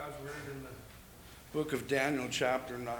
God's 0.00 0.22
word 0.22 0.54
in 0.56 0.62
the 0.62 0.68
book 1.52 1.74
of 1.74 1.86
Daniel, 1.86 2.26
chapter 2.30 2.78
9. 2.78 2.94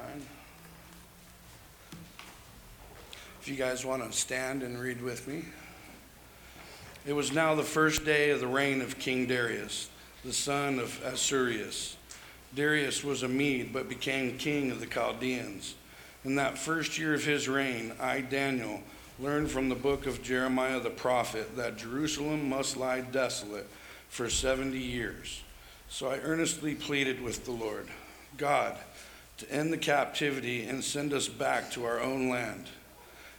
If 3.41 3.49
you 3.49 3.57
guys 3.57 3.87
want 3.87 4.05
to 4.05 4.13
stand 4.13 4.63
and 4.63 4.79
read 4.79 5.01
with 5.01 5.27
me. 5.27 5.45
It 7.07 7.15
was 7.15 7.33
now 7.33 7.55
the 7.55 7.63
first 7.63 8.05
day 8.05 8.33
of 8.33 8.41
the 8.41 8.47
reign 8.47 8.83
of 8.83 8.99
King 8.99 9.27
Darius, 9.27 9.89
the 10.27 10.35
son 10.35 10.79
of 10.79 11.03
Assuerus. 11.03 11.97
Darius 12.55 13.03
was 13.03 13.23
a 13.23 13.29
Mede, 13.29 13.73
but 13.73 13.89
became 13.89 14.37
king 14.37 14.71
of 14.71 14.79
the 14.81 14.87
Chaldeans. 14.87 15.77
In 16.27 16.35
that 16.35 16.59
first 16.59 16.99
year 16.99 17.15
of 17.15 17.25
his 17.25 17.49
reign, 17.49 17.95
I, 17.99 18.21
Daniel, 18.21 18.83
learned 19.19 19.51
from 19.51 19.71
the 19.71 19.75
book 19.75 20.07
of 20.07 20.23
Jeremiah 20.23 20.81
the 20.81 20.91
prophet 20.91 21.57
that 21.57 21.79
Jerusalem 21.79 22.47
must 22.51 22.77
lie 22.77 23.01
desolate 23.01 23.71
for 24.11 24.29
70 24.29 24.77
years. 24.77 25.41
So 25.93 26.09
I 26.09 26.19
earnestly 26.21 26.77
pleaded 26.77 27.21
with 27.21 27.45
the 27.45 27.51
Lord, 27.51 27.89
God, 28.39 28.77
to 29.39 29.51
end 29.51 29.73
the 29.73 29.77
captivity 29.77 30.65
and 30.65 30.85
send 30.85 31.13
us 31.13 31.29
back 31.29 31.73
to 31.73 31.85
our 31.85 32.01
own 32.01 32.31
land. 32.31 32.69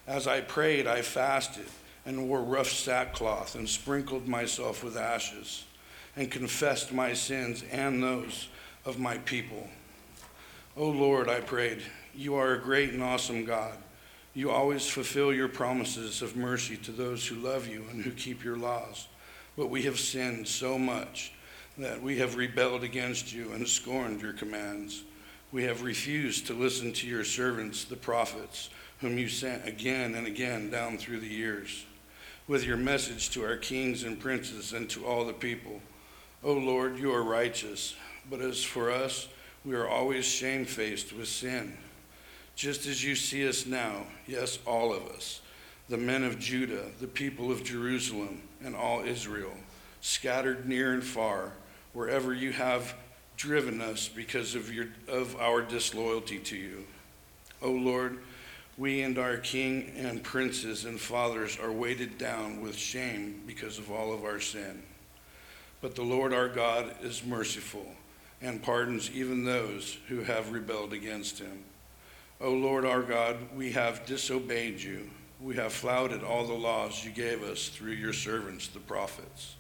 As 0.06 0.28
I 0.28 0.42
prayed, 0.42 0.86
I 0.86 1.02
fasted 1.02 1.66
and 2.06 2.28
wore 2.28 2.42
rough 2.42 2.70
sackcloth 2.70 3.56
and 3.56 3.68
sprinkled 3.68 4.28
myself 4.28 4.84
with 4.84 4.98
ashes 4.98 5.64
and 6.18 6.30
confessed 6.30 6.92
my 6.92 7.14
sins 7.14 7.64
and 7.72 8.04
those 8.04 8.50
of 8.86 9.00
my 9.00 9.18
people. 9.20 9.70
O 10.76 10.90
Lord, 10.90 11.30
I 11.30 11.40
prayed, 11.40 11.82
you 12.14 12.36
are 12.36 12.54
a 12.54 12.62
great 12.62 12.92
and 12.92 13.02
awesome 13.02 13.46
God. 13.46 13.78
You 14.34 14.52
always 14.52 14.88
fulfill 14.90 15.34
your 15.34 15.48
promises 15.48 16.22
of 16.22 16.36
mercy 16.36 16.76
to 16.78 16.92
those 16.92 17.26
who 17.26 17.36
love 17.36 17.68
you 17.68 17.86
and 17.92 18.04
who 18.04 18.12
keep 18.12 18.44
your 18.44 18.58
laws. 18.58 19.08
But 19.56 19.70
we 19.70 19.84
have 19.84 20.00
sinned 20.00 20.50
so 20.50 20.78
much 20.78 21.32
that 21.84 22.02
we 22.02 22.18
have 22.18 22.36
rebelled 22.36 22.84
against 22.84 23.34
you 23.34 23.52
and 23.54 23.68
scorned 23.68 24.22
your 24.22 24.34
commands. 24.34 25.04
We 25.52 25.64
have 25.64 25.84
refused 25.84 26.48
to 26.48 26.54
listen 26.54 26.94
to 26.94 27.08
your 27.08 27.24
servants, 27.24 27.84
the 27.84 27.96
prophets, 27.96 28.70
whom 29.00 29.18
you 29.18 29.28
sent 29.28 29.68
again 29.68 30.16
and 30.16 30.28
again 30.28 30.70
down 30.70 30.98
through 30.98 31.20
the 31.20 31.28
years, 31.28 31.86
with 32.48 32.64
your 32.64 32.78
message 32.78 33.32
to 33.32 33.44
our 33.44 33.58
kings 33.58 34.04
and 34.04 34.20
princes 34.20 34.74
and 34.74 34.90
to 34.92 35.06
all 35.06 35.26
the 35.26 35.34
people. 35.34 35.82
O 36.44 36.54
Lord, 36.54 36.98
you 36.98 37.14
are 37.14 37.24
righteous, 37.24 37.96
but 38.30 38.42
as 38.42 38.64
for 38.64 38.92
us, 38.92 39.28
we 39.66 39.76
are 39.76 39.88
always 39.88 40.26
shamefaced 40.26 41.14
with 41.14 41.28
sin. 41.28 41.78
Just 42.56 42.86
as 42.86 43.04
you 43.04 43.16
see 43.16 43.48
us 43.48 43.66
now, 43.66 44.06
yes, 44.28 44.60
all 44.66 44.94
of 44.94 45.08
us, 45.08 45.42
the 45.90 45.98
men 45.98 46.24
of 46.24 46.40
Judah, 46.40 46.86
the 47.00 47.08
people 47.08 47.52
of 47.52 47.64
Jerusalem, 47.64 48.42
and 48.64 48.76
all 48.76 49.04
Israel, 49.04 49.54
scattered 50.02 50.68
near 50.68 50.94
and 50.94 51.04
far, 51.04 51.54
wherever 51.94 52.34
you 52.34 52.52
have 52.52 52.96
driven 53.38 53.82
us 53.82 54.08
because 54.08 54.56
of, 54.56 54.74
your, 54.74 54.88
of 55.08 55.36
our 55.38 55.62
disloyalty 55.62 56.40
to 56.40 56.56
you. 56.56 56.86
O 57.62 57.72
Lord, 57.72 58.20
we 58.78 59.02
and 59.02 59.18
our 59.18 59.38
king 59.38 59.92
and 59.98 60.24
princes 60.24 60.86
and 60.86 61.00
fathers 61.00 61.58
are 61.62 61.72
weighted 61.72 62.18
down 62.18 62.62
with 62.62 62.76
shame 62.76 63.42
because 63.46 63.78
of 63.78 63.92
all 63.92 64.14
of 64.14 64.24
our 64.24 64.40
sin. 64.40 64.82
But 65.82 65.96
the 65.96 66.04
Lord 66.04 66.34
our 66.34 66.48
God 66.48 66.94
is 67.02 67.26
merciful 67.26 67.86
and 68.42 68.64
pardons 68.64 69.12
even 69.12 69.44
those 69.44 69.98
who 70.08 70.22
have 70.22 70.52
rebelled 70.52 70.94
against 70.94 71.40
him. 71.40 71.64
O 72.40 72.52
Lord 72.52 72.86
our 72.86 73.04
God, 73.04 73.38
we 73.56 73.72
have 73.74 74.06
disobeyed 74.06 74.82
you. 74.82 75.10
We 75.40 75.56
have 75.56 75.74
flouted 75.74 76.24
all 76.24 76.46
the 76.46 76.54
laws 76.54 77.04
you 77.04 77.12
gave 77.12 77.44
us 77.44 77.70
through 77.70 77.94
your 77.94 78.14
servants, 78.14 78.68
the 78.68 78.80
prophets. 78.80 79.56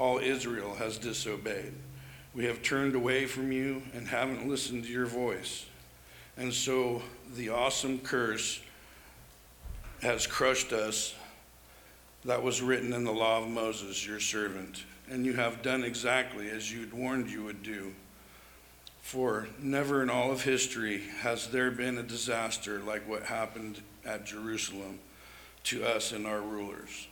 All 0.00 0.18
Israel 0.18 0.74
has 0.76 0.96
disobeyed. 0.96 1.74
We 2.34 2.46
have 2.46 2.62
turned 2.62 2.94
away 2.94 3.26
from 3.26 3.52
you 3.52 3.82
and 3.92 4.08
haven't 4.08 4.48
listened 4.48 4.84
to 4.84 4.90
your 4.90 5.04
voice. 5.04 5.66
And 6.38 6.54
so 6.54 7.02
the 7.36 7.50
awesome 7.50 7.98
curse 7.98 8.60
has 10.00 10.26
crushed 10.26 10.72
us 10.72 11.14
that 12.24 12.42
was 12.42 12.62
written 12.62 12.94
in 12.94 13.04
the 13.04 13.12
law 13.12 13.42
of 13.42 13.48
Moses, 13.48 14.06
your 14.06 14.20
servant. 14.20 14.84
And 15.10 15.26
you 15.26 15.34
have 15.34 15.60
done 15.60 15.84
exactly 15.84 16.48
as 16.48 16.72
you'd 16.72 16.94
warned 16.94 17.28
you 17.28 17.44
would 17.44 17.62
do. 17.62 17.92
For 19.02 19.48
never 19.60 20.02
in 20.02 20.08
all 20.08 20.30
of 20.30 20.44
history 20.44 21.02
has 21.20 21.48
there 21.48 21.70
been 21.70 21.98
a 21.98 22.02
disaster 22.02 22.80
like 22.80 23.06
what 23.06 23.24
happened 23.24 23.82
at 24.06 24.24
Jerusalem 24.24 24.98
to 25.64 25.84
us 25.84 26.12
and 26.12 26.26
our 26.26 26.40
rulers. 26.40 27.06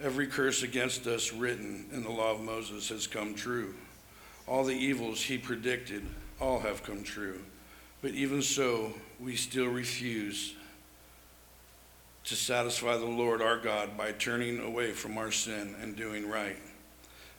Every 0.00 0.28
curse 0.28 0.62
against 0.62 1.06
us 1.08 1.32
written 1.32 1.86
in 1.92 2.04
the 2.04 2.10
law 2.10 2.32
of 2.32 2.40
Moses 2.40 2.88
has 2.90 3.08
come 3.08 3.34
true. 3.34 3.74
All 4.46 4.64
the 4.64 4.76
evils 4.76 5.20
he 5.20 5.38
predicted, 5.38 6.06
all 6.40 6.60
have 6.60 6.84
come 6.84 7.02
true. 7.02 7.40
But 8.00 8.12
even 8.12 8.40
so, 8.42 8.92
we 9.18 9.34
still 9.34 9.66
refuse 9.66 10.54
to 12.24 12.36
satisfy 12.36 12.96
the 12.96 13.06
Lord 13.06 13.42
our 13.42 13.58
God 13.58 13.96
by 13.96 14.12
turning 14.12 14.60
away 14.60 14.92
from 14.92 15.18
our 15.18 15.32
sin 15.32 15.74
and 15.82 15.96
doing 15.96 16.28
right. 16.28 16.58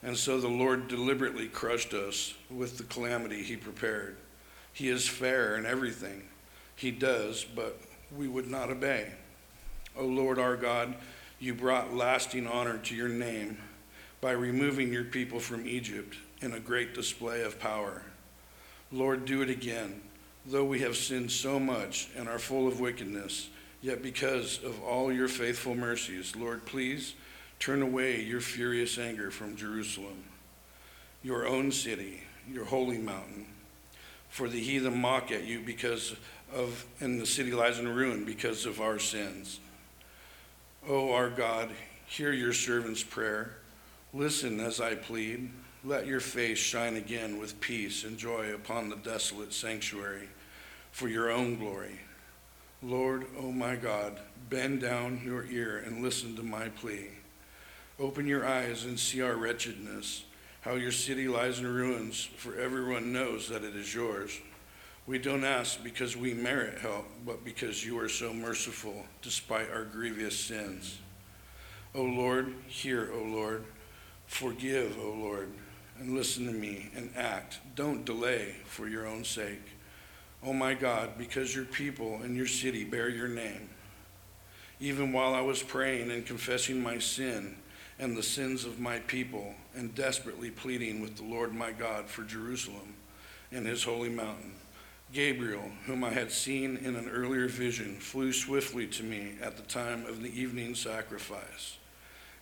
And 0.04 0.18
so 0.18 0.40
the 0.40 0.48
Lord 0.48 0.88
deliberately 0.88 1.48
crushed 1.48 1.94
us 1.94 2.34
with 2.50 2.78
the 2.78 2.84
calamity 2.84 3.42
he 3.42 3.56
prepared. 3.56 4.18
He 4.74 4.90
is 4.90 5.08
fair 5.08 5.56
in 5.56 5.66
everything 5.66 6.24
he 6.76 6.92
does, 6.92 7.46
but 7.46 7.80
we 8.18 8.28
would 8.28 8.50
not 8.50 8.70
obey. 8.70 9.08
O 9.98 10.06
Lord 10.06 10.40
our 10.40 10.56
God, 10.56 10.96
you 11.40 11.54
brought 11.54 11.94
lasting 11.94 12.48
honor 12.48 12.78
to 12.80 12.96
your 12.96 13.10
name 13.10 13.58
by 14.22 14.32
removing 14.32 14.92
your 14.92 15.06
people 15.06 15.40
from 15.40 15.68
Egypt 15.68 16.16
in 16.42 16.54
a 16.54 16.60
great 16.60 16.94
display 16.94 17.42
of 17.44 17.60
power. 17.60 18.04
Lord, 18.92 19.26
do 19.26 19.42
it 19.42 19.50
again. 19.50 20.02
Though 20.46 20.66
we 20.66 20.80
have 20.80 20.98
sinned 20.98 21.32
so 21.32 21.60
much 21.60 22.10
and 22.18 22.28
are 22.28 22.40
full 22.40 22.68
of 22.68 22.80
wickedness, 22.80 23.50
yet 23.82 24.02
because 24.02 24.64
of 24.64 24.82
all 24.84 25.12
your 25.12 25.28
faithful 25.28 25.76
mercies, 25.76 26.36
Lord, 26.36 26.66
please 26.66 27.14
Turn 27.60 27.82
away 27.82 28.22
your 28.22 28.40
furious 28.40 28.98
anger 28.98 29.32
from 29.32 29.58
Jerusalem, 29.58 30.24
your 31.22 31.46
own 31.46 31.74
city, 31.74 32.24
your 32.50 32.64
holy 32.64 32.98
mountain. 32.98 33.46
For 34.30 34.48
the 34.48 34.62
heathen 34.62 35.00
mock 35.00 35.32
at 35.32 35.44
you 35.44 35.60
because 35.60 36.16
of, 36.54 36.86
and 37.02 37.20
the 37.20 37.26
city 37.26 37.52
lies 37.52 37.78
in 37.78 37.88
ruin 37.88 38.24
because 38.24 38.66
of 38.66 38.80
our 38.80 38.98
sins. 38.98 39.60
O 40.88 41.12
our 41.14 41.30
God, 41.30 41.70
hear 42.06 42.32
your 42.32 42.54
servant's 42.54 43.04
prayer. 43.04 43.58
Listen 44.14 44.60
as 44.60 44.80
I 44.80 44.96
plead. 44.96 45.50
Let 45.84 46.08
your 46.08 46.20
face 46.20 46.58
shine 46.58 46.96
again 46.96 47.40
with 47.40 47.60
peace 47.62 48.04
and 48.04 48.18
joy 48.18 48.54
upon 48.54 48.90
the 48.90 48.96
desolate 48.96 49.54
sanctuary 49.54 50.30
for 50.92 51.08
your 51.08 51.30
own 51.30 51.58
glory. 51.58 52.00
Lord, 52.82 53.24
O 53.38 53.48
oh 53.48 53.52
my 53.52 53.76
God, 53.76 54.20
bend 54.50 54.82
down 54.82 55.22
your 55.24 55.46
ear 55.46 55.84
and 55.86 56.02
listen 56.02 56.36
to 56.38 56.44
my 56.44 56.70
plea. 56.70 57.10
Open 58.00 58.26
your 58.26 58.48
eyes 58.48 58.86
and 58.86 58.98
see 58.98 59.22
our 59.22 59.36
wretchedness, 59.36 60.24
how 60.62 60.76
your 60.76 60.92
city 60.92 61.28
lies 61.28 61.60
in 61.60 61.68
ruins, 61.68 62.30
for 62.38 62.58
everyone 62.58 63.12
knows 63.12 63.50
that 63.50 63.64
it 63.64 63.76
is 63.76 63.94
yours. 63.94 64.40
We 65.10 65.18
don't 65.18 65.44
ask 65.44 65.84
because 65.84 66.16
we 66.16 66.36
merit 66.36 66.78
help, 66.78 67.08
but 67.26 67.44
because 67.44 67.84
you 67.84 67.98
are 67.98 68.08
so 68.08 68.32
merciful 68.32 69.08
despite 69.24 69.72
our 69.72 69.84
grievous 69.84 70.38
sins. 70.38 71.00
O 71.96 72.04
Lord, 72.04 72.54
hear, 72.68 73.10
O 73.12 73.24
Lord. 73.24 73.66
Forgive, 74.28 75.00
O 75.00 75.10
Lord, 75.10 75.50
and 75.98 76.14
listen 76.14 76.46
to 76.46 76.52
me 76.52 76.92
and 76.96 77.10
act. 77.18 77.58
Don't 77.74 78.06
delay 78.06 78.58
for 78.66 78.88
your 78.88 79.08
own 79.08 79.24
sake. 79.24 79.64
O 80.44 80.54
my 80.54 80.76
God, 80.76 81.18
because 81.18 81.56
your 81.56 81.66
people 81.66 82.20
and 82.22 82.38
your 82.38 82.46
city 82.46 82.84
bear 82.84 83.10
your 83.10 83.30
name. 83.30 83.68
Even 84.80 85.12
while 85.12 85.34
I 85.34 85.42
was 85.42 85.64
praying 85.64 86.12
and 86.12 86.24
confessing 86.24 86.84
my 86.84 87.00
sin, 87.00 87.56
and 87.98 88.16
the 88.16 88.22
sins 88.22 88.64
of 88.64 88.80
my 88.80 89.00
people, 89.00 89.56
and 89.74 89.96
desperately 89.96 90.52
pleading 90.52 91.02
with 91.02 91.18
the 91.18 91.24
Lord 91.24 91.56
my 91.56 91.72
God 91.72 92.06
for 92.06 92.22
Jerusalem 92.22 92.94
and 93.52 93.66
his 93.66 93.84
holy 93.84 94.10
mountain. 94.10 94.54
Gabriel, 95.14 95.72
whom 95.86 96.04
I 96.04 96.12
had 96.12 96.32
seen 96.32 96.78
in 96.78 96.96
an 96.96 97.10
earlier 97.10 97.48
vision, 97.48 97.96
flew 97.96 98.32
swiftly 98.32 98.88
to 98.88 99.04
me 99.04 99.34
at 99.42 99.58
the 99.58 99.64
time 99.64 100.06
of 100.06 100.22
the 100.22 100.40
evening 100.40 100.76
sacrifice 100.76 101.78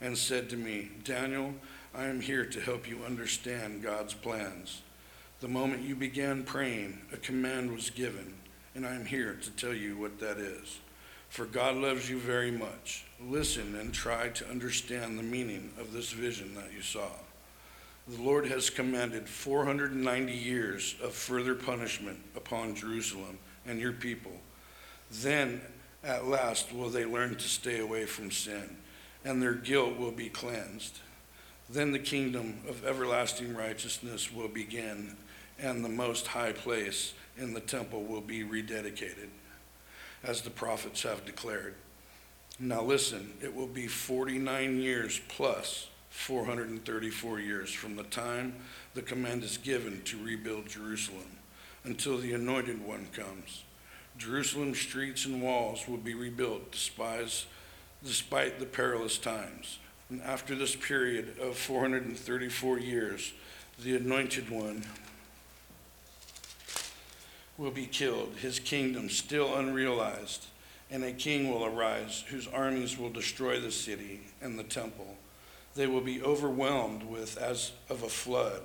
and 0.02 0.18
said 0.18 0.50
to 0.50 0.58
me, 0.58 0.92
Daniel, 1.04 1.54
I 1.96 2.06
am 2.06 2.22
here 2.22 2.46
to 2.46 2.62
help 2.62 2.88
you 2.88 3.04
understand 3.06 3.84
God's 3.84 4.14
plans. 4.14 4.82
The 5.40 5.48
moment 5.48 5.84
you 5.84 5.96
began 5.96 6.44
praying, 6.44 7.00
a 7.14 7.18
command 7.18 7.72
was 7.72 7.90
given, 7.90 8.34
and 8.76 8.86
I 8.86 8.96
am 8.96 9.06
here 9.06 9.38
to 9.42 9.52
tell 9.52 9.74
you 9.74 9.98
what 9.98 10.20
that 10.20 10.38
is 10.38 10.80
for 11.30 11.46
God 11.46 11.76
loves 11.76 12.10
you 12.10 12.20
very 12.20 12.52
much. 12.52 13.06
Listen 13.22 13.76
and 13.76 13.94
try 13.94 14.30
to 14.30 14.50
understand 14.50 15.18
the 15.18 15.24
meaning 15.24 15.72
of 15.80 15.94
this 15.94 16.12
vision 16.12 16.56
that 16.56 16.74
you 16.74 16.82
saw. 16.82 17.10
The 18.08 18.22
Lord 18.22 18.48
has 18.48 18.70
commanded 18.70 19.28
490 19.28 20.32
years 20.32 20.96
of 21.04 21.14
further 21.14 21.56
punishment 21.56 22.18
upon 22.38 22.74
Jerusalem 22.74 23.38
and 23.66 23.82
your 23.82 23.92
people. 23.92 24.32
Then 25.12 25.60
at 26.06 26.26
last 26.26 26.74
will 26.74 26.90
they 26.90 27.04
learn 27.04 27.36
to 27.36 27.48
stay 27.50 27.80
away 27.80 28.06
from 28.06 28.32
sin, 28.32 28.78
and 29.26 29.42
their 29.42 29.56
guilt 29.56 29.98
will 29.98 30.14
be 30.14 30.30
cleansed. 30.30 31.00
Then 31.70 31.92
the 31.92 32.00
kingdom 32.00 32.62
of 32.70 32.86
everlasting 32.86 33.54
righteousness 33.54 34.32
will 34.32 34.48
begin, 34.48 35.18
and 35.60 35.84
the 35.84 35.90
most 35.90 36.28
high 36.28 36.54
place 36.54 37.14
in 37.38 37.54
the 37.54 37.60
temple 37.60 38.06
will 38.06 38.22
be 38.22 38.42
rededicated, 38.42 39.28
as 40.24 40.42
the 40.42 40.50
prophets 40.50 41.04
have 41.04 41.26
declared. 41.26 41.76
Now 42.58 42.84
listen, 42.84 43.34
it 43.42 43.54
will 43.54 43.68
be 43.68 43.88
49 43.88 44.80
years 44.80 45.20
plus 45.28 45.90
434 46.18 47.40
years 47.40 47.72
from 47.72 47.96
the 47.96 48.04
time 48.04 48.56
the 48.96 49.02
command 49.02 49.44
is 49.44 49.58
given 49.58 50.02
to 50.04 50.18
rebuild 50.18 50.68
Jerusalem 50.68 51.38
until 51.84 52.18
the 52.18 52.34
anointed 52.34 52.86
one 52.86 53.08
comes. 53.14 53.64
Jerusalem's 54.18 54.80
streets 54.80 55.26
and 55.26 55.44
walls 55.44 55.88
will 55.88 55.98
be 55.98 56.16
rebuilt 56.16 56.72
despite, 56.72 57.40
the 58.60 58.66
perilous 58.66 59.20
times. 59.20 59.78
And 60.10 60.22
after 60.24 60.56
this 60.56 60.76
period 60.76 61.36
of 61.40 61.56
434 61.56 62.80
years, 62.80 63.34
the 63.84 63.96
anointed 63.96 64.50
one 64.50 64.84
will 67.58 67.72
be 67.72 67.86
killed, 67.86 68.34
his 68.42 68.60
kingdom 68.60 69.10
still 69.10 69.56
unrealized, 69.56 70.48
and 70.90 71.04
a 71.04 71.12
king 71.12 71.52
will 71.52 71.66
arise 71.66 72.24
whose 72.30 72.48
armies 72.48 72.98
will 72.98 73.10
destroy 73.10 73.60
the 73.60 73.72
city 73.72 74.22
and 74.42 74.58
the 74.58 74.64
temple. 74.64 75.17
They 75.78 75.86
will 75.86 76.02
be 76.02 76.24
overwhelmed 76.24 77.04
with 77.04 77.38
as 77.38 77.72
of 77.88 78.02
a 78.02 78.10
flood, 78.10 78.64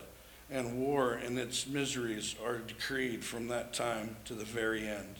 and 0.50 0.78
war 0.78 1.12
and 1.12 1.38
its 1.38 1.66
miseries 1.66 2.34
are 2.42 2.56
decreed 2.56 3.22
from 3.22 3.48
that 3.48 3.74
time 3.74 4.16
to 4.24 4.34
the 4.34 4.46
very 4.46 4.88
end. 4.88 5.16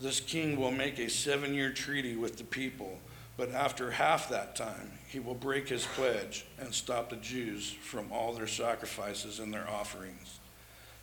This 0.00 0.18
king 0.18 0.58
will 0.58 0.70
make 0.70 0.98
a 0.98 1.10
seven 1.10 1.52
year 1.52 1.72
treaty 1.72 2.16
with 2.16 2.38
the 2.38 2.44
people, 2.44 2.98
but 3.36 3.52
after 3.52 3.90
half 3.90 4.30
that 4.30 4.56
time, 4.56 4.92
he 5.08 5.20
will 5.20 5.34
break 5.34 5.68
his 5.68 5.84
pledge 5.94 6.46
and 6.58 6.72
stop 6.72 7.10
the 7.10 7.16
Jews 7.16 7.70
from 7.70 8.10
all 8.10 8.32
their 8.32 8.46
sacrifices 8.46 9.40
and 9.40 9.52
their 9.52 9.68
offerings. 9.68 10.38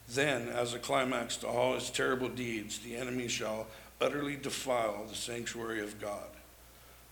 Then, 0.08 0.48
as 0.48 0.74
a 0.74 0.80
climax 0.80 1.36
to 1.38 1.46
all 1.46 1.74
his 1.74 1.90
terrible 1.90 2.28
deeds, 2.28 2.80
the 2.80 2.96
enemy 2.96 3.28
shall 3.28 3.68
utterly 4.00 4.34
defile 4.34 5.04
the 5.08 5.14
sanctuary 5.14 5.80
of 5.80 6.00
God. 6.00 6.28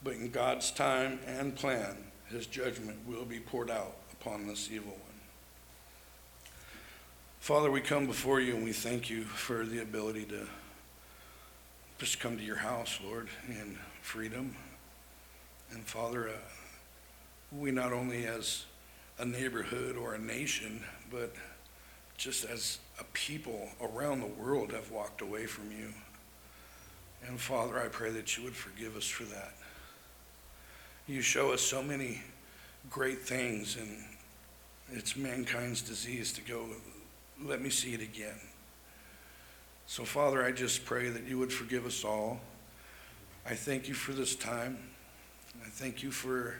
But 0.02 0.14
in 0.14 0.30
God's 0.30 0.72
time 0.72 1.20
and 1.24 1.54
plan, 1.54 2.05
his 2.30 2.46
judgment 2.46 2.98
will 3.06 3.24
be 3.24 3.38
poured 3.38 3.70
out 3.70 3.96
upon 4.12 4.46
this 4.46 4.68
evil 4.70 4.92
one. 4.92 5.00
Father, 7.40 7.70
we 7.70 7.80
come 7.80 8.06
before 8.06 8.40
you 8.40 8.56
and 8.56 8.64
we 8.64 8.72
thank 8.72 9.08
you 9.08 9.22
for 9.22 9.64
the 9.64 9.80
ability 9.80 10.24
to 10.24 10.46
just 11.98 12.18
come 12.18 12.36
to 12.36 12.42
your 12.42 12.56
house, 12.56 12.98
Lord, 13.04 13.28
in 13.48 13.78
freedom. 14.02 14.56
And 15.70 15.84
Father, 15.84 16.28
uh, 16.28 16.32
we 17.52 17.70
not 17.70 17.92
only 17.92 18.26
as 18.26 18.64
a 19.18 19.24
neighborhood 19.24 19.96
or 19.96 20.14
a 20.14 20.18
nation, 20.18 20.82
but 21.10 21.32
just 22.16 22.44
as 22.44 22.78
a 22.98 23.04
people 23.12 23.68
around 23.80 24.20
the 24.20 24.26
world 24.26 24.72
have 24.72 24.90
walked 24.90 25.20
away 25.20 25.46
from 25.46 25.70
you. 25.70 25.92
And 27.26 27.40
Father, 27.40 27.80
I 27.80 27.88
pray 27.88 28.10
that 28.10 28.36
you 28.36 28.44
would 28.44 28.56
forgive 28.56 28.96
us 28.96 29.06
for 29.06 29.24
that. 29.24 29.54
You 31.08 31.20
show 31.20 31.52
us 31.52 31.60
so 31.60 31.84
many 31.84 32.20
great 32.90 33.20
things, 33.20 33.76
and 33.76 34.02
it's 34.90 35.16
mankind's 35.16 35.80
disease 35.80 36.32
to 36.32 36.40
go, 36.40 36.66
let 37.44 37.62
me 37.62 37.70
see 37.70 37.94
it 37.94 38.00
again. 38.00 38.40
So, 39.86 40.04
Father, 40.04 40.42
I 40.42 40.50
just 40.50 40.84
pray 40.84 41.08
that 41.08 41.22
you 41.22 41.38
would 41.38 41.52
forgive 41.52 41.86
us 41.86 42.04
all. 42.04 42.40
I 43.48 43.54
thank 43.54 43.86
you 43.86 43.94
for 43.94 44.14
this 44.14 44.34
time. 44.34 44.78
I 45.64 45.68
thank 45.68 46.02
you 46.02 46.10
for 46.10 46.56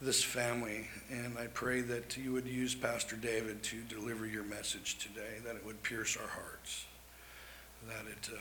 this 0.00 0.20
family, 0.20 0.88
and 1.08 1.38
I 1.38 1.46
pray 1.46 1.80
that 1.82 2.16
you 2.16 2.32
would 2.32 2.46
use 2.46 2.74
Pastor 2.74 3.14
David 3.14 3.62
to 3.64 3.82
deliver 3.82 4.26
your 4.26 4.42
message 4.42 4.98
today, 4.98 5.38
that 5.44 5.54
it 5.54 5.64
would 5.64 5.84
pierce 5.84 6.16
our 6.16 6.28
hearts, 6.28 6.86
that 7.86 8.04
it 8.10 8.30
uh, 8.34 8.38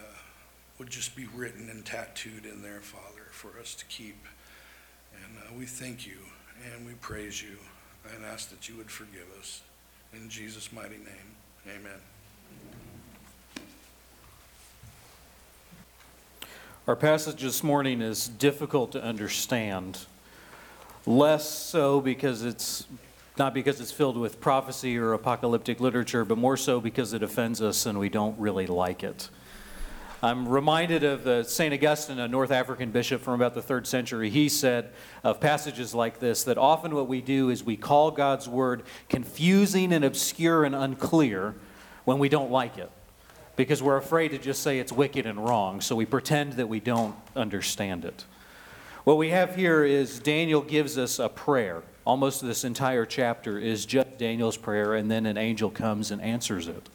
would 0.80 0.90
just 0.90 1.16
be 1.16 1.28
written 1.36 1.70
and 1.70 1.86
tattooed 1.86 2.48
in 2.48 2.64
there, 2.64 2.82
Father, 2.82 3.28
for 3.30 3.60
us 3.60 3.76
to 3.76 3.86
keep. 3.86 4.26
Uh, 5.38 5.54
we 5.58 5.66
thank 5.66 6.08
you 6.08 6.18
and 6.74 6.86
we 6.86 6.94
praise 6.94 7.42
you 7.42 7.58
and 8.14 8.26
ask 8.26 8.50
that 8.50 8.70
you 8.70 8.76
would 8.78 8.90
forgive 8.90 9.28
us. 9.40 9.62
In 10.14 10.30
Jesus' 10.30 10.72
mighty 10.72 10.98
name, 10.98 11.36
amen. 11.68 12.00
Our 16.88 16.96
passage 16.96 17.42
this 17.42 17.64
morning 17.64 18.02
is 18.02 18.28
difficult 18.28 18.92
to 18.92 19.04
understand 19.04 20.06
less 21.06 21.50
so 21.50 22.00
because 22.00 22.44
it's 22.44 22.86
not 23.38 23.54
because 23.54 23.82
it's 23.82 23.92
filled 23.92 24.18
with 24.18 24.40
prophecy 24.40 24.98
or 24.98 25.14
apocalyptic 25.14 25.80
literature, 25.80 26.24
but 26.24 26.38
more 26.38 26.56
so 26.56 26.80
because 26.80 27.12
it 27.14 27.22
offends 27.22 27.62
us 27.62 27.86
and 27.86 28.00
we 28.00 28.08
don't 28.08 28.38
really 28.40 28.68
like 28.68 29.04
it. 29.04 29.30
I'm 30.26 30.50
reminded 30.50 31.04
of 31.04 31.48
St. 31.48 31.72
Augustine, 31.72 32.18
a 32.18 32.28
North 32.28 32.50
African 32.50 32.90
bishop 32.90 33.22
from 33.22 33.36
about 33.36 33.54
the 33.54 33.62
third 33.62 33.86
century. 33.86 34.32
He 34.32 34.50
said 34.50 34.90
of 35.24 35.40
passages 35.40 35.94
like 35.94 36.20
this 36.20 36.46
that 36.46 36.58
often 36.58 36.96
what 36.96 37.08
we 37.08 37.22
do 37.22 37.52
is 37.52 37.64
we 37.64 37.78
call 37.78 38.10
God's 38.10 38.50
word 38.50 38.82
confusing 39.08 39.94
and 39.94 40.04
obscure 40.04 40.66
and 40.66 40.74
unclear 40.74 41.54
when 42.06 42.18
we 42.18 42.28
don't 42.28 42.50
like 42.50 42.80
it 42.80 42.90
because 43.56 43.84
we're 43.84 43.98
afraid 43.98 44.30
to 44.30 44.40
just 44.40 44.64
say 44.64 44.80
it's 44.80 44.92
wicked 44.92 45.28
and 45.28 45.46
wrong, 45.46 45.80
so 45.80 45.96
we 45.96 46.08
pretend 46.08 46.54
that 46.54 46.68
we 46.68 46.80
don't 46.80 47.16
understand 47.36 48.04
it. 48.04 48.26
What 49.04 49.18
we 49.18 49.30
have 49.30 49.56
here 49.56 49.84
is 49.84 50.20
Daniel 50.20 50.62
gives 50.62 50.98
us 50.98 51.20
a 51.20 51.30
prayer. 51.30 51.84
Almost 52.04 52.42
this 52.42 52.64
entire 52.64 53.06
chapter 53.06 53.60
is 53.60 53.86
just 53.86 54.18
Daniel's 54.18 54.58
prayer, 54.58 54.96
and 54.96 55.12
then 55.12 55.28
an 55.28 55.38
angel 55.38 55.70
comes 55.70 56.10
and 56.10 56.20
answers 56.20 56.68
it. 56.68 56.90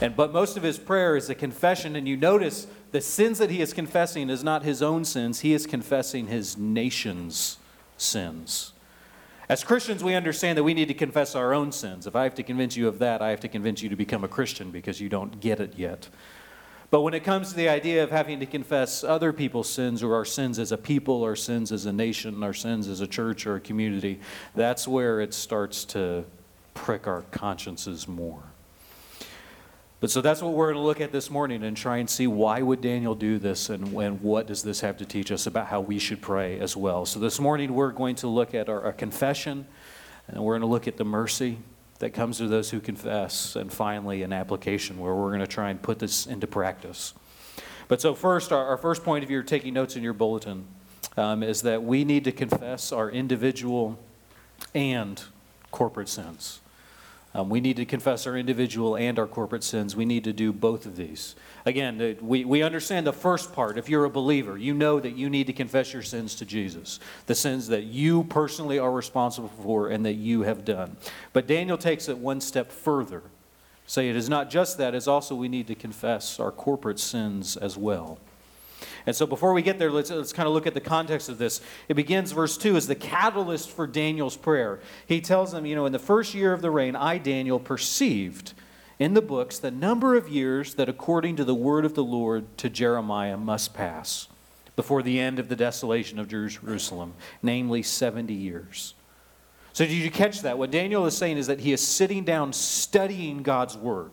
And, 0.00 0.14
but 0.14 0.32
most 0.32 0.56
of 0.56 0.62
his 0.62 0.78
prayer 0.78 1.16
is 1.16 1.28
a 1.28 1.34
confession, 1.34 1.96
and 1.96 2.06
you 2.06 2.16
notice 2.16 2.68
the 2.92 3.00
sins 3.00 3.38
that 3.38 3.50
he 3.50 3.60
is 3.60 3.72
confessing 3.72 4.30
is 4.30 4.44
not 4.44 4.62
his 4.62 4.80
own 4.80 5.04
sins, 5.04 5.40
he 5.40 5.52
is 5.52 5.66
confessing 5.66 6.28
his 6.28 6.56
nation's 6.56 7.58
sins. 7.96 8.72
As 9.48 9.64
Christians, 9.64 10.04
we 10.04 10.14
understand 10.14 10.58
that 10.58 10.62
we 10.62 10.74
need 10.74 10.88
to 10.88 10.94
confess 10.94 11.34
our 11.34 11.54
own 11.54 11.72
sins. 11.72 12.06
If 12.06 12.14
I 12.14 12.24
have 12.24 12.34
to 12.34 12.42
convince 12.42 12.76
you 12.76 12.86
of 12.86 12.98
that, 12.98 13.22
I 13.22 13.30
have 13.30 13.40
to 13.40 13.48
convince 13.48 13.82
you 13.82 13.88
to 13.88 13.96
become 13.96 14.22
a 14.22 14.28
Christian 14.28 14.70
because 14.70 15.00
you 15.00 15.08
don't 15.08 15.40
get 15.40 15.58
it 15.58 15.74
yet. 15.76 16.08
But 16.90 17.00
when 17.00 17.12
it 17.12 17.24
comes 17.24 17.50
to 17.50 17.54
the 17.54 17.68
idea 17.68 18.04
of 18.04 18.10
having 18.10 18.40
to 18.40 18.46
confess 18.46 19.02
other 19.02 19.32
people's 19.32 19.68
sins 19.68 20.02
or 20.02 20.14
our 20.14 20.24
sins 20.24 20.58
as 20.58 20.70
a 20.70 20.78
people, 20.78 21.22
our 21.22 21.36
sins 21.36 21.72
as 21.72 21.86
a 21.86 21.92
nation, 21.92 22.42
our 22.42 22.54
sins 22.54 22.88
as 22.88 23.00
a 23.00 23.06
church 23.06 23.46
or 23.46 23.56
a 23.56 23.60
community, 23.60 24.20
that's 24.54 24.86
where 24.86 25.20
it 25.20 25.34
starts 25.34 25.84
to 25.86 26.24
prick 26.74 27.06
our 27.06 27.22
consciences 27.30 28.06
more. 28.06 28.47
But 30.00 30.10
so 30.10 30.20
that's 30.20 30.40
what 30.40 30.52
we're 30.52 30.72
going 30.72 30.82
to 30.82 30.86
look 30.86 31.00
at 31.00 31.10
this 31.10 31.28
morning 31.28 31.64
and 31.64 31.76
try 31.76 31.96
and 31.96 32.08
see 32.08 32.28
why 32.28 32.62
would 32.62 32.80
Daniel 32.80 33.16
do 33.16 33.38
this 33.38 33.68
and, 33.68 33.92
and 33.94 34.20
what 34.20 34.46
does 34.46 34.62
this 34.62 34.80
have 34.80 34.96
to 34.98 35.04
teach 35.04 35.32
us 35.32 35.46
about 35.46 35.66
how 35.66 35.80
we 35.80 35.98
should 35.98 36.22
pray 36.22 36.60
as 36.60 36.76
well. 36.76 37.04
So 37.04 37.18
this 37.18 37.40
morning 37.40 37.74
we're 37.74 37.90
going 37.90 38.14
to 38.16 38.28
look 38.28 38.54
at 38.54 38.68
our, 38.68 38.80
our 38.82 38.92
confession 38.92 39.66
and 40.28 40.44
we're 40.44 40.52
going 40.52 40.60
to 40.60 40.68
look 40.68 40.86
at 40.86 40.98
the 40.98 41.04
mercy 41.04 41.58
that 41.98 42.10
comes 42.10 42.38
to 42.38 42.46
those 42.46 42.70
who 42.70 42.80
confess, 42.80 43.56
and 43.56 43.72
finally, 43.72 44.22
an 44.22 44.32
application 44.32 44.98
where 44.98 45.14
we're 45.14 45.28
going 45.28 45.40
to 45.40 45.46
try 45.46 45.70
and 45.70 45.82
put 45.82 45.98
this 45.98 46.26
into 46.26 46.46
practice. 46.46 47.14
But 47.88 48.00
so, 48.00 48.14
first, 48.14 48.52
our, 48.52 48.64
our 48.66 48.76
first 48.76 49.02
point, 49.02 49.24
if 49.24 49.30
you're 49.30 49.42
taking 49.42 49.74
notes 49.74 49.96
in 49.96 50.02
your 50.02 50.12
bulletin, 50.12 50.66
um, 51.16 51.42
is 51.42 51.62
that 51.62 51.82
we 51.82 52.04
need 52.04 52.24
to 52.24 52.32
confess 52.32 52.92
our 52.92 53.10
individual 53.10 53.98
and 54.74 55.22
corporate 55.70 56.08
sins. 56.08 56.60
Um, 57.38 57.48
we 57.48 57.60
need 57.60 57.76
to 57.76 57.84
confess 57.84 58.26
our 58.26 58.36
individual 58.36 58.96
and 58.96 59.16
our 59.16 59.28
corporate 59.28 59.62
sins. 59.62 59.94
We 59.94 60.04
need 60.04 60.24
to 60.24 60.32
do 60.32 60.52
both 60.52 60.86
of 60.86 60.96
these. 60.96 61.36
Again, 61.64 62.16
we, 62.20 62.44
we 62.44 62.62
understand 62.62 63.06
the 63.06 63.12
first 63.12 63.52
part. 63.52 63.78
If 63.78 63.88
you're 63.88 64.06
a 64.06 64.10
believer, 64.10 64.58
you 64.58 64.74
know 64.74 64.98
that 64.98 65.14
you 65.14 65.30
need 65.30 65.46
to 65.46 65.52
confess 65.52 65.92
your 65.92 66.02
sins 66.02 66.34
to 66.36 66.44
Jesus, 66.44 66.98
the 67.26 67.36
sins 67.36 67.68
that 67.68 67.84
you 67.84 68.24
personally 68.24 68.80
are 68.80 68.90
responsible 68.90 69.52
for 69.62 69.88
and 69.88 70.04
that 70.04 70.14
you 70.14 70.42
have 70.42 70.64
done. 70.64 70.96
But 71.32 71.46
Daniel 71.46 71.78
takes 71.78 72.08
it 72.08 72.18
one 72.18 72.40
step 72.40 72.72
further. 72.72 73.22
Say 73.86 74.10
it 74.10 74.16
is 74.16 74.28
not 74.28 74.50
just 74.50 74.76
that, 74.78 74.96
it's 74.96 75.06
also 75.06 75.36
we 75.36 75.48
need 75.48 75.68
to 75.68 75.76
confess 75.76 76.40
our 76.40 76.50
corporate 76.50 76.98
sins 76.98 77.56
as 77.56 77.76
well. 77.76 78.18
And 79.06 79.14
so 79.14 79.26
before 79.26 79.52
we 79.52 79.62
get 79.62 79.78
there, 79.78 79.90
let's, 79.90 80.10
let's 80.10 80.32
kind 80.32 80.46
of 80.46 80.54
look 80.54 80.66
at 80.66 80.74
the 80.74 80.80
context 80.80 81.28
of 81.28 81.38
this. 81.38 81.60
It 81.88 81.94
begins, 81.94 82.32
verse 82.32 82.56
2, 82.56 82.76
as 82.76 82.86
the 82.86 82.94
catalyst 82.94 83.70
for 83.70 83.86
Daniel's 83.86 84.36
prayer. 84.36 84.80
He 85.06 85.20
tells 85.20 85.52
them, 85.52 85.66
you 85.66 85.74
know, 85.74 85.86
in 85.86 85.92
the 85.92 85.98
first 85.98 86.34
year 86.34 86.52
of 86.52 86.62
the 86.62 86.70
reign, 86.70 86.96
I, 86.96 87.18
Daniel, 87.18 87.58
perceived 87.58 88.54
in 88.98 89.14
the 89.14 89.22
books 89.22 89.58
the 89.58 89.70
number 89.70 90.16
of 90.16 90.28
years 90.28 90.74
that, 90.74 90.88
according 90.88 91.36
to 91.36 91.44
the 91.44 91.54
word 91.54 91.84
of 91.84 91.94
the 91.94 92.04
Lord 92.04 92.56
to 92.58 92.68
Jeremiah, 92.68 93.36
must 93.36 93.74
pass 93.74 94.28
before 94.76 95.02
the 95.02 95.18
end 95.18 95.38
of 95.38 95.48
the 95.48 95.56
desolation 95.56 96.18
of 96.18 96.28
Jerusalem, 96.28 97.14
namely 97.42 97.82
70 97.82 98.32
years. 98.32 98.94
So, 99.72 99.84
did 99.84 99.92
you 99.92 100.10
catch 100.10 100.42
that? 100.42 100.58
What 100.58 100.70
Daniel 100.70 101.06
is 101.06 101.16
saying 101.16 101.36
is 101.36 101.46
that 101.46 101.60
he 101.60 101.72
is 101.72 101.80
sitting 101.80 102.24
down 102.24 102.52
studying 102.52 103.42
God's 103.42 103.76
word. 103.76 104.12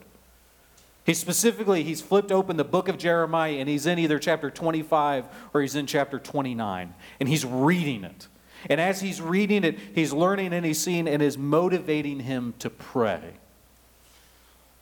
He 1.06 1.14
specifically, 1.14 1.84
he's 1.84 2.02
flipped 2.02 2.32
open 2.32 2.58
the 2.58 2.64
book 2.64 2.88
of 2.88 2.98
Jeremiah 2.98 3.54
and 3.54 3.70
he's 3.70 3.86
in 3.86 4.00
either 4.00 4.18
chapter 4.18 4.50
25 4.50 5.26
or 5.54 5.62
he's 5.62 5.76
in 5.76 5.86
chapter 5.86 6.18
29 6.18 6.96
and 7.20 7.30
he's 7.30 7.46
reading 7.46 8.04
it. 8.04 8.28
And 8.70 8.82
as 8.82 9.02
he's 9.02 9.22
reading 9.22 9.64
it, 9.64 9.78
he's 9.94 10.12
learning 10.12 10.52
and 10.52 10.66
he's 10.66 10.80
seeing 10.80 11.08
and 11.08 11.22
is 11.22 11.38
motivating 11.38 12.22
him 12.22 12.56
to 12.58 12.72
pray. 12.72 13.22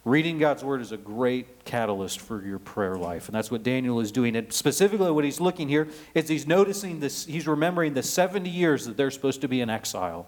Reading 0.05 0.37
God's 0.37 0.63
word 0.63 0.79
is 0.79 0.93
a 0.93 0.97
great 0.97 1.65
catalyst 1.65 2.21
for 2.21 2.41
your 2.41 2.59
prayer 2.59 2.95
life. 2.95 3.27
And 3.27 3.35
that's 3.35 3.51
what 3.51 3.63
Daniel 3.63 3.99
is 3.99 4.11
doing. 4.11 4.37
And 4.37 4.51
specifically, 4.51 5.11
what 5.11 5.25
he's 5.25 5.41
looking 5.41 5.67
here 5.67 5.89
is 6.13 6.29
he's 6.29 6.47
noticing 6.47 7.01
this, 7.01 7.25
he's 7.25 7.47
remembering 7.47 7.93
the 7.93 8.03
70 8.03 8.49
years 8.49 8.85
that 8.85 8.95
they're 8.95 9.11
supposed 9.11 9.41
to 9.41 9.47
be 9.49 9.59
in 9.59 9.69
exile. 9.69 10.27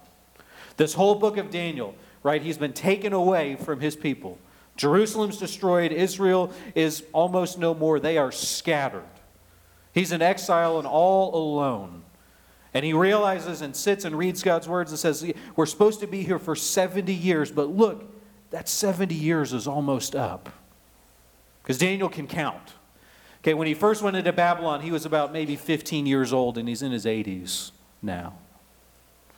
This 0.75 0.93
whole 0.93 1.15
book 1.15 1.37
of 1.37 1.51
Daniel, 1.51 1.95
right? 2.23 2.41
He's 2.41 2.57
been 2.57 2.73
taken 2.73 3.13
away 3.13 3.55
from 3.55 3.79
his 3.79 3.95
people. 3.95 4.39
Jerusalem's 4.77 5.37
destroyed. 5.37 5.91
Israel 5.91 6.51
is 6.73 7.03
almost 7.13 7.57
no 7.57 7.73
more. 7.73 7.99
They 7.99 8.17
are 8.17 8.31
scattered. 8.31 9.03
He's 9.93 10.11
in 10.11 10.21
exile 10.21 10.77
and 10.77 10.87
all 10.87 11.35
alone. 11.35 12.03
And 12.73 12.83
he 12.83 12.91
realizes 12.91 13.61
and 13.61 13.73
sits 13.73 14.03
and 14.03 14.17
reads 14.17 14.43
God's 14.43 14.67
words 14.67 14.91
and 14.91 14.99
says, 14.99 15.31
We're 15.55 15.65
supposed 15.65 16.01
to 16.01 16.07
be 16.07 16.23
here 16.23 16.39
for 16.39 16.55
70 16.55 17.13
years, 17.13 17.49
but 17.49 17.69
look, 17.69 18.13
that 18.49 18.67
70 18.67 19.15
years 19.15 19.53
is 19.53 19.65
almost 19.65 20.13
up. 20.13 20.49
Because 21.63 21.77
Daniel 21.77 22.09
can 22.09 22.27
count. 22.27 22.73
Okay, 23.39 23.53
when 23.53 23.67
he 23.67 23.73
first 23.73 24.01
went 24.01 24.17
into 24.17 24.33
Babylon, 24.33 24.81
he 24.81 24.91
was 24.91 25.05
about 25.05 25.31
maybe 25.31 25.55
15 25.55 26.05
years 26.05 26.33
old, 26.33 26.57
and 26.57 26.67
he's 26.67 26.81
in 26.81 26.91
his 26.91 27.05
80s 27.05 27.71
now. 28.01 28.33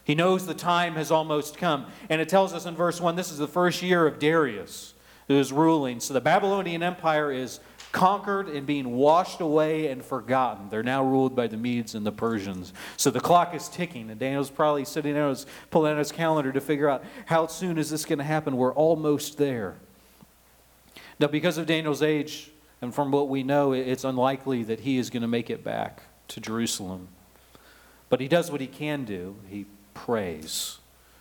He 0.02 0.14
knows 0.14 0.46
the 0.46 0.54
time 0.54 0.94
has 0.94 1.10
almost 1.10 1.58
come. 1.58 1.86
And 2.08 2.20
it 2.20 2.28
tells 2.28 2.54
us 2.54 2.64
in 2.66 2.74
verse 2.74 3.00
1 3.00 3.14
this 3.14 3.30
is 3.30 3.38
the 3.38 3.46
first 3.46 3.82
year 3.82 4.06
of 4.06 4.18
Darius 4.18 4.94
who 5.28 5.38
is 5.38 5.52
ruling. 5.52 6.00
So 6.00 6.14
the 6.14 6.20
Babylonian 6.20 6.82
Empire 6.82 7.30
is 7.30 7.60
conquered 7.92 8.48
and 8.48 8.66
being 8.66 8.92
washed 8.92 9.40
away 9.40 9.88
and 9.88 10.04
forgotten. 10.04 10.68
They're 10.68 10.82
now 10.82 11.04
ruled 11.04 11.34
by 11.34 11.46
the 11.46 11.56
Medes 11.56 11.94
and 11.94 12.04
the 12.04 12.12
Persians. 12.12 12.72
So 12.96 13.10
the 13.10 13.20
clock 13.20 13.54
is 13.54 13.68
ticking, 13.68 14.10
and 14.10 14.18
Daniel's 14.18 14.50
probably 14.50 14.84
sitting 14.84 15.14
there, 15.14 15.34
pulling 15.70 15.92
out 15.92 15.98
his 15.98 16.12
calendar 16.12 16.52
to 16.52 16.60
figure 16.60 16.88
out 16.88 17.04
how 17.26 17.46
soon 17.46 17.78
is 17.78 17.90
this 17.90 18.04
going 18.04 18.18
to 18.18 18.24
happen. 18.24 18.56
We're 18.56 18.74
almost 18.74 19.38
there. 19.38 19.76
Now, 21.20 21.28
because 21.28 21.58
of 21.58 21.66
Daniel's 21.66 22.02
age, 22.02 22.50
and 22.80 22.94
from 22.94 23.10
what 23.10 23.28
we 23.28 23.42
know, 23.42 23.72
it's 23.72 24.04
unlikely 24.04 24.62
that 24.64 24.80
he 24.80 24.98
is 24.98 25.10
going 25.10 25.22
to 25.22 25.28
make 25.28 25.50
it 25.50 25.64
back 25.64 26.02
to 26.28 26.40
Jerusalem. 26.40 27.08
But 28.08 28.20
he 28.20 28.28
does 28.28 28.50
what 28.50 28.60
he 28.60 28.66
can 28.66 29.04
do. 29.04 29.36
He 29.48 29.66
prays. 29.94 30.78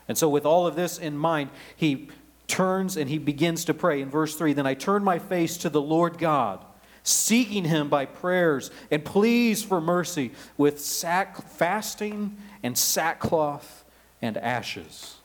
And 0.07 0.17
so, 0.17 0.29
with 0.29 0.45
all 0.45 0.67
of 0.67 0.75
this 0.75 0.97
in 0.97 1.17
mind, 1.17 1.49
he 1.75 2.09
turns 2.47 2.97
and 2.97 3.09
he 3.09 3.17
begins 3.17 3.65
to 3.65 3.73
pray. 3.73 4.01
In 4.01 4.09
verse 4.09 4.35
3 4.35 4.53
Then 4.53 4.65
I 4.65 4.73
turned 4.73 5.05
my 5.05 5.19
face 5.19 5.57
to 5.57 5.69
the 5.69 5.81
Lord 5.81 6.17
God, 6.17 6.63
seeking 7.03 7.65
him 7.65 7.89
by 7.89 8.05
prayers 8.05 8.71
and 8.89 9.03
pleas 9.03 9.63
for 9.63 9.79
mercy 9.79 10.31
with 10.57 10.79
sack, 10.79 11.49
fasting 11.49 12.37
and 12.63 12.77
sackcloth 12.77 13.83
and 14.21 14.37
ashes. 14.37 15.15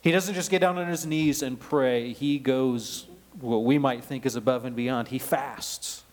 He 0.00 0.12
doesn't 0.12 0.34
just 0.34 0.50
get 0.50 0.60
down 0.60 0.78
on 0.78 0.86
his 0.86 1.04
knees 1.04 1.42
and 1.42 1.58
pray, 1.58 2.12
he 2.12 2.38
goes 2.38 3.06
what 3.40 3.64
we 3.64 3.78
might 3.78 4.04
think 4.04 4.24
is 4.24 4.36
above 4.36 4.64
and 4.64 4.74
beyond. 4.74 5.08
He 5.08 5.18
fasts. 5.18 6.04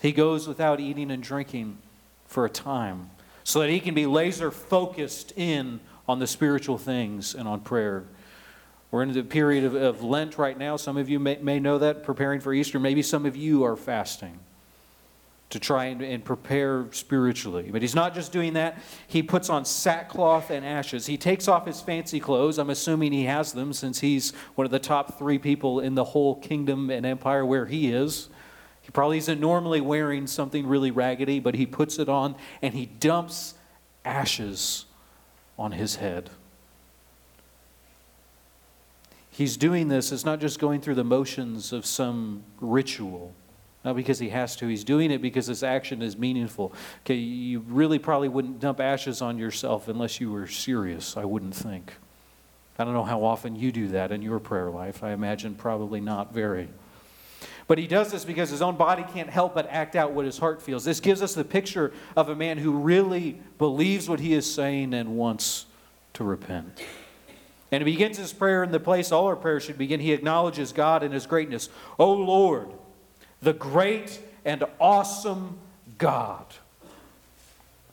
He 0.00 0.12
goes 0.12 0.48
without 0.48 0.80
eating 0.80 1.10
and 1.10 1.22
drinking 1.22 1.78
for 2.26 2.44
a 2.44 2.50
time 2.50 3.10
so 3.44 3.60
that 3.60 3.68
he 3.68 3.80
can 3.80 3.94
be 3.94 4.06
laser 4.06 4.50
focused 4.50 5.32
in 5.36 5.80
on 6.08 6.18
the 6.18 6.26
spiritual 6.26 6.78
things 6.78 7.34
and 7.34 7.46
on 7.46 7.60
prayer. 7.60 8.04
We're 8.90 9.02
in 9.02 9.12
the 9.12 9.22
period 9.22 9.64
of, 9.64 9.74
of 9.74 10.02
Lent 10.02 10.36
right 10.36 10.58
now. 10.58 10.76
Some 10.76 10.96
of 10.96 11.08
you 11.08 11.20
may, 11.20 11.38
may 11.40 11.60
know 11.60 11.78
that, 11.78 12.02
preparing 12.02 12.40
for 12.40 12.52
Easter. 12.52 12.80
Maybe 12.80 13.02
some 13.02 13.24
of 13.24 13.36
you 13.36 13.62
are 13.64 13.76
fasting 13.76 14.40
to 15.50 15.58
try 15.58 15.86
and, 15.86 16.00
and, 16.00 16.24
prepare 16.24 16.86
spiritually. 16.92 17.70
But 17.72 17.82
he's 17.82 17.94
not 17.94 18.14
just 18.14 18.30
doing 18.30 18.52
that, 18.54 18.78
he 19.08 19.22
puts 19.22 19.50
on 19.50 19.64
sackcloth 19.64 20.50
and 20.50 20.64
ashes. 20.64 21.06
He 21.06 21.16
takes 21.16 21.48
off 21.48 21.66
his 21.66 21.80
fancy 21.80 22.20
clothes. 22.20 22.56
I'm 22.56 22.70
assuming 22.70 23.12
he 23.12 23.24
has 23.24 23.52
them 23.52 23.72
since 23.72 23.98
he's 23.98 24.32
one 24.54 24.64
of 24.64 24.70
the 24.70 24.78
top 24.78 25.18
three 25.18 25.38
people 25.38 25.80
in 25.80 25.96
the 25.96 26.04
whole 26.04 26.36
kingdom 26.36 26.88
and 26.88 27.04
empire 27.04 27.44
where 27.44 27.66
he 27.66 27.92
is. 27.92 28.28
He 28.80 28.90
probably 28.90 29.18
isn't 29.18 29.40
normally 29.40 29.80
wearing 29.80 30.26
something 30.26 30.66
really 30.66 30.92
raggedy, 30.92 31.40
but 31.40 31.56
he 31.56 31.66
puts 31.66 31.98
it 31.98 32.08
on 32.08 32.36
and 32.62 32.72
he 32.74 32.86
dumps 32.86 33.54
ashes 34.04 34.86
on 35.58 35.72
his 35.72 35.96
head. 35.96 36.30
He's 39.40 39.56
doing 39.56 39.88
this, 39.88 40.12
it's 40.12 40.26
not 40.26 40.38
just 40.38 40.58
going 40.58 40.82
through 40.82 40.96
the 40.96 41.04
motions 41.04 41.72
of 41.72 41.86
some 41.86 42.42
ritual. 42.60 43.32
Not 43.86 43.96
because 43.96 44.18
he 44.18 44.28
has 44.28 44.54
to. 44.56 44.66
He's 44.66 44.84
doing 44.84 45.10
it 45.10 45.22
because 45.22 45.46
this 45.46 45.62
action 45.62 46.02
is 46.02 46.18
meaningful. 46.18 46.74
Okay, 47.06 47.14
you 47.14 47.60
really 47.60 47.98
probably 47.98 48.28
wouldn't 48.28 48.60
dump 48.60 48.80
ashes 48.80 49.22
on 49.22 49.38
yourself 49.38 49.88
unless 49.88 50.20
you 50.20 50.30
were 50.30 50.46
serious, 50.46 51.16
I 51.16 51.24
wouldn't 51.24 51.54
think. 51.54 51.94
I 52.78 52.84
don't 52.84 52.92
know 52.92 53.02
how 53.02 53.24
often 53.24 53.56
you 53.56 53.72
do 53.72 53.88
that 53.88 54.12
in 54.12 54.20
your 54.20 54.40
prayer 54.40 54.68
life. 54.68 55.02
I 55.02 55.12
imagine 55.12 55.54
probably 55.54 56.02
not 56.02 56.34
very. 56.34 56.68
But 57.66 57.78
he 57.78 57.86
does 57.86 58.12
this 58.12 58.26
because 58.26 58.50
his 58.50 58.60
own 58.60 58.76
body 58.76 59.06
can't 59.14 59.30
help 59.30 59.54
but 59.54 59.66
act 59.70 59.96
out 59.96 60.12
what 60.12 60.26
his 60.26 60.36
heart 60.36 60.60
feels. 60.60 60.84
This 60.84 61.00
gives 61.00 61.22
us 61.22 61.32
the 61.32 61.44
picture 61.44 61.94
of 62.14 62.28
a 62.28 62.36
man 62.36 62.58
who 62.58 62.72
really 62.72 63.40
believes 63.56 64.06
what 64.06 64.20
he 64.20 64.34
is 64.34 64.52
saying 64.52 64.92
and 64.92 65.16
wants 65.16 65.64
to 66.12 66.24
repent. 66.24 66.82
And 67.72 67.80
he 67.86 67.92
begins 67.92 68.18
his 68.18 68.32
prayer 68.32 68.64
in 68.64 68.72
the 68.72 68.80
place 68.80 69.12
all 69.12 69.26
our 69.26 69.36
prayers 69.36 69.64
should 69.64 69.78
begin. 69.78 70.00
He 70.00 70.12
acknowledges 70.12 70.72
God 70.72 71.02
and 71.02 71.14
his 71.14 71.26
greatness. 71.26 71.68
O 71.98 72.12
Lord, 72.12 72.68
the 73.40 73.52
great 73.52 74.20
and 74.44 74.64
awesome 74.80 75.58
God. 75.98 76.46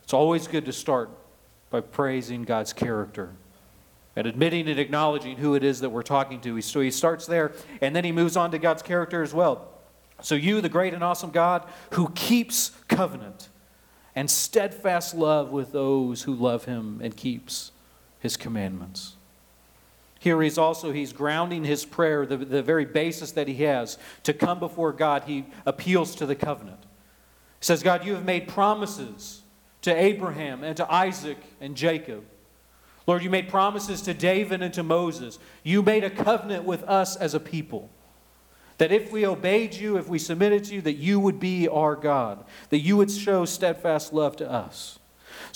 It's 0.04 0.14
always 0.14 0.48
good 0.48 0.66
to 0.66 0.74
start 0.74 1.10
by 1.70 1.82
praising 1.82 2.44
God's 2.44 2.74
character 2.74 3.32
and 4.16 4.26
admitting 4.26 4.68
and 4.68 4.80
acknowledging 4.80 5.38
who 5.38 5.54
it 5.54 5.64
is 5.64 5.82
that 5.82 5.90
we're 5.90 6.02
talking 6.02 6.42
to. 6.42 6.60
So 6.62 6.80
he 6.80 6.90
starts 6.90 7.28
there, 7.28 7.52
and 7.82 7.96
then 7.96 8.04
he 8.04 8.12
moves 8.12 8.36
on 8.36 8.50
to 8.52 8.58
God's 8.58 8.82
character 8.82 9.22
as 9.22 9.34
well. 9.34 9.68
So, 10.22 10.34
you, 10.34 10.62
the 10.62 10.70
great 10.70 10.96
and 10.96 11.04
awesome 11.04 11.30
God, 11.30 11.68
who 11.92 12.10
keeps 12.16 12.72
covenant 12.88 13.50
and 14.16 14.32
steadfast 14.32 15.14
love 15.14 15.52
with 15.52 15.72
those 15.72 16.24
who 16.24 16.34
love 16.34 16.66
him 16.66 17.00
and 17.04 17.16
keeps 17.16 17.72
his 18.20 18.36
commandments. 18.36 19.17
Here 20.28 20.42
he's 20.42 20.58
also 20.58 20.92
he's 20.92 21.14
grounding 21.14 21.64
his 21.64 21.86
prayer, 21.86 22.26
the, 22.26 22.36
the 22.36 22.62
very 22.62 22.84
basis 22.84 23.32
that 23.32 23.48
he 23.48 23.64
has 23.64 23.98
to 24.24 24.34
come 24.34 24.60
before 24.60 24.92
God. 24.92 25.24
He 25.24 25.46
appeals 25.66 26.16
to 26.16 26.26
the 26.26 26.36
covenant. 26.36 26.82
He 26.82 27.64
says, 27.64 27.82
God, 27.82 28.04
you 28.04 28.14
have 28.14 28.26
made 28.26 28.50
promises 28.50 29.44
to 29.84 29.96
Abraham 29.96 30.66
and 30.66 30.76
to 30.76 30.94
Isaac 30.94 31.38
and 31.62 31.78
Jacob. 31.78 32.26
Lord, 33.08 33.24
you 33.24 33.30
made 33.30 33.48
promises 33.48 34.02
to 34.02 34.14
David 34.14 34.62
and 34.62 34.74
to 34.74 34.84
Moses. 34.84 35.40
You 35.64 35.82
made 35.82 36.04
a 36.04 36.10
covenant 36.10 36.66
with 36.66 36.84
us 36.84 37.16
as 37.16 37.34
a 37.34 37.40
people. 37.40 37.90
That 38.80 38.92
if 38.92 39.14
we 39.14 39.26
obeyed 39.26 39.76
you, 39.76 39.96
if 39.96 40.10
we 40.10 40.20
submitted 40.20 40.66
to 40.66 40.76
you, 40.76 40.82
that 40.82 40.98
you 40.98 41.22
would 41.22 41.40
be 41.40 41.70
our 41.70 41.96
God, 41.96 42.44
that 42.68 42.80
you 42.80 42.98
would 42.98 43.12
show 43.12 43.46
steadfast 43.46 44.12
love 44.12 44.36
to 44.36 44.52
us. 44.52 44.97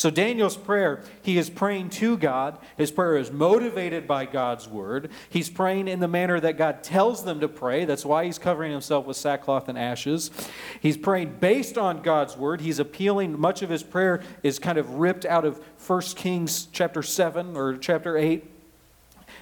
So, 0.01 0.09
Daniel's 0.09 0.57
prayer, 0.57 1.03
he 1.21 1.37
is 1.37 1.47
praying 1.47 1.91
to 1.91 2.17
God. 2.17 2.57
His 2.75 2.89
prayer 2.89 3.17
is 3.17 3.29
motivated 3.29 4.07
by 4.07 4.25
God's 4.25 4.67
word. 4.67 5.11
He's 5.29 5.47
praying 5.47 5.87
in 5.87 5.99
the 5.99 6.07
manner 6.07 6.39
that 6.39 6.57
God 6.57 6.83
tells 6.83 7.23
them 7.23 7.39
to 7.41 7.47
pray. 7.47 7.85
That's 7.85 8.03
why 8.03 8.25
he's 8.25 8.39
covering 8.39 8.71
himself 8.71 9.05
with 9.05 9.15
sackcloth 9.15 9.69
and 9.69 9.77
ashes. 9.77 10.31
He's 10.79 10.97
praying 10.97 11.37
based 11.39 11.77
on 11.77 12.01
God's 12.01 12.35
word. 12.35 12.61
He's 12.61 12.79
appealing, 12.79 13.39
much 13.39 13.61
of 13.61 13.69
his 13.69 13.83
prayer 13.83 14.23
is 14.41 14.57
kind 14.57 14.79
of 14.79 14.95
ripped 14.95 15.23
out 15.23 15.45
of 15.45 15.63
1 15.85 16.01
Kings 16.15 16.67
chapter 16.71 17.03
7 17.03 17.55
or 17.55 17.77
chapter 17.77 18.17
8. 18.17 18.43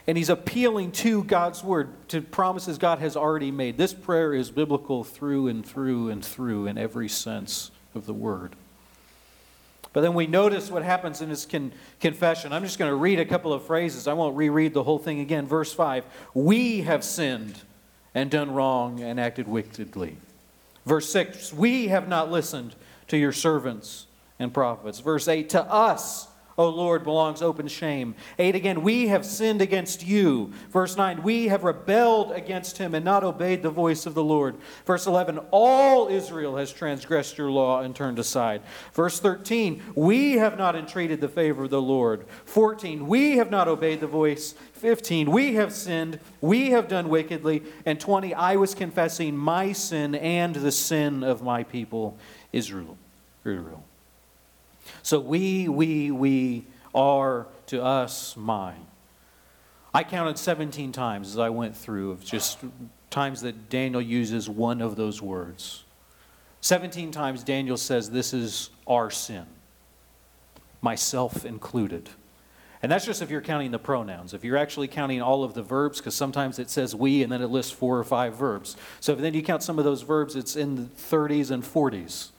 And 0.07 0.17
he's 0.17 0.29
appealing 0.29 0.91
to 0.91 1.23
God's 1.23 1.63
word, 1.63 1.87
to 2.09 2.21
promises 2.21 2.77
God 2.77 2.99
has 2.99 3.15
already 3.15 3.49
made. 3.49 3.77
This 3.77 3.93
prayer 3.93 4.33
is 4.33 4.51
biblical 4.51 5.05
through 5.05 5.47
and 5.47 5.65
through 5.65 6.09
and 6.09 6.21
through 6.25 6.67
in 6.67 6.77
every 6.77 7.07
sense 7.07 7.71
of 7.95 8.05
the 8.05 8.13
word. 8.13 8.57
But 9.91 10.01
then 10.01 10.13
we 10.13 10.27
notice 10.27 10.69
what 10.69 10.83
happens 10.83 11.21
in 11.21 11.29
his 11.29 11.45
con- 11.45 11.71
confession. 11.99 12.53
I'm 12.53 12.63
just 12.63 12.77
going 12.77 12.91
to 12.91 12.95
read 12.95 13.19
a 13.19 13.25
couple 13.25 13.51
of 13.51 13.65
phrases. 13.65 14.07
I 14.07 14.13
won't 14.13 14.37
reread 14.37 14.73
the 14.73 14.83
whole 14.83 14.99
thing 14.99 15.19
again. 15.19 15.47
Verse 15.47 15.73
5 15.73 16.05
We 16.33 16.81
have 16.81 17.03
sinned 17.03 17.61
and 18.13 18.29
done 18.29 18.51
wrong 18.51 19.01
and 19.01 19.19
acted 19.19 19.47
wickedly. 19.47 20.17
Verse 20.85 21.11
6 21.11 21.53
We 21.53 21.87
have 21.87 22.07
not 22.07 22.31
listened 22.31 22.75
to 23.07 23.17
your 23.17 23.31
servants 23.31 24.05
and 24.37 24.53
prophets. 24.53 24.99
Verse 24.99 25.27
8 25.27 25.49
To 25.49 25.63
us 25.63 26.28
O 26.59 26.67
Lord, 26.67 27.05
belongs 27.05 27.41
open 27.41 27.69
shame. 27.69 28.15
8 28.37 28.53
again, 28.53 28.81
we 28.81 29.07
have 29.07 29.25
sinned 29.25 29.61
against 29.61 30.05
you. 30.05 30.51
Verse 30.71 30.97
9, 30.97 31.23
we 31.23 31.47
have 31.47 31.63
rebelled 31.63 32.33
against 32.33 32.77
him 32.77 32.93
and 32.93 33.05
not 33.05 33.23
obeyed 33.23 33.63
the 33.63 33.69
voice 33.69 34.05
of 34.05 34.13
the 34.13 34.23
Lord. 34.25 34.57
Verse 34.85 35.07
11, 35.07 35.39
all 35.51 36.09
Israel 36.09 36.57
has 36.57 36.73
transgressed 36.73 37.37
your 37.37 37.49
law 37.49 37.79
and 37.79 37.95
turned 37.95 38.19
aside. 38.19 38.61
Verse 38.91 39.21
13, 39.21 39.81
we 39.95 40.33
have 40.33 40.57
not 40.57 40.75
entreated 40.75 41.21
the 41.21 41.29
favor 41.29 41.63
of 41.63 41.69
the 41.69 41.81
Lord. 41.81 42.25
14, 42.43 43.07
we 43.07 43.37
have 43.37 43.49
not 43.49 43.69
obeyed 43.69 44.01
the 44.01 44.07
voice. 44.07 44.53
15, 44.73 45.31
we 45.31 45.53
have 45.53 45.71
sinned, 45.71 46.19
we 46.41 46.71
have 46.71 46.89
done 46.89 47.07
wickedly. 47.07 47.63
And 47.85 48.01
20, 48.01 48.33
I 48.33 48.57
was 48.57 48.75
confessing 48.75 49.37
my 49.37 49.71
sin 49.71 50.13
and 50.13 50.53
the 50.53 50.73
sin 50.73 51.23
of 51.23 51.41
my 51.41 51.63
people, 51.63 52.17
Israel. 52.51 52.97
Israel. 53.45 53.85
So 55.03 55.19
we, 55.19 55.67
we, 55.67 56.11
we 56.11 56.65
are 56.93 57.47
to 57.67 57.83
us 57.83 58.35
mine. 58.35 58.85
I 59.93 60.03
counted 60.03 60.37
17 60.37 60.91
times 60.91 61.29
as 61.29 61.39
I 61.39 61.49
went 61.49 61.75
through 61.75 62.11
of 62.11 62.23
just 62.23 62.59
times 63.09 63.41
that 63.41 63.69
Daniel 63.69 64.01
uses 64.01 64.47
one 64.49 64.81
of 64.81 64.95
those 64.95 65.21
words. 65.21 65.83
17 66.61 67.11
times 67.11 67.43
Daniel 67.43 67.77
says, 67.77 68.09
This 68.09 68.33
is 68.33 68.69
our 68.85 69.09
sin, 69.09 69.45
myself 70.81 71.45
included. 71.45 72.09
And 72.81 72.91
that's 72.91 73.05
just 73.05 73.21
if 73.21 73.29
you're 73.29 73.41
counting 73.41 73.71
the 73.71 73.79
pronouns. 73.79 74.33
If 74.33 74.45
you're 74.45 74.57
actually 74.57 74.87
counting 74.87 75.21
all 75.21 75.43
of 75.43 75.53
the 75.53 75.63
verbs, 75.63 75.97
because 75.97 76.15
sometimes 76.15 76.59
it 76.59 76.69
says 76.69 76.95
we 76.95 77.23
and 77.23 77.31
then 77.31 77.41
it 77.41 77.47
lists 77.47 77.73
four 77.73 77.97
or 77.97 78.03
five 78.05 78.35
verbs. 78.35 78.77
So 79.01 79.13
if 79.13 79.19
then 79.19 79.33
you 79.33 79.43
count 79.43 79.63
some 79.63 79.79
of 79.79 79.85
those 79.85 80.01
verbs, 80.01 80.35
it's 80.35 80.55
in 80.55 80.75
the 80.75 80.83
30s 80.83 81.51
and 81.51 81.61
40s 81.61 82.29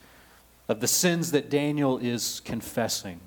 of 0.70 0.78
the 0.78 0.86
sins 0.86 1.32
that 1.32 1.50
Daniel 1.50 1.98
is 1.98 2.40
confessing, 2.44 3.18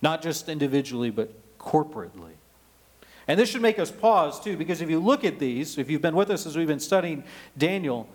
not 0.00 0.22
just 0.22 0.48
individually, 0.48 1.10
but 1.10 1.30
corporately. 1.58 2.32
And 3.28 3.38
this 3.38 3.50
should 3.50 3.60
make 3.60 3.78
us 3.78 3.90
pause, 3.90 4.40
too, 4.40 4.56
because 4.56 4.80
if 4.80 4.88
you 4.88 4.98
look 4.98 5.22
at 5.22 5.38
these, 5.38 5.76
if 5.76 5.90
you've 5.90 6.00
been 6.00 6.16
with 6.16 6.30
us 6.30 6.46
as 6.46 6.56
we've 6.56 6.66
been 6.66 6.80
studying 6.80 7.24
Daniel, 7.58 8.08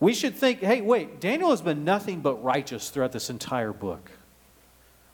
we 0.00 0.14
should 0.14 0.34
think 0.34 0.60
hey, 0.60 0.80
wait, 0.80 1.20
Daniel 1.20 1.50
has 1.50 1.60
been 1.60 1.84
nothing 1.84 2.20
but 2.20 2.42
righteous 2.42 2.88
throughout 2.88 3.12
this 3.12 3.28
entire 3.28 3.74
book. 3.74 4.10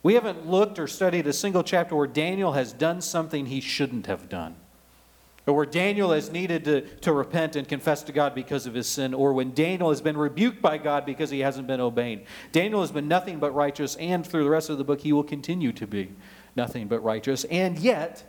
We 0.04 0.14
haven't 0.14 0.46
looked 0.46 0.78
or 0.78 0.86
studied 0.86 1.26
a 1.26 1.32
single 1.32 1.64
chapter 1.64 1.96
where 1.96 2.06
Daniel 2.06 2.52
has 2.52 2.72
done 2.72 3.00
something 3.00 3.46
he 3.46 3.60
shouldn't 3.60 4.06
have 4.06 4.28
done, 4.28 4.54
or 5.46 5.54
where 5.54 5.66
Daniel 5.66 6.12
has 6.12 6.30
needed 6.30 6.64
to, 6.64 6.82
to 6.98 7.12
repent 7.12 7.56
and 7.56 7.66
confess 7.66 8.02
to 8.04 8.12
God 8.12 8.34
because 8.34 8.66
of 8.66 8.74
his 8.74 8.86
sin, 8.86 9.12
or 9.12 9.32
when 9.32 9.52
Daniel 9.52 9.88
has 9.88 10.00
been 10.00 10.16
rebuked 10.16 10.62
by 10.62 10.78
God 10.78 11.04
because 11.04 11.30
he 11.30 11.40
hasn't 11.40 11.66
been 11.66 11.80
obeying. 11.80 12.24
Daniel 12.52 12.80
has 12.80 12.92
been 12.92 13.08
nothing 13.08 13.38
but 13.38 13.52
righteous, 13.52 13.96
and 13.96 14.24
through 14.24 14.44
the 14.44 14.50
rest 14.50 14.70
of 14.70 14.78
the 14.78 14.84
book, 14.84 15.00
he 15.00 15.12
will 15.12 15.24
continue 15.24 15.72
to 15.72 15.86
be 15.86 16.12
nothing 16.54 16.86
but 16.86 17.00
righteous, 17.00 17.44
and 17.44 17.78
yet 17.78 18.22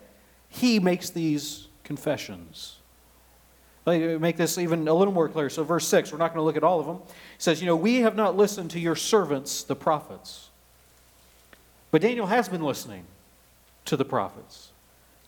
he 0.49 0.79
makes 0.79 1.09
these 1.11 1.67
confessions. 1.83 2.77
Let 3.85 3.99
me 3.99 4.17
make 4.17 4.37
this 4.37 4.57
even 4.57 4.87
a 4.87 4.93
little 4.93 5.13
more 5.13 5.27
clear. 5.27 5.49
So, 5.49 5.63
verse 5.63 5.87
6, 5.87 6.11
we're 6.11 6.17
not 6.17 6.29
going 6.29 6.37
to 6.39 6.43
look 6.43 6.55
at 6.55 6.63
all 6.63 6.79
of 6.79 6.85
them. 6.85 6.97
He 6.97 7.11
says, 7.37 7.59
You 7.59 7.67
know, 7.67 7.75
we 7.75 7.97
have 7.97 8.15
not 8.15 8.37
listened 8.37 8.71
to 8.71 8.79
your 8.79 8.95
servants, 8.95 9.63
the 9.63 9.75
prophets. 9.75 10.49
But 11.91 12.01
Daniel 12.01 12.27
has 12.27 12.47
been 12.47 12.63
listening 12.63 13.05
to 13.85 13.97
the 13.97 14.05
prophets. 14.05 14.72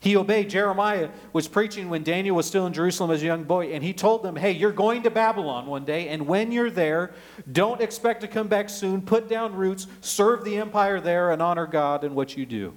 He 0.05 0.15
obeyed. 0.15 0.51
Jeremiah 0.51 1.09
was 1.33 1.47
preaching 1.47 1.89
when 1.89 2.03
Daniel 2.03 2.35
was 2.35 2.45
still 2.45 2.67
in 2.67 2.74
Jerusalem 2.74 3.09
as 3.09 3.24
a 3.24 3.25
young 3.25 3.43
boy, 3.43 3.74
and 3.74 3.83
he 3.83 3.91
told 3.91 4.21
them, 4.21 4.35
Hey, 4.35 4.51
you're 4.51 4.71
going 4.71 5.01
to 5.01 5.09
Babylon 5.09 5.65
one 5.65 5.83
day, 5.83 6.09
and 6.09 6.27
when 6.27 6.51
you're 6.51 6.69
there, 6.69 7.12
don't 7.51 7.81
expect 7.81 8.21
to 8.21 8.27
come 8.27 8.47
back 8.47 8.69
soon. 8.69 9.01
Put 9.01 9.27
down 9.27 9.55
roots, 9.55 9.88
serve 10.01 10.43
the 10.43 10.57
empire 10.57 11.01
there, 11.01 11.31
and 11.31 11.41
honor 11.41 11.65
God 11.65 12.03
in 12.03 12.13
what 12.13 12.38
you 12.38 12.45
do. 12.45 12.75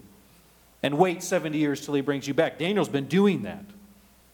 And 0.82 0.96
wait 0.96 1.22
70 1.22 1.58
years 1.58 1.84
till 1.84 1.92
he 1.92 2.00
brings 2.00 2.26
you 2.26 2.32
back. 2.32 2.58
Daniel's 2.58 2.88
been 2.88 3.08
doing 3.08 3.42
that. 3.42 3.66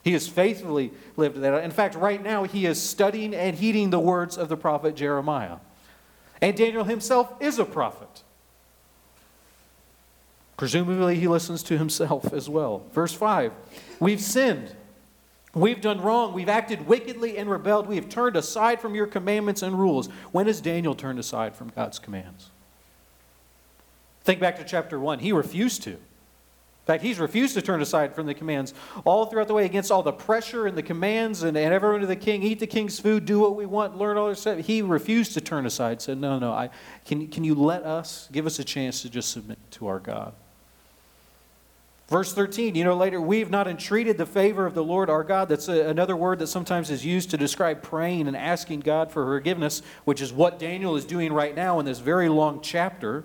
He 0.05 0.13
has 0.13 0.29
faithfully 0.29 0.93
lived 1.17 1.39
that. 1.39 1.65
In 1.65 1.73
fact, 1.73 1.97
right 1.97 2.23
now, 2.23 2.45
he 2.45 2.65
is 2.65 2.81
studying 2.81 3.35
and 3.35 3.57
heeding 3.57 3.91
the 3.91 3.99
words 3.99 4.39
of 4.39 4.49
the 4.49 4.57
prophet 4.57 4.95
Jeremiah. 4.95 5.57
And 6.41 6.57
Daniel 6.57 6.85
himself 6.85 7.33
is 7.41 7.59
a 7.59 7.65
prophet. 7.65 8.23
Presumably, 10.57 11.17
he 11.17 11.27
listens 11.27 11.63
to 11.65 11.79
himself 11.79 12.33
as 12.33 12.49
well. 12.49 12.85
Verse 12.93 13.13
5 13.13 13.53
We've 14.01 14.21
sinned. 14.21 14.75
We've 15.55 15.81
done 15.81 16.01
wrong. 16.01 16.33
We've 16.33 16.49
acted 16.49 16.87
wickedly 16.87 17.39
and 17.39 17.49
rebelled. 17.49 17.87
We 17.87 17.95
have 17.95 18.09
turned 18.09 18.37
aside 18.37 18.81
from 18.81 18.95
your 18.95 19.07
commandments 19.07 19.63
and 19.63 19.79
rules. 19.79 20.09
When 20.33 20.47
has 20.47 20.61
Daniel 20.61 20.95
turned 20.95 21.21
aside 21.21 21.55
from 21.55 21.69
God's 21.69 22.01
commands? 22.01 22.51
Think 24.25 24.41
back 24.41 24.57
to 24.57 24.65
chapter 24.65 24.99
1. 24.99 25.21
He 25.21 25.33
refused 25.33 25.83
to. 25.85 25.91
In 25.93 26.87
fact, 26.87 27.03
he's 27.03 27.19
refused 27.19 27.55
to 27.55 27.63
turn 27.63 27.81
aside 27.81 28.15
from 28.15 28.27
the 28.27 28.35
commands 28.35 28.75
all 29.07 29.27
throughout 29.27 29.49
the 29.49 29.55
way 29.55 29.65
against 29.65 29.91
all 29.91 30.03
the 30.03 30.13
pressure 30.13 30.67
and 30.67 30.77
the 30.77 30.83
commands 30.83 31.43
and, 31.43 31.57
and 31.57 31.73
everyone 31.73 32.01
to 32.01 32.07
the 32.07 32.17
king, 32.17 32.43
eat 32.43 32.59
the 32.59 32.67
king's 32.67 33.01
food, 33.01 33.25
do 33.25 33.39
what 33.39 33.57
we 33.57 33.65
want, 33.65 33.97
learn 33.97 34.19
all 34.19 34.29
this 34.29 34.41
stuff. 34.41 34.59
He 34.59 34.83
refused 34.83 35.33
to 35.33 35.41
turn 35.41 35.65
aside, 35.65 36.03
said, 36.03 36.19
No, 36.19 36.39
no, 36.39 36.53
I, 36.53 36.69
can, 37.07 37.29
can 37.29 37.43
you 37.43 37.55
let 37.55 37.85
us, 37.85 38.29
give 38.33 38.45
us 38.45 38.59
a 38.59 38.65
chance 38.65 39.01
to 39.01 39.09
just 39.09 39.31
submit 39.31 39.59
to 39.73 39.87
our 39.87 39.99
God? 39.99 40.35
Verse 42.09 42.35
13, 42.35 42.75
you 42.75 42.85
know, 42.85 42.95
later, 42.95 43.19
we 43.19 43.39
have 43.39 43.51
not 43.51 43.67
entreated 43.67 44.19
the 44.19 44.27
favor 44.27 44.67
of 44.67 44.75
the 44.75 44.85
Lord 44.85 45.09
our 45.09 45.25
God. 45.25 45.49
That's 45.49 45.69
a, 45.69 45.89
another 45.89 46.15
word 46.15 46.39
that 46.41 46.49
sometimes 46.49 46.91
is 46.91 47.05
used 47.05 47.31
to 47.31 47.39
describe 47.39 47.83
praying 47.83 48.29
and 48.29 48.37
asking 48.37 48.81
God 48.81 49.11
for 49.11 49.25
forgiveness, 49.25 49.81
which 50.05 50.21
is 50.21 50.31
what 50.33 50.59
Daniel 50.59 50.97
is 50.97 51.07
doing 51.07 51.33
right 51.33 51.57
now 51.57 51.81
in 51.81 51.87
this 51.87 52.01
very 52.01 52.29
long 52.29 52.61
chapter. 52.61 53.25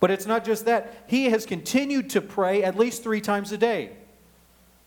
But 0.00 0.10
it's 0.10 0.24
not 0.24 0.44
just 0.44 0.64
that. 0.64 1.04
He 1.06 1.26
has 1.26 1.44
continued 1.44 2.10
to 2.10 2.22
pray 2.22 2.64
at 2.64 2.78
least 2.78 3.02
three 3.02 3.20
times 3.20 3.52
a 3.52 3.58
day. 3.58 3.90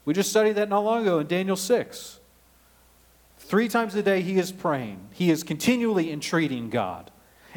We 0.03 0.13
just 0.13 0.31
studied 0.31 0.53
that 0.53 0.69
not 0.69 0.79
long 0.79 1.03
ago 1.03 1.19
in 1.19 1.27
Daniel 1.27 1.55
6. 1.55 2.19
Three 3.37 3.67
times 3.67 3.93
a 3.93 4.01
day 4.01 4.21
he 4.21 4.39
is 4.39 4.51
praying. 4.51 5.09
He 5.11 5.29
is 5.29 5.43
continually 5.43 6.11
entreating 6.11 6.71
God. 6.71 7.11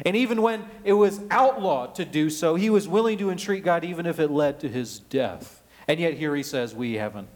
And 0.05 0.15
even 0.15 0.41
when 0.41 0.65
it 0.83 0.93
was 0.93 1.19
outlawed 1.29 1.95
to 1.95 2.05
do 2.05 2.29
so, 2.29 2.55
he 2.55 2.69
was 2.69 2.87
willing 2.87 3.17
to 3.17 3.29
entreat 3.29 3.63
God 3.63 3.83
even 3.83 4.05
if 4.05 4.19
it 4.19 4.31
led 4.31 4.59
to 4.61 4.69
his 4.69 4.99
death. 4.99 5.61
And 5.87 5.99
yet 5.99 6.13
here 6.13 6.35
he 6.35 6.43
says, 6.43 6.73
We 6.73 6.93
haven't 6.95 7.27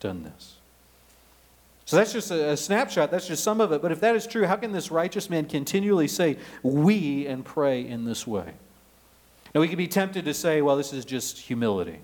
done 0.00 0.22
this. 0.22 0.56
So 1.84 1.96
that's 1.96 2.12
just 2.12 2.30
a, 2.30 2.56
snapshot. 2.56 3.10
That's 3.10 3.26
just 3.26 3.42
some 3.42 3.60
of 3.60 3.72
it. 3.72 3.82
But 3.82 3.92
if 3.92 4.00
that 4.00 4.14
is 4.14 4.26
true, 4.26 4.46
how 4.46 4.56
can 4.56 4.72
this 4.72 4.90
righteous 4.90 5.28
man 5.28 5.46
continually 5.46 6.08
say, 6.08 6.36
We 6.62 7.26
and 7.26 7.44
pray 7.44 7.86
in 7.86 8.04
this 8.04 8.26
way? 8.26 8.54
Now, 9.54 9.60
we 9.60 9.68
could 9.68 9.78
be 9.78 9.88
tempted 9.88 10.24
to 10.24 10.34
say, 10.34 10.62
well, 10.62 10.76
this 10.76 10.92
is 10.92 11.04
just 11.04 11.38
humility. 11.38 12.00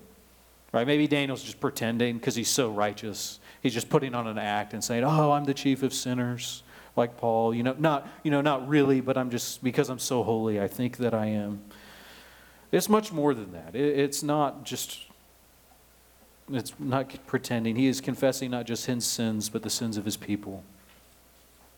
Right? 0.71 0.85
Maybe 0.85 1.07
Daniel's 1.07 1.43
just 1.43 1.59
pretending 1.59 2.17
because 2.17 2.35
he's 2.35 2.49
so 2.49 2.69
righteous. 2.69 3.39
He's 3.61 3.73
just 3.73 3.89
putting 3.89 4.13
on 4.13 4.27
an 4.27 4.37
act 4.37 4.73
and 4.73 4.83
saying, 4.83 5.03
oh, 5.03 5.31
I'm 5.31 5.45
the 5.45 5.53
chief 5.53 5.81
of 5.81 5.93
sinners, 5.93 6.61
like 6.95 7.17
Paul. 7.17 7.53
You 7.53 7.63
know, 7.63 7.75
not, 7.77 8.07
you 8.23 8.31
know, 8.31 8.41
not 8.41 8.67
really, 8.67 9.01
but 9.01 9.17
I'm 9.17 9.29
just, 9.29 9.63
because 9.63 9.89
I'm 9.89 9.99
so 9.99 10.23
holy, 10.23 10.59
I 10.59 10.67
think 10.67 10.97
that 10.97 11.13
I 11.13 11.27
am. 11.27 11.61
It's 12.71 12.89
much 12.89 13.11
more 13.11 13.33
than 13.33 13.51
that. 13.53 13.75
It, 13.75 13.99
it's 13.99 14.21
not 14.21 14.63
just, 14.63 14.99
it's 16.51 16.73
not 16.79 17.13
pretending. 17.27 17.75
He 17.75 17.87
is 17.87 18.01
confessing 18.01 18.51
not 18.51 18.65
just 18.65 18.85
his 18.85 19.05
sins, 19.05 19.49
but 19.49 19.63
the 19.63 19.69
sins 19.69 19.97
of 19.97 20.05
his 20.05 20.17
people 20.17 20.63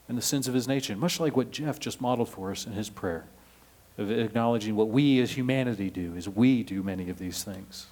and 0.07 0.17
the 0.17 0.21
sins 0.21 0.47
of 0.47 0.53
his 0.53 0.67
nation, 0.67 0.99
much 0.99 1.19
like 1.19 1.37
what 1.37 1.51
Jeff 1.51 1.79
just 1.79 2.01
modeled 2.01 2.27
for 2.27 2.51
us 2.51 2.65
in 2.65 2.73
his 2.73 2.89
prayer 2.89 3.25
of 3.97 4.11
acknowledging 4.11 4.75
what 4.75 4.89
we 4.89 5.21
as 5.21 5.31
humanity 5.31 5.89
do, 5.89 6.15
is 6.15 6.27
we 6.27 6.63
do 6.63 6.83
many 6.83 7.09
of 7.09 7.17
these 7.17 7.43
things. 7.43 7.87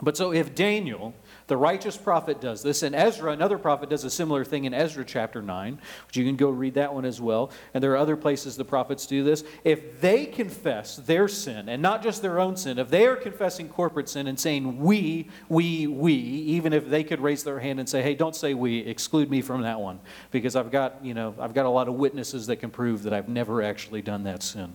But 0.00 0.16
so 0.16 0.32
if 0.32 0.54
Daniel, 0.54 1.14
the 1.52 1.56
righteous 1.58 1.98
prophet, 1.98 2.40
does 2.40 2.62
this, 2.62 2.82
and 2.82 2.94
Ezra, 2.94 3.30
another 3.30 3.58
prophet, 3.58 3.90
does 3.90 4.04
a 4.04 4.10
similar 4.10 4.42
thing 4.42 4.64
in 4.64 4.72
Ezra 4.72 5.04
chapter 5.04 5.42
9, 5.42 5.78
which 6.06 6.16
you 6.16 6.24
can 6.24 6.34
go 6.34 6.48
read 6.48 6.72
that 6.72 6.94
one 6.94 7.04
as 7.04 7.20
well, 7.20 7.50
and 7.74 7.84
there 7.84 7.92
are 7.92 7.98
other 7.98 8.16
places 8.16 8.56
the 8.56 8.64
prophets 8.64 9.06
do 9.06 9.22
this. 9.22 9.44
If 9.62 10.00
they 10.00 10.24
confess 10.24 10.96
their 10.96 11.28
sin, 11.28 11.68
and 11.68 11.82
not 11.82 12.02
just 12.02 12.22
their 12.22 12.40
own 12.40 12.56
sin, 12.56 12.78
if 12.78 12.88
they 12.88 13.04
are 13.06 13.16
confessing 13.16 13.68
corporate 13.68 14.08
sin 14.08 14.28
and 14.28 14.40
saying 14.40 14.80
we, 14.80 15.28
we, 15.50 15.86
we, 15.86 16.14
even 16.14 16.72
if 16.72 16.88
they 16.88 17.04
could 17.04 17.20
raise 17.20 17.44
their 17.44 17.60
hand 17.60 17.78
and 17.78 17.86
say, 17.86 18.00
hey, 18.00 18.14
don't 18.14 18.34
say 18.34 18.54
we, 18.54 18.78
exclude 18.78 19.30
me 19.30 19.42
from 19.42 19.60
that 19.60 19.78
one, 19.78 20.00
because 20.30 20.56
I've 20.56 20.70
got, 20.70 21.04
you 21.04 21.12
know, 21.12 21.34
I've 21.38 21.52
got 21.52 21.66
a 21.66 21.68
lot 21.68 21.86
of 21.86 21.96
witnesses 21.96 22.46
that 22.46 22.56
can 22.56 22.70
prove 22.70 23.02
that 23.02 23.12
I've 23.12 23.28
never 23.28 23.60
actually 23.60 24.00
done 24.00 24.24
that 24.24 24.42
sin. 24.42 24.74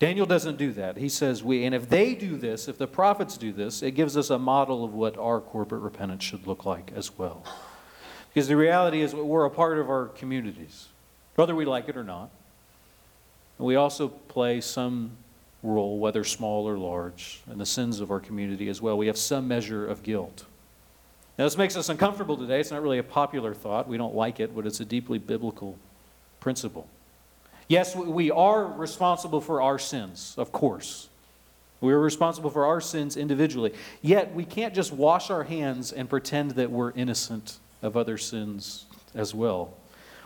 Daniel 0.00 0.24
doesn't 0.24 0.56
do 0.56 0.72
that. 0.72 0.96
He 0.96 1.10
says 1.10 1.44
we. 1.44 1.64
And 1.64 1.74
if 1.74 1.88
they 1.88 2.14
do 2.14 2.38
this, 2.38 2.68
if 2.68 2.78
the 2.78 2.86
prophets 2.86 3.36
do 3.36 3.52
this, 3.52 3.82
it 3.82 3.92
gives 3.92 4.16
us 4.16 4.30
a 4.30 4.38
model 4.38 4.82
of 4.82 4.94
what 4.94 5.16
our 5.18 5.40
corporate 5.40 5.82
repentance 5.82 6.24
should 6.24 6.46
look 6.46 6.64
like 6.64 6.90
as 6.96 7.16
well. 7.18 7.44
Because 8.32 8.48
the 8.48 8.56
reality 8.56 9.02
is 9.02 9.14
we're 9.14 9.44
a 9.44 9.50
part 9.50 9.78
of 9.78 9.90
our 9.90 10.06
communities, 10.06 10.88
whether 11.34 11.54
we 11.54 11.66
like 11.66 11.88
it 11.88 11.98
or 11.98 12.04
not. 12.04 12.30
And 13.58 13.66
we 13.66 13.76
also 13.76 14.08
play 14.08 14.62
some 14.62 15.10
role, 15.62 15.98
whether 15.98 16.24
small 16.24 16.66
or 16.66 16.78
large, 16.78 17.42
in 17.50 17.58
the 17.58 17.66
sins 17.66 18.00
of 18.00 18.10
our 18.10 18.20
community 18.20 18.70
as 18.70 18.80
well. 18.80 18.96
We 18.96 19.08
have 19.08 19.18
some 19.18 19.46
measure 19.46 19.86
of 19.86 20.02
guilt. 20.02 20.46
Now, 21.38 21.44
this 21.44 21.58
makes 21.58 21.76
us 21.76 21.90
uncomfortable 21.90 22.38
today. 22.38 22.60
It's 22.60 22.70
not 22.70 22.82
really 22.82 22.98
a 22.98 23.02
popular 23.02 23.52
thought. 23.52 23.86
We 23.86 23.98
don't 23.98 24.14
like 24.14 24.40
it, 24.40 24.54
but 24.56 24.66
it's 24.66 24.80
a 24.80 24.84
deeply 24.86 25.18
biblical 25.18 25.76
principle. 26.38 26.88
Yes, 27.70 27.94
we 27.94 28.32
are 28.32 28.64
responsible 28.66 29.40
for 29.40 29.62
our 29.62 29.78
sins, 29.78 30.34
of 30.36 30.50
course. 30.50 31.08
We 31.80 31.92
are 31.92 32.00
responsible 32.00 32.50
for 32.50 32.66
our 32.66 32.80
sins 32.80 33.16
individually. 33.16 33.74
Yet, 34.02 34.34
we 34.34 34.44
can't 34.44 34.74
just 34.74 34.92
wash 34.92 35.30
our 35.30 35.44
hands 35.44 35.92
and 35.92 36.10
pretend 36.10 36.50
that 36.52 36.72
we're 36.72 36.90
innocent 36.90 37.58
of 37.80 37.96
other 37.96 38.18
sins 38.18 38.86
as 39.14 39.36
well. 39.36 39.72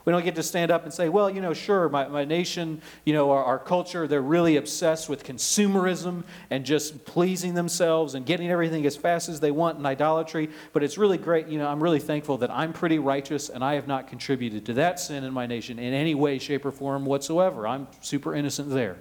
We 0.04 0.12
don't 0.12 0.22
get 0.22 0.34
to 0.34 0.42
stand 0.42 0.70
up 0.70 0.84
and 0.84 0.92
say, 0.92 1.08
well, 1.08 1.30
you 1.30 1.40
know, 1.40 1.54
sure, 1.54 1.88
my, 1.88 2.06
my 2.08 2.26
nation, 2.26 2.82
you 3.04 3.14
know, 3.14 3.30
our, 3.30 3.42
our 3.42 3.58
culture, 3.58 4.06
they're 4.06 4.20
really 4.20 4.56
obsessed 4.56 5.08
with 5.08 5.24
consumerism 5.24 6.24
and 6.50 6.66
just 6.66 7.06
pleasing 7.06 7.54
themselves 7.54 8.14
and 8.14 8.26
getting 8.26 8.50
everything 8.50 8.84
as 8.84 8.96
fast 8.96 9.30
as 9.30 9.40
they 9.40 9.50
want 9.50 9.78
and 9.78 9.86
idolatry. 9.86 10.50
But 10.74 10.82
it's 10.82 10.98
really 10.98 11.16
great, 11.16 11.48
you 11.48 11.58
know, 11.58 11.66
I'm 11.66 11.82
really 11.82 12.00
thankful 12.00 12.36
that 12.38 12.50
I'm 12.50 12.74
pretty 12.74 12.98
righteous 12.98 13.48
and 13.48 13.64
I 13.64 13.74
have 13.74 13.88
not 13.88 14.06
contributed 14.06 14.66
to 14.66 14.74
that 14.74 15.00
sin 15.00 15.24
in 15.24 15.32
my 15.32 15.46
nation 15.46 15.78
in 15.78 15.94
any 15.94 16.14
way, 16.14 16.38
shape, 16.38 16.66
or 16.66 16.70
form 16.70 17.06
whatsoever. 17.06 17.66
I'm 17.66 17.86
super 18.02 18.34
innocent 18.34 18.70
there. 18.70 18.98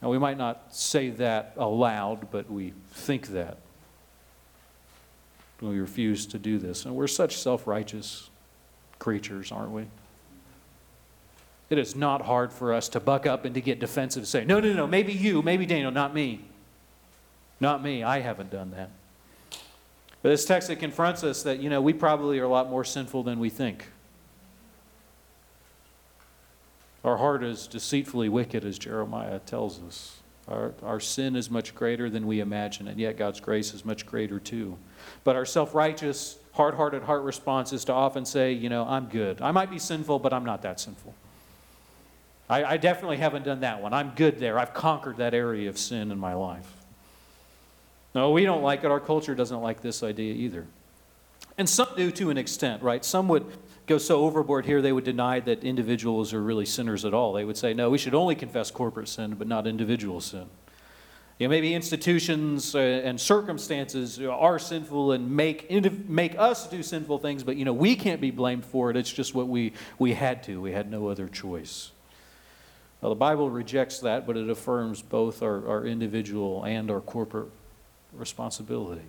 Now, 0.00 0.10
we 0.10 0.18
might 0.18 0.38
not 0.38 0.74
say 0.74 1.10
that 1.10 1.52
aloud, 1.56 2.30
but 2.30 2.50
we 2.50 2.72
think 2.92 3.28
that. 3.28 3.58
We 5.70 5.78
refuse 5.78 6.26
to 6.26 6.38
do 6.38 6.58
this. 6.58 6.84
And 6.84 6.94
we're 6.94 7.06
such 7.06 7.36
self 7.36 7.66
righteous 7.66 8.30
creatures, 8.98 9.52
aren't 9.52 9.70
we? 9.70 9.86
It 11.70 11.78
is 11.78 11.96
not 11.96 12.22
hard 12.22 12.52
for 12.52 12.74
us 12.74 12.88
to 12.90 13.00
buck 13.00 13.26
up 13.26 13.44
and 13.44 13.54
to 13.54 13.60
get 13.60 13.78
defensive, 13.78 14.20
and 14.20 14.28
say, 14.28 14.44
no, 14.44 14.60
no, 14.60 14.72
no, 14.74 14.86
maybe 14.86 15.12
you, 15.12 15.40
maybe 15.42 15.64
Daniel, 15.64 15.90
not 15.90 16.14
me. 16.14 16.40
Not 17.60 17.82
me, 17.82 18.02
I 18.02 18.20
haven't 18.20 18.50
done 18.50 18.72
that. 18.72 18.90
But 20.20 20.28
this 20.30 20.44
text 20.44 20.68
that 20.68 20.76
confronts 20.76 21.24
us 21.24 21.42
that, 21.42 21.60
you 21.60 21.70
know, 21.70 21.80
we 21.80 21.92
probably 21.92 22.38
are 22.38 22.44
a 22.44 22.48
lot 22.48 22.70
more 22.70 22.84
sinful 22.84 23.22
than 23.22 23.38
we 23.40 23.48
think. 23.50 23.88
Our 27.04 27.16
heart 27.16 27.42
is 27.42 27.66
deceitfully 27.66 28.28
wicked, 28.28 28.64
as 28.64 28.78
Jeremiah 28.78 29.40
tells 29.40 29.82
us. 29.82 30.21
Our, 30.52 30.74
our 30.82 31.00
sin 31.00 31.34
is 31.34 31.50
much 31.50 31.74
greater 31.74 32.10
than 32.10 32.26
we 32.26 32.40
imagine, 32.40 32.86
and 32.86 33.00
yet 33.00 33.16
God's 33.16 33.40
grace 33.40 33.72
is 33.72 33.84
much 33.84 34.04
greater 34.04 34.38
too. 34.38 34.76
But 35.24 35.34
our 35.34 35.46
self 35.46 35.74
righteous, 35.74 36.38
hard 36.52 36.74
hearted 36.74 37.02
heart 37.02 37.22
response 37.22 37.72
is 37.72 37.84
to 37.86 37.92
often 37.92 38.24
say, 38.24 38.52
you 38.52 38.68
know, 38.68 38.84
I'm 38.84 39.06
good. 39.06 39.40
I 39.40 39.50
might 39.50 39.70
be 39.70 39.78
sinful, 39.78 40.18
but 40.18 40.32
I'm 40.32 40.44
not 40.44 40.62
that 40.62 40.78
sinful. 40.78 41.14
I, 42.50 42.64
I 42.64 42.76
definitely 42.76 43.16
haven't 43.16 43.44
done 43.44 43.60
that 43.60 43.80
one. 43.80 43.94
I'm 43.94 44.12
good 44.14 44.38
there. 44.38 44.58
I've 44.58 44.74
conquered 44.74 45.16
that 45.16 45.32
area 45.32 45.70
of 45.70 45.78
sin 45.78 46.10
in 46.10 46.18
my 46.18 46.34
life. 46.34 46.70
No, 48.14 48.30
we 48.30 48.44
don't 48.44 48.62
like 48.62 48.84
it. 48.84 48.90
Our 48.90 49.00
culture 49.00 49.34
doesn't 49.34 49.62
like 49.62 49.80
this 49.80 50.02
idea 50.02 50.34
either. 50.34 50.66
And 51.56 51.66
some 51.68 51.88
do 51.96 52.10
to 52.12 52.28
an 52.28 52.36
extent, 52.36 52.82
right? 52.82 53.02
Some 53.04 53.26
would 53.28 53.46
go 53.86 53.98
so 53.98 54.22
overboard 54.22 54.66
here 54.66 54.80
they 54.80 54.92
would 54.92 55.04
deny 55.04 55.40
that 55.40 55.64
individuals 55.64 56.32
are 56.32 56.42
really 56.42 56.66
sinners 56.66 57.04
at 57.04 57.14
all. 57.14 57.32
They 57.32 57.44
would 57.44 57.56
say, 57.56 57.74
no, 57.74 57.90
we 57.90 57.98
should 57.98 58.14
only 58.14 58.34
confess 58.34 58.70
corporate 58.70 59.08
sin, 59.08 59.34
but 59.34 59.46
not 59.46 59.66
individual 59.66 60.20
sin. 60.20 60.46
You 61.38 61.48
know, 61.48 61.50
maybe 61.50 61.74
institutions 61.74 62.74
uh, 62.74 62.78
and 62.78 63.20
circumstances 63.20 64.20
are 64.20 64.58
sinful 64.58 65.12
and 65.12 65.30
make, 65.34 65.70
make 66.08 66.38
us 66.38 66.68
do 66.68 66.82
sinful 66.82 67.18
things, 67.18 67.42
but 67.42 67.56
you 67.56 67.64
know, 67.64 67.72
we 67.72 67.96
can't 67.96 68.20
be 68.20 68.30
blamed 68.30 68.64
for 68.64 68.90
it. 68.90 68.96
It's 68.96 69.12
just 69.12 69.34
what 69.34 69.48
we, 69.48 69.72
we 69.98 70.12
had 70.12 70.42
to. 70.44 70.60
We 70.60 70.72
had 70.72 70.90
no 70.90 71.08
other 71.08 71.26
choice. 71.26 71.90
Well, 73.00 73.10
the 73.10 73.16
Bible 73.16 73.50
rejects 73.50 73.98
that, 74.00 74.26
but 74.26 74.36
it 74.36 74.48
affirms 74.48 75.02
both 75.02 75.42
our, 75.42 75.66
our 75.66 75.84
individual 75.84 76.62
and 76.62 76.88
our 76.88 77.00
corporate 77.00 77.48
responsibility. 78.12 79.02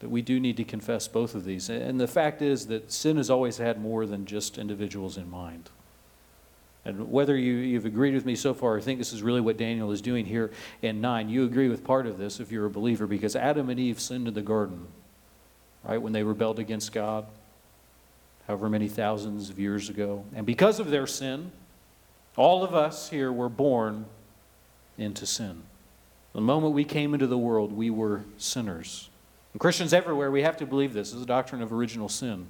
That 0.00 0.10
we 0.10 0.22
do 0.22 0.38
need 0.38 0.56
to 0.58 0.64
confess 0.64 1.08
both 1.08 1.34
of 1.34 1.44
these. 1.44 1.68
And 1.68 2.00
the 2.00 2.06
fact 2.06 2.40
is 2.40 2.68
that 2.68 2.92
sin 2.92 3.16
has 3.16 3.30
always 3.30 3.58
had 3.58 3.80
more 3.80 4.06
than 4.06 4.26
just 4.26 4.56
individuals 4.56 5.16
in 5.16 5.28
mind. 5.28 5.70
And 6.84 7.10
whether 7.10 7.36
you, 7.36 7.54
you've 7.54 7.84
agreed 7.84 8.14
with 8.14 8.24
me 8.24 8.36
so 8.36 8.54
far, 8.54 8.78
I 8.78 8.80
think 8.80 8.98
this 8.98 9.12
is 9.12 9.22
really 9.22 9.40
what 9.40 9.56
Daniel 9.56 9.90
is 9.90 10.00
doing 10.00 10.24
here 10.24 10.52
in 10.80 11.00
9. 11.00 11.28
You 11.28 11.44
agree 11.44 11.68
with 11.68 11.84
part 11.84 12.06
of 12.06 12.16
this 12.16 12.40
if 12.40 12.52
you're 12.52 12.66
a 12.66 12.70
believer, 12.70 13.06
because 13.06 13.36
Adam 13.36 13.68
and 13.68 13.78
Eve 13.78 14.00
sinned 14.00 14.28
in 14.28 14.34
the 14.34 14.40
garden, 14.40 14.86
right, 15.84 16.00
when 16.00 16.12
they 16.12 16.22
rebelled 16.22 16.58
against 16.58 16.92
God, 16.92 17.26
however 18.46 18.70
many 18.70 18.88
thousands 18.88 19.50
of 19.50 19.58
years 19.58 19.90
ago. 19.90 20.24
And 20.34 20.46
because 20.46 20.80
of 20.80 20.90
their 20.90 21.06
sin, 21.06 21.52
all 22.36 22.62
of 22.62 22.72
us 22.72 23.10
here 23.10 23.32
were 23.32 23.50
born 23.50 24.06
into 24.96 25.26
sin. 25.26 25.62
The 26.32 26.40
moment 26.40 26.72
we 26.72 26.84
came 26.84 27.12
into 27.12 27.26
the 27.26 27.36
world, 27.36 27.72
we 27.72 27.90
were 27.90 28.22
sinners. 28.38 29.10
Christians 29.58 29.92
everywhere, 29.92 30.30
we 30.30 30.42
have 30.42 30.56
to 30.58 30.66
believe 30.66 30.92
this. 30.92 31.08
This 31.08 31.14
is 31.14 31.20
the 31.20 31.26
doctrine 31.26 31.62
of 31.62 31.72
original 31.72 32.08
sin. 32.08 32.46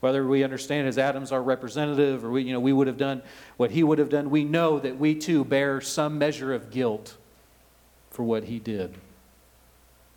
Whether 0.00 0.26
we 0.26 0.44
understand 0.44 0.86
as 0.86 0.98
Adam's 0.98 1.32
our 1.32 1.42
representative 1.42 2.24
or 2.24 2.30
we, 2.30 2.42
you 2.42 2.52
know, 2.52 2.60
we 2.60 2.72
would 2.72 2.86
have 2.86 2.98
done 2.98 3.22
what 3.56 3.70
he 3.70 3.82
would 3.82 3.98
have 3.98 4.10
done, 4.10 4.30
we 4.30 4.44
know 4.44 4.78
that 4.78 4.98
we 4.98 5.14
too 5.14 5.44
bear 5.44 5.80
some 5.80 6.18
measure 6.18 6.52
of 6.52 6.70
guilt 6.70 7.16
for 8.10 8.22
what 8.22 8.44
he 8.44 8.58
did. 8.58 8.94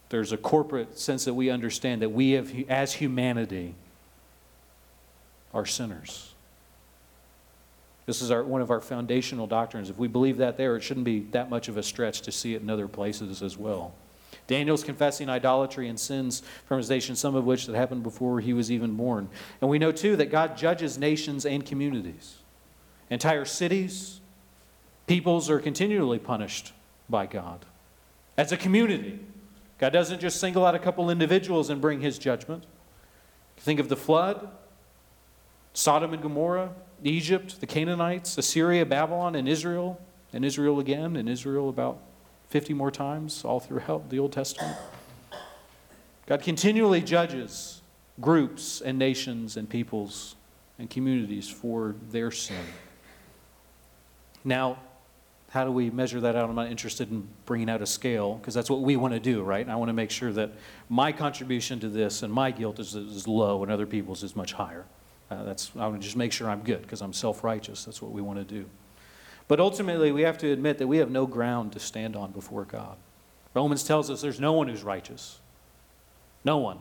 There's 0.10 0.32
a 0.32 0.38
corporate 0.38 1.00
sense 1.00 1.26
that 1.26 1.34
we 1.34 1.50
understand 1.50 2.02
that 2.02 2.10
we, 2.10 2.32
have, 2.32 2.54
as 2.69 2.93
humanity, 2.93 3.76
are 5.54 5.65
sinners. 5.65 6.34
This 8.06 8.21
is 8.21 8.32
our, 8.32 8.43
one 8.43 8.62
of 8.62 8.71
our 8.71 8.80
foundational 8.80 9.47
doctrines. 9.47 9.89
If 9.89 9.97
we 9.97 10.08
believe 10.08 10.38
that 10.38 10.56
there, 10.56 10.76
it 10.76 10.82
shouldn't 10.82 11.06
be 11.06 11.21
that 11.32 11.50
much 11.50 11.67
of 11.67 11.78
a 11.78 11.84
stretch 11.84 12.21
to 12.21 12.32
see 12.32 12.54
it 12.54 12.62
in 12.62 12.69
other 12.69 12.88
places 12.88 13.41
as 13.41 13.58
well. 13.58 13.93
Daniel's 14.47 14.83
confessing 14.83 15.29
idolatry 15.29 15.89
and 15.89 15.99
sins 15.99 16.41
from 16.65 16.77
his 16.77 16.89
nation, 16.89 17.15
some 17.15 17.36
of 17.36 17.45
which 17.45 17.65
that 17.65 17.75
happened 17.75 18.01
before 18.01 18.39
he 18.39 18.53
was 18.53 18.71
even 18.71 18.95
born. 18.95 19.29
And 19.62 19.69
we 19.69 19.77
know 19.77 19.91
too 19.91 20.15
that 20.15 20.31
God 20.31 20.57
judges 20.57 20.97
nations 20.97 21.45
and 21.45 21.65
communities. 21.65 22.38
Entire 23.10 23.45
cities, 23.45 24.21
peoples 25.05 25.49
are 25.49 25.60
continually 25.60 26.19
punished 26.19 26.73
by 27.10 27.25
God. 27.25 27.65
As 28.38 28.51
a 28.51 28.57
community, 28.57 29.19
God 29.77 29.91
doesn't 29.91 30.19
just 30.19 30.39
single 30.39 30.65
out 30.65 30.75
a 30.75 30.79
couple 30.79 31.10
individuals 31.10 31.69
and 31.69 31.81
bring 31.81 32.01
his 32.01 32.17
judgment. 32.17 32.65
Think 33.57 33.79
of 33.79 33.89
the 33.89 33.95
flood, 33.95 34.49
Sodom 35.73 36.13
and 36.13 36.21
Gomorrah, 36.21 36.71
Egypt, 37.03 37.60
the 37.60 37.67
Canaanites, 37.67 38.38
Assyria, 38.38 38.86
Babylon, 38.86 39.36
and 39.36 39.47
Israel, 39.47 40.01
and 40.33 40.43
Israel 40.43 40.79
again, 40.79 41.15
and 41.15 41.29
Israel 41.29 41.69
about 41.69 41.99
50 42.49 42.73
more 42.73 42.91
times 42.91 43.43
all 43.43 43.60
throughout 43.60 44.10
the 44.10 44.19
Old 44.19 44.31
Testament. 44.31 44.77
God 46.25 46.41
continually 46.41 47.01
judges 47.01 47.81
groups 48.19 48.81
and 48.81 48.97
nations 48.97 49.57
and 49.57 49.69
peoples 49.69 50.36
and 50.79 50.89
communities 50.89 51.49
for 51.49 51.95
their 52.12 52.31
sin. 52.31 52.63
Now, 54.43 54.79
how 55.49 55.63
do 55.63 55.71
we 55.71 55.89
measure 55.89 56.19
that 56.21 56.36
out? 56.36 56.49
I'm 56.49 56.55
not 56.55 56.69
interested 56.69 57.10
in 57.10 57.27
bringing 57.45 57.69
out 57.69 57.81
a 57.81 57.86
scale 57.86 58.36
because 58.36 58.53
that's 58.53 58.69
what 58.69 58.81
we 58.81 58.97
want 58.97 59.13
to 59.13 59.19
do, 59.19 59.43
right? 59.43 59.67
I 59.67 59.75
want 59.75 59.89
to 59.89 59.93
make 59.93 60.12
sure 60.12 60.31
that 60.33 60.51
my 60.89 61.12
contribution 61.12 61.79
to 61.79 61.89
this 61.89 62.21
and 62.21 62.31
my 62.31 62.51
guilt 62.51 62.79
is, 62.79 62.95
is 62.95 63.27
low 63.27 63.63
and 63.63 63.71
other 63.71 63.86
people's 63.86 64.23
is 64.23 64.36
much 64.36 64.53
higher. 64.53 64.86
Uh, 65.31 65.43
that's, 65.43 65.71
I 65.75 65.88
want 65.88 66.01
to 66.01 66.05
just 66.05 66.17
make 66.17 66.31
sure 66.31 66.49
I'm 66.49 66.63
good 66.63 66.81
because 66.81 67.01
I'm 67.01 67.13
self 67.13 67.43
righteous. 67.43 67.86
That's 67.86 68.01
what 68.01 68.12
we 68.12 68.21
want 68.21 68.39
to 68.39 68.45
do. 68.45 68.65
But 69.47 69.60
ultimately, 69.60 70.12
we 70.12 70.23
have 70.23 70.38
to 70.39 70.51
admit 70.51 70.77
that 70.79 70.88
we 70.88 70.97
have 70.97 71.10
no 71.10 71.25
ground 71.25 71.71
to 71.73 71.79
stand 71.79 72.15
on 72.15 72.31
before 72.31 72.65
God. 72.65 72.97
Romans 73.53 73.83
tells 73.83 74.10
us 74.10 74.21
there's 74.21 74.39
no 74.39 74.53
one 74.53 74.67
who's 74.67 74.83
righteous. 74.83 75.39
No 76.43 76.57
one. 76.57 76.79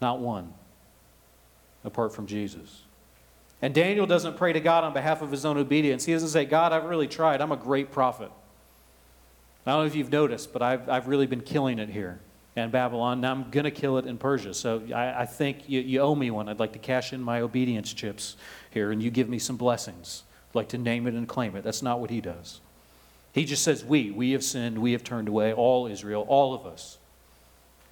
Not 0.00 0.20
one. 0.20 0.54
Apart 1.84 2.14
from 2.14 2.26
Jesus. 2.26 2.82
And 3.60 3.74
Daniel 3.74 4.06
doesn't 4.06 4.36
pray 4.36 4.52
to 4.52 4.60
God 4.60 4.84
on 4.84 4.92
behalf 4.92 5.22
of 5.22 5.30
his 5.30 5.44
own 5.44 5.56
obedience. 5.56 6.04
He 6.04 6.12
doesn't 6.12 6.28
say, 6.28 6.44
God, 6.44 6.72
I've 6.72 6.84
really 6.84 7.08
tried. 7.08 7.40
I'm 7.40 7.52
a 7.52 7.56
great 7.56 7.90
prophet. 7.90 8.30
I 9.66 9.72
don't 9.72 9.80
know 9.80 9.86
if 9.86 9.96
you've 9.96 10.12
noticed, 10.12 10.52
but 10.52 10.62
I've, 10.62 10.88
I've 10.88 11.08
really 11.08 11.26
been 11.26 11.40
killing 11.40 11.78
it 11.80 11.88
here 11.88 12.20
in 12.54 12.70
Babylon. 12.70 13.20
Now 13.20 13.32
I'm 13.32 13.50
going 13.50 13.64
to 13.64 13.70
kill 13.70 13.98
it 13.98 14.06
in 14.06 14.16
Persia. 14.16 14.54
So 14.54 14.82
I, 14.94 15.22
I 15.22 15.26
think 15.26 15.68
you, 15.68 15.80
you 15.80 16.00
owe 16.00 16.14
me 16.14 16.30
one. 16.30 16.48
I'd 16.48 16.60
like 16.60 16.72
to 16.74 16.78
cash 16.78 17.12
in 17.12 17.20
my 17.20 17.40
obedience 17.40 17.92
chips 17.92 18.36
here, 18.70 18.92
and 18.92 19.02
you 19.02 19.10
give 19.10 19.28
me 19.28 19.38
some 19.38 19.56
blessings. 19.56 20.22
Like 20.56 20.68
to 20.70 20.78
name 20.78 21.06
it 21.06 21.14
and 21.14 21.28
claim 21.28 21.54
it. 21.54 21.62
That's 21.62 21.82
not 21.82 22.00
what 22.00 22.10
he 22.10 22.20
does. 22.20 22.60
He 23.32 23.44
just 23.44 23.62
says, 23.62 23.84
We, 23.84 24.10
we 24.10 24.32
have 24.32 24.42
sinned, 24.42 24.78
we 24.78 24.92
have 24.92 25.04
turned 25.04 25.28
away, 25.28 25.52
all 25.52 25.86
Israel, 25.86 26.24
all 26.28 26.54
of 26.54 26.64
us, 26.64 26.96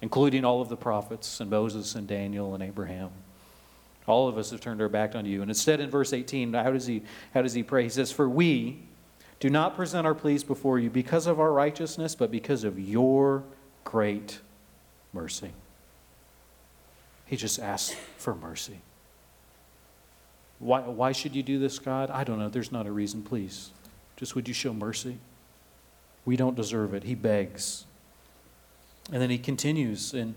including 0.01 0.43
all 0.43 0.61
of 0.61 0.69
the 0.69 0.75
prophets 0.75 1.39
and 1.39 1.49
Moses 1.49 1.93
and 1.93 2.07
Daniel 2.07 2.55
and 2.55 2.63
Abraham. 2.63 3.11
All 4.07 4.27
of 4.27 4.37
us 4.37 4.51
have 4.51 4.61
turned 4.61 4.81
our 4.81 4.89
back 4.89 5.15
on 5.15 5.25
you. 5.25 5.41
And 5.41 5.49
instead, 5.49 5.79
in 5.79 5.89
verse 5.89 6.13
18, 6.13 6.53
how 6.53 6.71
does 6.71 6.87
he, 6.87 7.03
how 7.33 7.41
does 7.43 7.53
he 7.53 7.63
pray? 7.63 7.83
He 7.83 7.89
says, 7.89 8.11
For 8.11 8.27
we 8.27 8.79
do 9.39 9.49
not 9.49 9.75
present 9.75 10.07
our 10.07 10.15
pleas 10.15 10.43
before 10.43 10.79
you 10.79 10.89
because 10.89 11.27
of 11.27 11.39
our 11.39 11.51
righteousness, 11.51 12.15
but 12.15 12.31
because 12.31 12.63
of 12.63 12.79
your 12.79 13.43
great 13.83 14.39
mercy. 15.13 15.51
He 17.27 17.35
just 17.35 17.59
asks 17.59 17.95
for 18.17 18.35
mercy. 18.35 18.79
Why, 20.59 20.81
why 20.81 21.11
should 21.11 21.35
you 21.35 21.43
do 21.43 21.59
this, 21.59 21.79
God? 21.79 22.09
I 22.09 22.23
don't 22.23 22.39
know. 22.39 22.49
There's 22.49 22.71
not 22.71 22.87
a 22.87 22.91
reason. 22.91 23.23
Please, 23.23 23.71
just 24.15 24.35
would 24.35 24.47
you 24.47 24.53
show 24.53 24.73
mercy? 24.73 25.17
We 26.23 26.37
don't 26.37 26.55
deserve 26.55 26.93
it. 26.93 27.03
He 27.03 27.15
begs. 27.15 27.85
And 29.11 29.21
then 29.21 29.29
he 29.29 29.37
continues 29.37 30.13
in, 30.13 30.35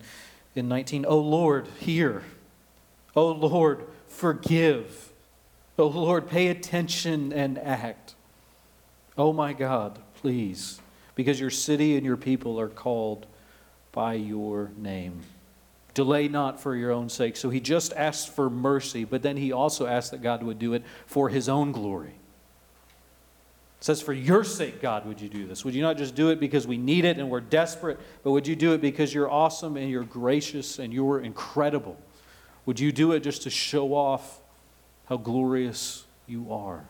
in 0.54 0.68
19, 0.68 1.06
Oh 1.08 1.18
Lord, 1.18 1.68
hear. 1.78 2.24
Oh 3.16 3.30
Lord, 3.30 3.86
forgive. 4.06 5.12
Oh 5.78 5.86
Lord, 5.86 6.28
pay 6.28 6.48
attention 6.48 7.32
and 7.32 7.58
act. 7.58 8.14
Oh 9.16 9.32
my 9.32 9.52
God, 9.52 9.98
please, 10.16 10.80
because 11.14 11.40
your 11.40 11.50
city 11.50 11.96
and 11.96 12.04
your 12.04 12.16
people 12.16 12.60
are 12.60 12.68
called 12.68 13.26
by 13.92 14.14
your 14.14 14.70
name. 14.76 15.22
Delay 15.98 16.28
not 16.28 16.60
for 16.60 16.76
your 16.76 16.92
own 16.92 17.08
sake. 17.08 17.36
So 17.36 17.50
he 17.50 17.58
just 17.58 17.92
asked 17.94 18.28
for 18.28 18.48
mercy, 18.48 19.02
but 19.02 19.20
then 19.20 19.36
he 19.36 19.50
also 19.50 19.84
asked 19.84 20.12
that 20.12 20.22
God 20.22 20.44
would 20.44 20.60
do 20.60 20.72
it 20.74 20.84
for 21.06 21.28
his 21.28 21.48
own 21.48 21.72
glory. 21.72 22.14
It 23.80 23.84
says, 23.84 24.00
For 24.00 24.12
your 24.12 24.44
sake, 24.44 24.80
God, 24.80 25.06
would 25.06 25.20
you 25.20 25.28
do 25.28 25.48
this? 25.48 25.64
Would 25.64 25.74
you 25.74 25.82
not 25.82 25.96
just 25.96 26.14
do 26.14 26.30
it 26.30 26.38
because 26.38 26.68
we 26.68 26.78
need 26.78 27.04
it 27.04 27.18
and 27.18 27.28
we're 27.28 27.40
desperate, 27.40 27.98
but 28.22 28.30
would 28.30 28.46
you 28.46 28.54
do 28.54 28.74
it 28.74 28.80
because 28.80 29.12
you're 29.12 29.28
awesome 29.28 29.76
and 29.76 29.90
you're 29.90 30.04
gracious 30.04 30.78
and 30.78 30.94
you're 30.94 31.18
incredible? 31.18 31.96
Would 32.64 32.78
you 32.78 32.92
do 32.92 33.10
it 33.10 33.24
just 33.24 33.42
to 33.42 33.50
show 33.50 33.92
off 33.92 34.38
how 35.06 35.16
glorious 35.16 36.04
you 36.28 36.52
are? 36.52 36.84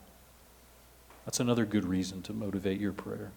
That's 1.24 1.40
another 1.40 1.64
good 1.64 1.86
reason 1.86 2.20
to 2.24 2.34
motivate 2.34 2.78
your 2.78 2.92
prayer. 2.92 3.30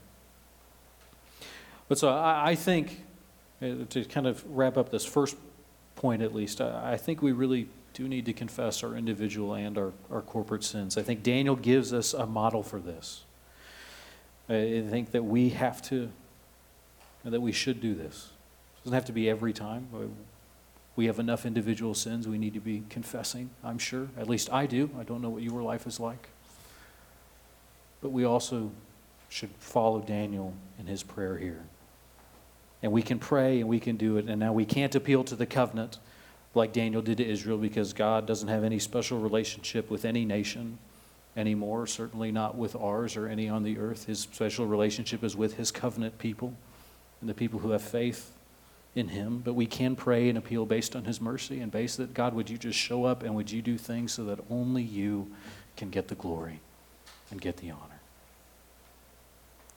But 1.88 1.98
so 1.98 2.10
I, 2.10 2.50
I 2.50 2.56
think 2.56 3.06
uh, 3.62 3.86
to 3.92 4.04
kind 4.04 4.28
of 4.28 4.44
wrap 4.50 4.76
up 4.76 4.92
this 4.92 5.06
first 5.06 5.38
point 6.02 6.22
at 6.24 6.34
least, 6.34 6.60
I 6.60 6.94
I 6.94 6.98
think 6.98 7.22
we 7.22 7.32
really 7.32 7.70
do 7.94 8.08
need 8.08 8.26
to 8.26 8.34
confess 8.34 8.84
our 8.84 8.96
individual 8.96 9.54
and 9.54 9.78
our, 9.78 9.94
our 10.10 10.22
corporate 10.22 10.64
sins. 10.64 10.98
I 10.98 11.04
think 11.04 11.24
Daniel 11.24 11.56
gives 11.56 11.94
us 11.94 12.14
a 12.14 12.26
model 12.26 12.64
for 12.64 12.80
this. 12.80 13.24
I 14.50 14.84
think 14.90 15.12
that 15.12 15.24
we 15.24 15.50
have 15.50 15.82
to, 15.84 16.10
that 17.24 17.42
we 17.42 17.52
should 17.52 17.80
do 17.80 17.94
this. 17.94 18.30
It 18.78 18.84
doesn't 18.86 18.96
have 18.96 19.06
to 19.06 19.14
be 19.14 19.30
every 19.30 19.54
time. 19.54 19.88
We 20.96 21.06
have 21.06 21.20
enough 21.20 21.46
individual 21.46 21.94
sins 21.94 22.28
we 22.28 22.38
need 22.38 22.54
to 22.56 22.60
be 22.60 22.84
confessing, 22.90 23.50
I'm 23.64 23.78
sure. 23.78 24.10
At 24.18 24.28
least 24.28 24.52
I 24.52 24.66
do. 24.66 24.90
I 25.00 25.04
don't 25.04 25.22
know 25.22 25.30
what 25.30 25.44
your 25.44 25.62
life 25.62 25.88
is 25.88 26.00
like. 26.00 26.30
But 28.02 28.10
we 28.10 28.26
also 28.26 28.72
should 29.30 29.52
follow 29.60 30.02
Daniel 30.02 30.54
in 30.80 30.88
his 30.88 31.04
prayer 31.04 31.38
here. 31.38 31.64
And 32.84 32.92
we 32.92 33.02
can 33.02 33.20
pray 33.20 33.60
and 33.60 33.70
we 33.70 33.80
can 33.80 33.98
do 33.98 34.18
it. 34.18 34.28
And 34.28 34.40
now 34.40 34.54
we 34.54 34.66
can't 34.66 34.96
appeal 34.96 35.24
to 35.26 35.36
the 35.36 35.46
covenant 35.46 36.00
like 36.54 36.74
Daniel 36.74 37.02
did 37.02 37.18
to 37.18 37.26
Israel 37.28 37.58
because 37.58 37.94
God 37.94 38.26
doesn't 38.26 38.48
have 38.48 38.64
any 38.64 38.80
special 38.80 39.20
relationship 39.20 39.90
with 39.90 40.04
any 40.04 40.26
nation 40.26 40.78
anymore, 41.38 41.88
certainly 41.88 42.32
not 42.32 42.58
with 42.58 42.76
ours 42.76 43.16
or 43.16 43.28
any 43.28 43.48
on 43.48 43.64
the 43.64 43.78
earth. 43.78 44.06
His 44.06 44.20
special 44.20 44.66
relationship 44.66 45.24
is 45.24 45.36
with 45.36 45.56
his 45.56 45.72
covenant 45.72 46.18
people 46.18 46.54
and 47.22 47.30
the 47.30 47.34
people 47.34 47.60
who 47.60 47.72
have 47.72 47.82
faith 47.82 48.32
in 48.96 49.10
him. 49.10 49.40
But 49.40 49.54
we 49.54 49.66
can 49.66 49.96
pray 49.96 50.28
and 50.28 50.38
appeal 50.38 50.66
based 50.66 50.96
on 50.96 51.06
his 51.06 51.22
mercy 51.22 51.62
and 51.62 51.72
based 51.72 51.98
that 51.98 52.14
God, 52.14 52.34
would 52.34 52.50
you 52.50 52.58
just 52.58 52.78
show 52.78 53.06
up 53.06 53.24
and 53.24 53.36
would 53.36 53.52
you 53.52 53.62
do 53.62 53.78
things 53.78 54.12
so 54.12 54.26
that 54.26 54.40
only 54.50 54.84
you 54.84 55.32
can 55.78 55.90
get 55.90 56.10
the 56.10 56.16
glory 56.16 56.60
and 57.30 57.40
get 57.40 57.58
the 57.58 57.72
honor? 57.72 57.91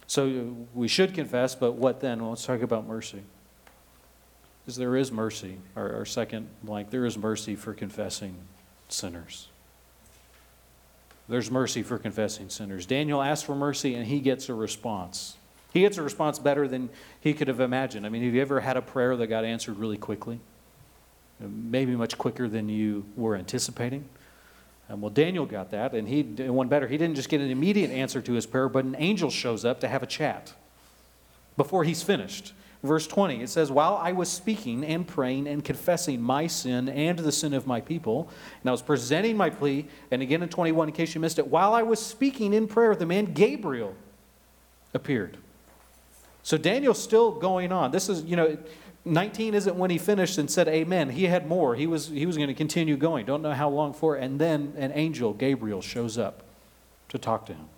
So 0.06 0.28
uh, 0.28 0.64
we 0.74 0.88
should 0.88 1.14
confess, 1.14 1.54
but 1.54 1.72
what 1.72 2.00
then? 2.00 2.20
Well, 2.20 2.30
let's 2.30 2.44
talk 2.44 2.62
about 2.62 2.86
mercy. 2.86 3.22
Because 4.64 4.76
there 4.76 4.96
is 4.96 5.12
mercy, 5.12 5.58
our, 5.76 5.94
our 5.94 6.04
second 6.04 6.48
blank, 6.62 6.90
there 6.90 7.04
is 7.04 7.18
mercy 7.18 7.54
for 7.54 7.74
confessing 7.74 8.36
sinners. 8.88 9.48
There's 11.28 11.50
mercy 11.50 11.82
for 11.82 11.98
confessing 11.98 12.50
sinners. 12.50 12.86
Daniel 12.86 13.22
asks 13.22 13.44
for 13.44 13.54
mercy 13.54 13.94
and 13.94 14.06
he 14.06 14.20
gets 14.20 14.48
a 14.48 14.54
response. 14.54 15.36
He 15.72 15.80
gets 15.80 15.98
a 15.98 16.02
response 16.02 16.38
better 16.38 16.68
than 16.68 16.90
he 17.20 17.34
could 17.34 17.48
have 17.48 17.60
imagined. 17.60 18.06
I 18.06 18.08
mean, 18.08 18.22
have 18.24 18.34
you 18.34 18.40
ever 18.40 18.60
had 18.60 18.76
a 18.76 18.82
prayer 18.82 19.16
that 19.16 19.26
got 19.26 19.44
answered 19.44 19.76
really 19.78 19.96
quickly? 19.96 20.38
Maybe 21.40 21.96
much 21.96 22.16
quicker 22.16 22.48
than 22.48 22.68
you 22.68 23.06
were 23.16 23.36
anticipating. 23.36 24.08
Um, 24.88 25.00
well, 25.00 25.10
Daniel 25.10 25.46
got 25.46 25.70
that, 25.70 25.94
and 25.94 26.06
he 26.06 26.20
and 26.20 26.54
one 26.54 26.68
better. 26.68 26.86
He 26.86 26.98
didn't 26.98 27.16
just 27.16 27.28
get 27.28 27.40
an 27.40 27.50
immediate 27.50 27.90
answer 27.90 28.20
to 28.20 28.32
his 28.32 28.44
prayer, 28.44 28.68
but 28.68 28.84
an 28.84 28.96
angel 28.98 29.30
shows 29.30 29.64
up 29.64 29.80
to 29.80 29.88
have 29.88 30.02
a 30.02 30.06
chat 30.06 30.52
before 31.56 31.84
he's 31.84 32.02
finished. 32.02 32.52
Verse 32.82 33.06
20, 33.06 33.40
it 33.40 33.48
says, 33.48 33.70
While 33.70 33.96
I 33.96 34.12
was 34.12 34.30
speaking 34.30 34.84
and 34.84 35.08
praying 35.08 35.48
and 35.48 35.64
confessing 35.64 36.20
my 36.20 36.46
sin 36.46 36.90
and 36.90 37.18
the 37.18 37.32
sin 37.32 37.54
of 37.54 37.66
my 37.66 37.80
people, 37.80 38.28
and 38.60 38.68
I 38.68 38.72
was 38.72 38.82
presenting 38.82 39.38
my 39.38 39.48
plea, 39.48 39.86
and 40.10 40.20
again 40.20 40.42
in 40.42 40.50
21, 40.50 40.88
in 40.88 40.94
case 40.94 41.14
you 41.14 41.20
missed 41.22 41.38
it, 41.38 41.46
while 41.46 41.72
I 41.72 41.82
was 41.82 41.98
speaking 41.98 42.52
in 42.52 42.68
prayer, 42.68 42.94
the 42.94 43.06
man 43.06 43.32
Gabriel 43.32 43.94
appeared. 44.92 45.38
So 46.42 46.58
Daniel's 46.58 47.02
still 47.02 47.30
going 47.30 47.72
on. 47.72 47.90
This 47.90 48.10
is, 48.10 48.22
you 48.24 48.36
know, 48.36 48.58
19 49.04 49.54
isn't 49.54 49.76
when 49.76 49.90
he 49.90 49.98
finished 49.98 50.38
and 50.38 50.50
said 50.50 50.66
amen. 50.66 51.10
He 51.10 51.24
had 51.24 51.46
more. 51.46 51.74
He 51.74 51.86
was, 51.86 52.08
he 52.08 52.24
was 52.24 52.36
going 52.36 52.48
to 52.48 52.54
continue 52.54 52.96
going. 52.96 53.26
Don't 53.26 53.42
know 53.42 53.52
how 53.52 53.68
long 53.68 53.92
for. 53.92 54.16
And 54.16 54.40
then 54.40 54.72
an 54.76 54.92
angel, 54.94 55.34
Gabriel, 55.34 55.82
shows 55.82 56.16
up 56.16 56.42
to 57.10 57.18
talk 57.18 57.46
to 57.46 57.54
him. 57.54 57.68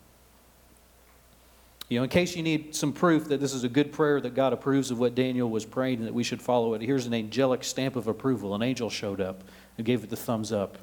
You 1.88 1.98
know, 1.98 2.04
in 2.04 2.10
case 2.10 2.34
you 2.34 2.42
need 2.42 2.74
some 2.74 2.92
proof 2.92 3.28
that 3.28 3.40
this 3.40 3.54
is 3.54 3.62
a 3.62 3.68
good 3.68 3.92
prayer, 3.92 4.20
that 4.20 4.34
God 4.34 4.52
approves 4.52 4.90
of 4.90 4.98
what 4.98 5.14
Daniel 5.14 5.48
was 5.48 5.64
praying 5.64 5.98
and 5.98 6.06
that 6.06 6.14
we 6.14 6.24
should 6.24 6.42
follow 6.42 6.74
it, 6.74 6.82
here's 6.82 7.06
an 7.06 7.14
angelic 7.14 7.62
stamp 7.62 7.94
of 7.94 8.08
approval. 8.08 8.54
An 8.54 8.62
angel 8.62 8.90
showed 8.90 9.20
up 9.20 9.42
and 9.76 9.84
gave 9.84 10.02
it 10.02 10.10
the 10.10 10.16
thumbs 10.16 10.52
up. 10.52 10.78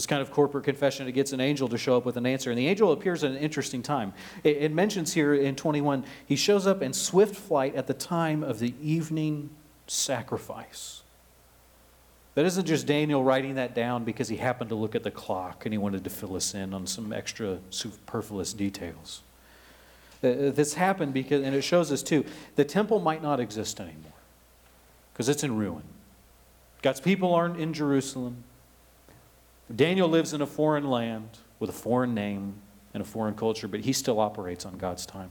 This 0.00 0.06
kind 0.06 0.22
of 0.22 0.30
corporate 0.30 0.64
confession, 0.64 1.06
it 1.08 1.12
gets 1.12 1.34
an 1.34 1.42
angel 1.42 1.68
to 1.68 1.76
show 1.76 1.94
up 1.94 2.06
with 2.06 2.16
an 2.16 2.24
answer. 2.24 2.48
And 2.48 2.58
the 2.58 2.68
angel 2.68 2.90
appears 2.90 3.22
at 3.22 3.32
an 3.32 3.36
interesting 3.36 3.82
time. 3.82 4.14
It, 4.42 4.56
it 4.56 4.72
mentions 4.72 5.12
here 5.12 5.34
in 5.34 5.56
21, 5.56 6.06
he 6.24 6.36
shows 6.36 6.66
up 6.66 6.80
in 6.80 6.94
swift 6.94 7.36
flight 7.36 7.74
at 7.74 7.86
the 7.86 7.92
time 7.92 8.42
of 8.42 8.60
the 8.60 8.72
evening 8.80 9.50
sacrifice. 9.86 11.02
That 12.34 12.46
isn't 12.46 12.64
just 12.64 12.86
Daniel 12.86 13.22
writing 13.22 13.56
that 13.56 13.74
down 13.74 14.04
because 14.04 14.28
he 14.28 14.38
happened 14.38 14.70
to 14.70 14.74
look 14.74 14.94
at 14.94 15.02
the 15.02 15.10
clock 15.10 15.66
and 15.66 15.74
he 15.74 15.76
wanted 15.76 16.02
to 16.04 16.08
fill 16.08 16.34
us 16.34 16.54
in 16.54 16.72
on 16.72 16.86
some 16.86 17.12
extra 17.12 17.58
superfluous 17.68 18.54
details. 18.54 19.20
Uh, 20.24 20.48
This 20.48 20.72
happened 20.72 21.12
because, 21.12 21.44
and 21.44 21.54
it 21.54 21.60
shows 21.60 21.92
us 21.92 22.02
too, 22.02 22.24
the 22.56 22.64
temple 22.64 23.00
might 23.00 23.22
not 23.22 23.38
exist 23.38 23.78
anymore 23.78 24.14
because 25.12 25.28
it's 25.28 25.44
in 25.44 25.58
ruin. 25.58 25.82
God's 26.80 27.00
people 27.00 27.34
aren't 27.34 27.60
in 27.60 27.74
Jerusalem. 27.74 28.44
Daniel 29.74 30.08
lives 30.08 30.32
in 30.32 30.40
a 30.40 30.46
foreign 30.46 30.90
land 30.90 31.38
with 31.58 31.70
a 31.70 31.74
foreign 31.74 32.14
name 32.14 32.54
and 32.92 33.00
a 33.00 33.06
foreign 33.06 33.34
culture, 33.34 33.68
but 33.68 33.80
he 33.80 33.92
still 33.92 34.18
operates 34.18 34.66
on 34.66 34.76
God's 34.78 35.06
time. 35.06 35.30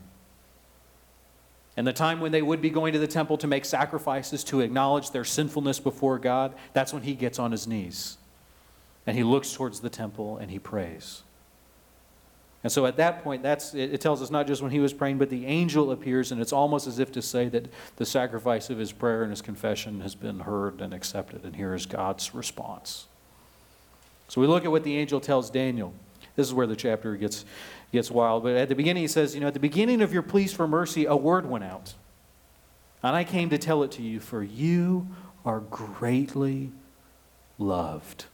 And 1.75 1.88
the 1.88 1.93
time 1.93 2.19
when 2.19 2.32
they 2.32 2.41
would 2.41 2.62
be 2.62 2.69
going 2.69 2.93
to 2.93 2.99
the 2.99 3.08
temple 3.08 3.38
to 3.38 3.47
make 3.47 3.63
sacrifices 3.63 4.43
to 4.45 4.60
acknowledge 4.62 5.12
their 5.12 5.23
sinfulness 5.23 5.80
before 5.80 6.19
God, 6.19 6.54
that's 6.73 6.93
when 6.93 7.04
he 7.04 7.13
gets 7.13 7.39
on 7.39 7.52
his 7.52 7.67
knees. 7.67 8.17
And 9.08 9.15
he 9.15 9.23
looks 9.23 9.54
towards 9.54 9.80
the 9.80 9.89
temple 9.89 10.38
and 10.38 10.52
he 10.52 10.60
prays. 10.60 11.23
And 12.63 12.71
so 12.71 12.86
at 12.86 12.97
that 12.97 13.23
point, 13.23 13.41
that's, 13.43 13.73
it, 13.73 14.02
tells 14.02 14.21
us 14.21 14.30
not 14.30 14.45
just 14.45 14.62
when 14.62 14.71
he 14.71 14.82
was 14.82 14.91
praying, 14.91 15.17
but 15.17 15.30
the 15.30 15.45
angel 15.45 15.91
appears, 15.91 16.34
and 16.34 16.41
it's 16.41 16.52
almost 16.52 16.88
as 16.88 16.99
if 16.99 17.10
to 17.13 17.21
say 17.21 17.47
that 17.47 17.69
the 17.95 18.06
sacrifice 18.06 18.69
of 18.69 18.78
his 18.78 18.91
prayer 18.91 19.23
and 19.23 19.32
his 19.32 19.41
confession 19.41 20.02
has 20.02 20.13
been 20.13 20.41
heard 20.41 20.82
and 20.82 20.93
accepted, 20.93 21.45
and 21.45 21.56
here 21.56 21.73
is 21.73 21.86
God's 21.86 22.36
response. 22.36 23.08
So 24.29 24.39
we 24.39 24.47
look 24.47 24.63
at 24.63 24.71
what 24.71 24.83
the 24.83 24.95
angel 24.95 25.19
tells 25.19 25.49
Daniel. 25.49 25.93
This 26.35 26.47
is 26.47 26.53
where 26.53 26.67
the 26.67 26.75
chapter 26.75 27.17
gets, 27.17 27.43
gets 27.91 28.09
wild. 28.09 28.43
But 28.43 28.55
at 28.55 28.69
the 28.69 28.75
beginning, 28.75 29.01
he 29.01 29.07
says, 29.07 29.33
You 29.33 29.41
know, 29.41 29.47
at 29.47 29.53
the 29.53 29.59
beginning 29.59 30.01
of 30.01 30.13
your 30.13 30.21
pleas 30.21 30.53
for 30.53 30.67
mercy, 30.67 31.05
a 31.05 31.15
word 31.15 31.49
went 31.49 31.65
out. 31.65 31.95
And 33.03 33.15
I 33.15 33.23
came 33.23 33.49
to 33.49 33.57
tell 33.57 33.83
it 33.83 33.91
to 33.93 34.01
you, 34.01 34.19
for 34.19 34.43
you 34.43 35.07
are 35.43 35.59
greatly 35.59 36.71
loved. 37.57 38.25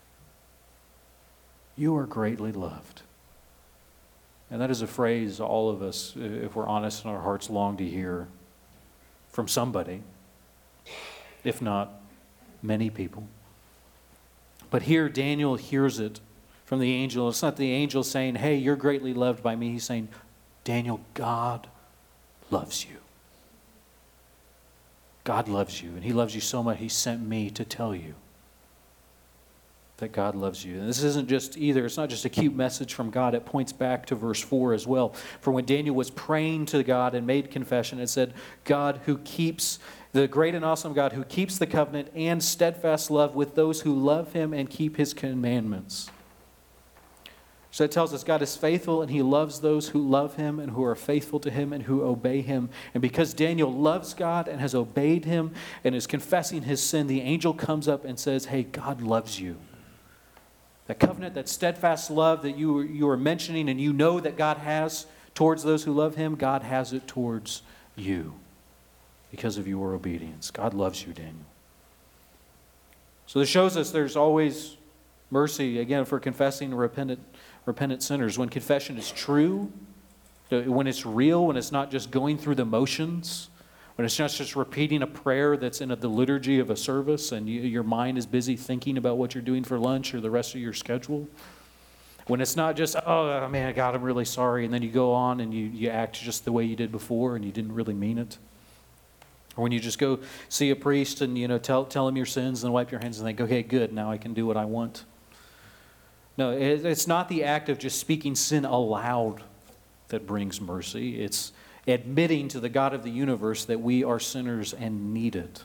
You 1.75 1.95
are 1.97 2.05
greatly 2.05 2.51
loved. 2.51 3.01
And 4.51 4.61
that 4.61 4.69
is 4.69 4.81
a 4.81 4.87
phrase 4.87 5.39
all 5.39 5.69
of 5.69 5.81
us, 5.81 6.13
if 6.15 6.55
we're 6.55 6.67
honest 6.67 7.03
in 7.03 7.09
our 7.09 7.21
hearts, 7.21 7.49
long 7.49 7.77
to 7.77 7.85
hear 7.85 8.27
from 9.29 9.47
somebody, 9.47 10.01
if 11.43 11.61
not 11.61 12.01
many 12.61 12.89
people. 12.89 13.27
But 14.75 14.81
here, 14.81 15.07
Daniel 15.07 15.55
hears 15.55 16.01
it 16.01 16.19
from 16.65 16.79
the 16.79 16.91
angel. 16.91 17.29
It's 17.29 17.41
not 17.41 17.55
the 17.55 17.71
angel 17.71 18.03
saying, 18.03 18.35
Hey, 18.35 18.57
you're 18.57 18.75
greatly 18.75 19.13
loved 19.13 19.41
by 19.41 19.55
me. 19.55 19.71
He's 19.71 19.85
saying, 19.85 20.09
Daniel, 20.65 20.99
God 21.13 21.67
loves 22.51 22.83
you. 22.83 22.97
God 25.23 25.47
loves 25.47 25.81
you. 25.81 25.91
And 25.91 26.03
He 26.03 26.11
loves 26.11 26.35
you 26.35 26.41
so 26.41 26.61
much, 26.61 26.79
He 26.79 26.89
sent 26.89 27.25
me 27.25 27.49
to 27.51 27.63
tell 27.63 27.95
you 27.95 28.15
that 29.97 30.11
God 30.11 30.35
loves 30.35 30.65
you. 30.65 30.77
And 30.77 30.89
this 30.89 31.03
isn't 31.03 31.29
just 31.29 31.57
either, 31.57 31.85
it's 31.85 31.95
not 31.95 32.09
just 32.09 32.25
a 32.25 32.29
cute 32.29 32.53
message 32.53 32.93
from 32.93 33.09
God. 33.09 33.33
It 33.33 33.45
points 33.45 33.71
back 33.71 34.05
to 34.07 34.15
verse 34.15 34.41
4 34.41 34.73
as 34.73 34.85
well. 34.85 35.13
For 35.39 35.51
when 35.51 35.63
Daniel 35.63 35.95
was 35.95 36.09
praying 36.09 36.65
to 36.67 36.83
God 36.83 37.15
and 37.15 37.25
made 37.25 37.49
confession, 37.49 37.99
it 37.99 38.07
said, 38.07 38.33
God 38.65 38.99
who 39.05 39.19
keeps, 39.19 39.79
the 40.15 40.29
great 40.29 40.55
and 40.55 40.63
awesome 40.63 40.93
God 40.93 41.11
who 41.11 41.25
keeps 41.25 41.57
the 41.57 41.67
covenant 41.67 42.09
and 42.15 42.41
steadfast 42.41 43.11
love 43.11 43.35
with 43.35 43.53
those 43.53 43.81
who 43.81 43.93
love 43.93 44.31
him 44.31 44.53
and 44.53 44.69
keep 44.69 44.95
his 44.95 45.13
commandments. 45.13 46.09
So 47.69 47.83
it 47.83 47.91
tells 47.91 48.13
us 48.13 48.23
God 48.23 48.41
is 48.41 48.55
faithful 48.55 49.01
and 49.01 49.11
he 49.11 49.21
loves 49.21 49.59
those 49.59 49.89
who 49.89 49.99
love 50.07 50.37
him 50.37 50.57
and 50.57 50.71
who 50.71 50.85
are 50.85 50.95
faithful 50.95 51.41
to 51.41 51.51
him 51.51 51.73
and 51.73 51.83
who 51.83 52.01
obey 52.01 52.39
him. 52.39 52.69
And 52.93 53.01
because 53.01 53.33
Daniel 53.33 53.69
loves 53.69 54.13
God 54.13 54.47
and 54.47 54.61
has 54.61 54.73
obeyed 54.73 55.25
him 55.25 55.53
and 55.83 55.93
is 55.93 56.07
confessing 56.07 56.61
his 56.61 56.81
sin, 56.81 57.07
the 57.07 57.19
angel 57.19 57.53
comes 57.53 57.89
up 57.89 58.05
and 58.05 58.17
says, 58.17 58.45
Hey, 58.45 58.63
God 58.63 59.01
loves 59.01 59.41
you. 59.41 59.57
That 60.87 60.97
covenant, 60.97 61.35
that 61.35 61.49
steadfast 61.49 62.09
love 62.09 62.41
that 62.43 62.57
you, 62.57 62.79
you 62.79 63.09
are 63.09 63.17
mentioning 63.17 63.67
and 63.67 63.81
you 63.81 63.91
know 63.91 64.21
that 64.21 64.37
God 64.37 64.59
has 64.59 65.07
towards 65.33 65.63
those 65.63 65.83
who 65.83 65.91
love 65.91 66.15
him, 66.15 66.35
God 66.35 66.63
has 66.63 66.93
it 66.93 67.05
towards 67.05 67.63
you 67.97 68.35
because 69.35 69.57
of 69.57 69.67
your 69.67 69.93
obedience. 69.93 70.49
God 70.49 70.73
loves 70.73 71.05
you, 71.05 71.11
Daniel. 71.11 71.45
So 73.25 73.39
this 73.39 73.49
shows 73.49 73.75
us 73.75 73.91
there's 73.91 74.15
always 74.15 74.77
mercy, 75.29 75.79
again, 75.79 76.05
for 76.05 76.21
confessing 76.21 76.73
repentant, 76.73 77.19
repentant 77.65 78.01
sinners. 78.01 78.37
When 78.37 78.47
confession 78.47 78.97
is 78.97 79.11
true, 79.11 79.73
when 80.49 80.87
it's 80.87 81.05
real, 81.05 81.47
when 81.47 81.57
it's 81.57 81.73
not 81.73 81.91
just 81.91 82.11
going 82.11 82.37
through 82.37 82.55
the 82.55 82.63
motions, 82.63 83.49
when 83.95 84.05
it's 84.05 84.17
not 84.17 84.31
just 84.31 84.55
repeating 84.55 85.01
a 85.01 85.07
prayer 85.07 85.57
that's 85.57 85.81
in 85.81 85.89
the 85.89 86.07
liturgy 86.07 86.59
of 86.59 86.69
a 86.69 86.77
service 86.77 87.33
and 87.33 87.49
you, 87.49 87.59
your 87.59 87.83
mind 87.83 88.17
is 88.17 88.25
busy 88.25 88.55
thinking 88.55 88.97
about 88.97 89.17
what 89.17 89.35
you're 89.35 89.43
doing 89.43 89.65
for 89.65 89.77
lunch 89.77 90.13
or 90.13 90.21
the 90.21 90.31
rest 90.31 90.55
of 90.55 90.61
your 90.61 90.73
schedule. 90.73 91.27
When 92.27 92.39
it's 92.39 92.55
not 92.55 92.77
just, 92.77 92.95
oh 93.05 93.49
man, 93.49 93.73
God, 93.75 93.95
I'm 93.95 94.01
really 94.01 94.25
sorry, 94.25 94.63
and 94.63 94.73
then 94.73 94.81
you 94.81 94.91
go 94.91 95.11
on 95.11 95.41
and 95.41 95.53
you, 95.53 95.65
you 95.65 95.89
act 95.89 96.21
just 96.21 96.45
the 96.45 96.53
way 96.53 96.63
you 96.63 96.75
did 96.75 96.91
before 96.91 97.35
and 97.35 97.43
you 97.43 97.51
didn't 97.51 97.73
really 97.73 97.93
mean 97.93 98.17
it. 98.17 98.37
Or 99.57 99.63
when 99.63 99.71
you 99.71 99.79
just 99.79 99.99
go 99.99 100.19
see 100.49 100.69
a 100.69 100.75
priest 100.75 101.21
and, 101.21 101.37
you 101.37 101.47
know, 101.47 101.57
tell, 101.57 101.85
tell 101.85 102.07
him 102.07 102.17
your 102.17 102.25
sins 102.25 102.63
and 102.63 102.73
wipe 102.73 102.91
your 102.91 102.99
hands 103.01 103.19
and 103.19 103.25
think, 103.25 103.39
okay, 103.39 103.63
good, 103.63 103.93
now 103.93 104.11
I 104.11 104.17
can 104.17 104.33
do 104.33 104.45
what 104.45 104.57
I 104.57 104.65
want. 104.65 105.05
No, 106.37 106.51
it, 106.51 106.85
it's 106.85 107.07
not 107.07 107.29
the 107.29 107.43
act 107.43 107.69
of 107.69 107.79
just 107.79 107.99
speaking 107.99 108.35
sin 108.35 108.65
aloud 108.65 109.43
that 110.09 110.27
brings 110.27 110.59
mercy. 110.59 111.21
It's 111.21 111.53
admitting 111.87 112.47
to 112.49 112.59
the 112.59 112.69
God 112.69 112.93
of 112.93 113.03
the 113.03 113.11
universe 113.11 113.65
that 113.65 113.79
we 113.79 114.03
are 114.03 114.19
sinners 114.19 114.73
and 114.73 115.13
need 115.13 115.35
it. 115.35 115.63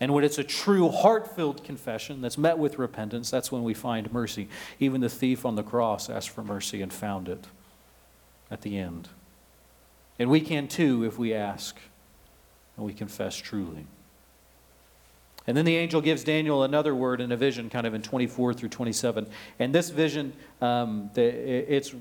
And 0.00 0.14
when 0.14 0.22
it's 0.22 0.38
a 0.38 0.44
true 0.44 0.90
heart 0.90 1.34
filled 1.34 1.64
confession 1.64 2.20
that's 2.20 2.38
met 2.38 2.58
with 2.58 2.78
repentance, 2.78 3.30
that's 3.30 3.50
when 3.50 3.64
we 3.64 3.74
find 3.74 4.12
mercy. 4.12 4.48
Even 4.78 5.00
the 5.00 5.08
thief 5.08 5.44
on 5.44 5.56
the 5.56 5.62
cross 5.62 6.08
asked 6.08 6.30
for 6.30 6.44
mercy 6.44 6.82
and 6.82 6.92
found 6.92 7.28
it 7.28 7.46
at 8.50 8.60
the 8.62 8.78
end. 8.78 9.08
And 10.18 10.30
we 10.30 10.40
can 10.40 10.68
too 10.68 11.04
if 11.04 11.18
we 11.18 11.34
ask 11.34 11.76
and 12.78 12.86
we 12.86 12.94
confess 12.94 13.36
truly. 13.36 13.86
And 15.46 15.56
then 15.56 15.64
the 15.64 15.76
angel 15.76 16.00
gives 16.00 16.24
Daniel 16.24 16.62
another 16.62 16.94
word 16.94 17.20
in 17.20 17.32
a 17.32 17.36
vision, 17.36 17.68
kind 17.70 17.86
of 17.86 17.94
in 17.94 18.02
24 18.02 18.54
through 18.54 18.68
27. 18.68 19.26
And 19.58 19.74
this 19.74 19.90
vision, 19.90 20.32
um, 20.60 21.10
it's 21.16 21.94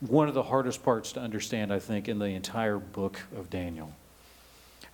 one 0.00 0.28
of 0.28 0.34
the 0.34 0.44
hardest 0.44 0.82
parts 0.82 1.12
to 1.12 1.20
understand, 1.20 1.72
I 1.72 1.78
think, 1.78 2.08
in 2.08 2.18
the 2.18 2.26
entire 2.26 2.78
book 2.78 3.20
of 3.36 3.50
Daniel. 3.50 3.92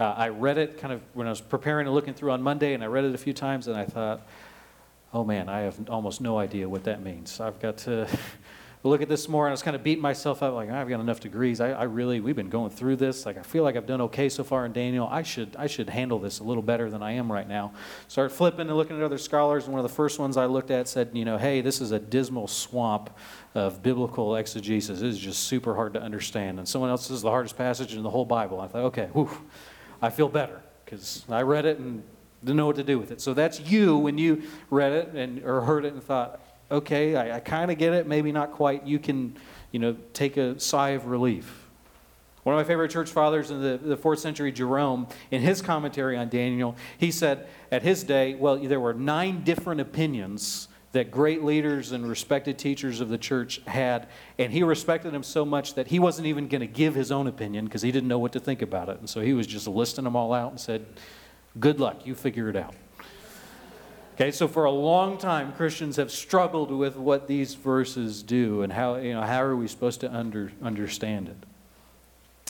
Uh, 0.00 0.14
I 0.16 0.28
read 0.30 0.58
it 0.58 0.78
kind 0.78 0.92
of 0.92 1.00
when 1.12 1.26
I 1.26 1.30
was 1.30 1.40
preparing 1.40 1.86
and 1.86 1.94
looking 1.94 2.14
through 2.14 2.32
on 2.32 2.42
Monday, 2.42 2.74
and 2.74 2.82
I 2.82 2.86
read 2.86 3.04
it 3.04 3.14
a 3.14 3.18
few 3.18 3.32
times, 3.32 3.68
and 3.68 3.76
I 3.76 3.84
thought, 3.84 4.22
oh 5.12 5.24
man, 5.24 5.48
I 5.48 5.60
have 5.60 5.90
almost 5.90 6.20
no 6.20 6.38
idea 6.38 6.68
what 6.68 6.84
that 6.84 7.02
means. 7.02 7.40
I've 7.40 7.60
got 7.60 7.78
to 7.78 8.08
look 8.84 9.02
at 9.02 9.08
this 9.08 9.28
more, 9.28 9.46
and 9.46 9.50
I 9.50 9.52
was 9.52 9.62
kind 9.62 9.74
of 9.74 9.82
beating 9.82 10.02
myself 10.02 10.42
up, 10.42 10.54
like 10.54 10.68
ah, 10.70 10.80
I've 10.80 10.88
got 10.88 11.00
enough 11.00 11.20
degrees. 11.20 11.60
I, 11.60 11.70
I, 11.70 11.82
really, 11.84 12.20
we've 12.20 12.36
been 12.36 12.48
going 12.48 12.70
through 12.70 12.96
this. 12.96 13.26
Like 13.26 13.36
I 13.36 13.42
feel 13.42 13.64
like 13.64 13.76
I've 13.76 13.86
done 13.86 14.00
okay 14.02 14.28
so 14.28 14.44
far 14.44 14.64
in 14.66 14.72
Daniel. 14.72 15.08
I 15.10 15.22
should, 15.22 15.56
I 15.56 15.66
should 15.66 15.88
handle 15.90 16.18
this 16.18 16.38
a 16.38 16.44
little 16.44 16.62
better 16.62 16.88
than 16.88 17.02
I 17.02 17.12
am 17.12 17.30
right 17.30 17.48
now. 17.48 17.72
Start 18.06 18.30
flipping 18.30 18.68
and 18.68 18.76
looking 18.76 18.96
at 18.96 19.02
other 19.02 19.18
scholars, 19.18 19.64
and 19.64 19.72
one 19.72 19.84
of 19.84 19.90
the 19.90 19.94
first 19.94 20.18
ones 20.18 20.36
I 20.36 20.46
looked 20.46 20.70
at 20.70 20.88
said, 20.88 21.10
you 21.12 21.24
know, 21.24 21.38
hey, 21.38 21.60
this 21.60 21.80
is 21.80 21.90
a 21.90 21.98
dismal 21.98 22.46
swamp 22.46 23.10
of 23.54 23.82
biblical 23.82 24.36
exegesis. 24.36 25.00
It 25.00 25.08
is 25.08 25.18
just 25.18 25.44
super 25.44 25.74
hard 25.74 25.94
to 25.94 26.00
understand. 26.00 26.58
And 26.58 26.68
someone 26.68 26.90
else 26.90 27.06
says 27.06 27.22
the 27.22 27.30
hardest 27.30 27.58
passage 27.58 27.94
in 27.94 28.02
the 28.02 28.10
whole 28.10 28.26
Bible. 28.26 28.60
I 28.60 28.68
thought, 28.68 28.84
okay, 28.84 29.08
whew, 29.12 29.30
I 30.00 30.10
feel 30.10 30.28
better 30.28 30.62
because 30.84 31.24
I 31.28 31.42
read 31.42 31.66
it 31.66 31.78
and 31.78 32.02
didn't 32.44 32.56
know 32.56 32.66
what 32.66 32.76
to 32.76 32.84
do 32.84 32.98
with 32.98 33.10
it. 33.10 33.20
So 33.20 33.34
that's 33.34 33.60
you 33.60 33.98
when 33.98 34.16
you 34.16 34.42
read 34.70 34.92
it 34.92 35.08
and 35.08 35.44
or 35.44 35.62
heard 35.62 35.84
it 35.84 35.92
and 35.92 36.02
thought, 36.02 36.40
okay, 36.70 37.16
I, 37.16 37.36
I 37.36 37.40
kind 37.40 37.70
of 37.70 37.78
get 37.78 37.92
it, 37.92 38.06
maybe 38.06 38.32
not 38.32 38.52
quite. 38.52 38.86
You 38.86 38.98
can, 38.98 39.36
you 39.72 39.78
know, 39.78 39.96
take 40.12 40.36
a 40.36 40.58
sigh 40.60 40.90
of 40.90 41.06
relief. 41.06 41.66
One 42.42 42.54
of 42.54 42.64
my 42.64 42.64
favorite 42.64 42.90
church 42.90 43.10
fathers 43.10 43.50
in 43.50 43.60
the, 43.60 43.76
the 43.76 43.96
fourth 43.96 44.20
century, 44.20 44.52
Jerome, 44.52 45.06
in 45.30 45.42
his 45.42 45.60
commentary 45.60 46.16
on 46.16 46.28
Daniel, 46.28 46.76
he 46.96 47.10
said 47.10 47.46
at 47.70 47.82
his 47.82 48.02
day, 48.04 48.34
well, 48.34 48.56
there 48.56 48.80
were 48.80 48.94
nine 48.94 49.44
different 49.44 49.80
opinions 49.80 50.68
that 50.92 51.10
great 51.10 51.44
leaders 51.44 51.92
and 51.92 52.08
respected 52.08 52.58
teachers 52.58 53.00
of 53.00 53.10
the 53.10 53.18
church 53.18 53.60
had, 53.66 54.08
and 54.38 54.50
he 54.50 54.62
respected 54.62 55.12
them 55.12 55.22
so 55.22 55.44
much 55.44 55.74
that 55.74 55.88
he 55.88 55.98
wasn't 55.98 56.26
even 56.26 56.48
going 56.48 56.62
to 56.62 56.66
give 56.66 56.94
his 56.94 57.12
own 57.12 57.26
opinion 57.26 57.66
because 57.66 57.82
he 57.82 57.92
didn't 57.92 58.08
know 58.08 58.18
what 58.18 58.32
to 58.32 58.40
think 58.40 58.62
about 58.62 58.88
it. 58.88 58.98
And 58.98 59.10
so 59.10 59.20
he 59.20 59.34
was 59.34 59.46
just 59.46 59.68
listing 59.68 60.04
them 60.04 60.16
all 60.16 60.32
out 60.32 60.50
and 60.50 60.60
said, 60.60 60.86
Good 61.60 61.80
luck, 61.80 62.06
you 62.06 62.14
figure 62.14 62.48
it 62.48 62.56
out. 62.56 62.74
Okay, 64.20 64.32
so 64.32 64.48
for 64.48 64.64
a 64.64 64.70
long 64.72 65.16
time, 65.16 65.52
Christians 65.52 65.94
have 65.94 66.10
struggled 66.10 66.72
with 66.72 66.96
what 66.96 67.28
these 67.28 67.54
verses 67.54 68.20
do 68.24 68.62
and 68.62 68.72
how, 68.72 68.96
you 68.96 69.14
know, 69.14 69.22
how 69.22 69.40
are 69.44 69.54
we 69.54 69.68
supposed 69.68 70.00
to 70.00 70.12
under, 70.12 70.50
understand 70.60 71.28
it. 71.28 71.36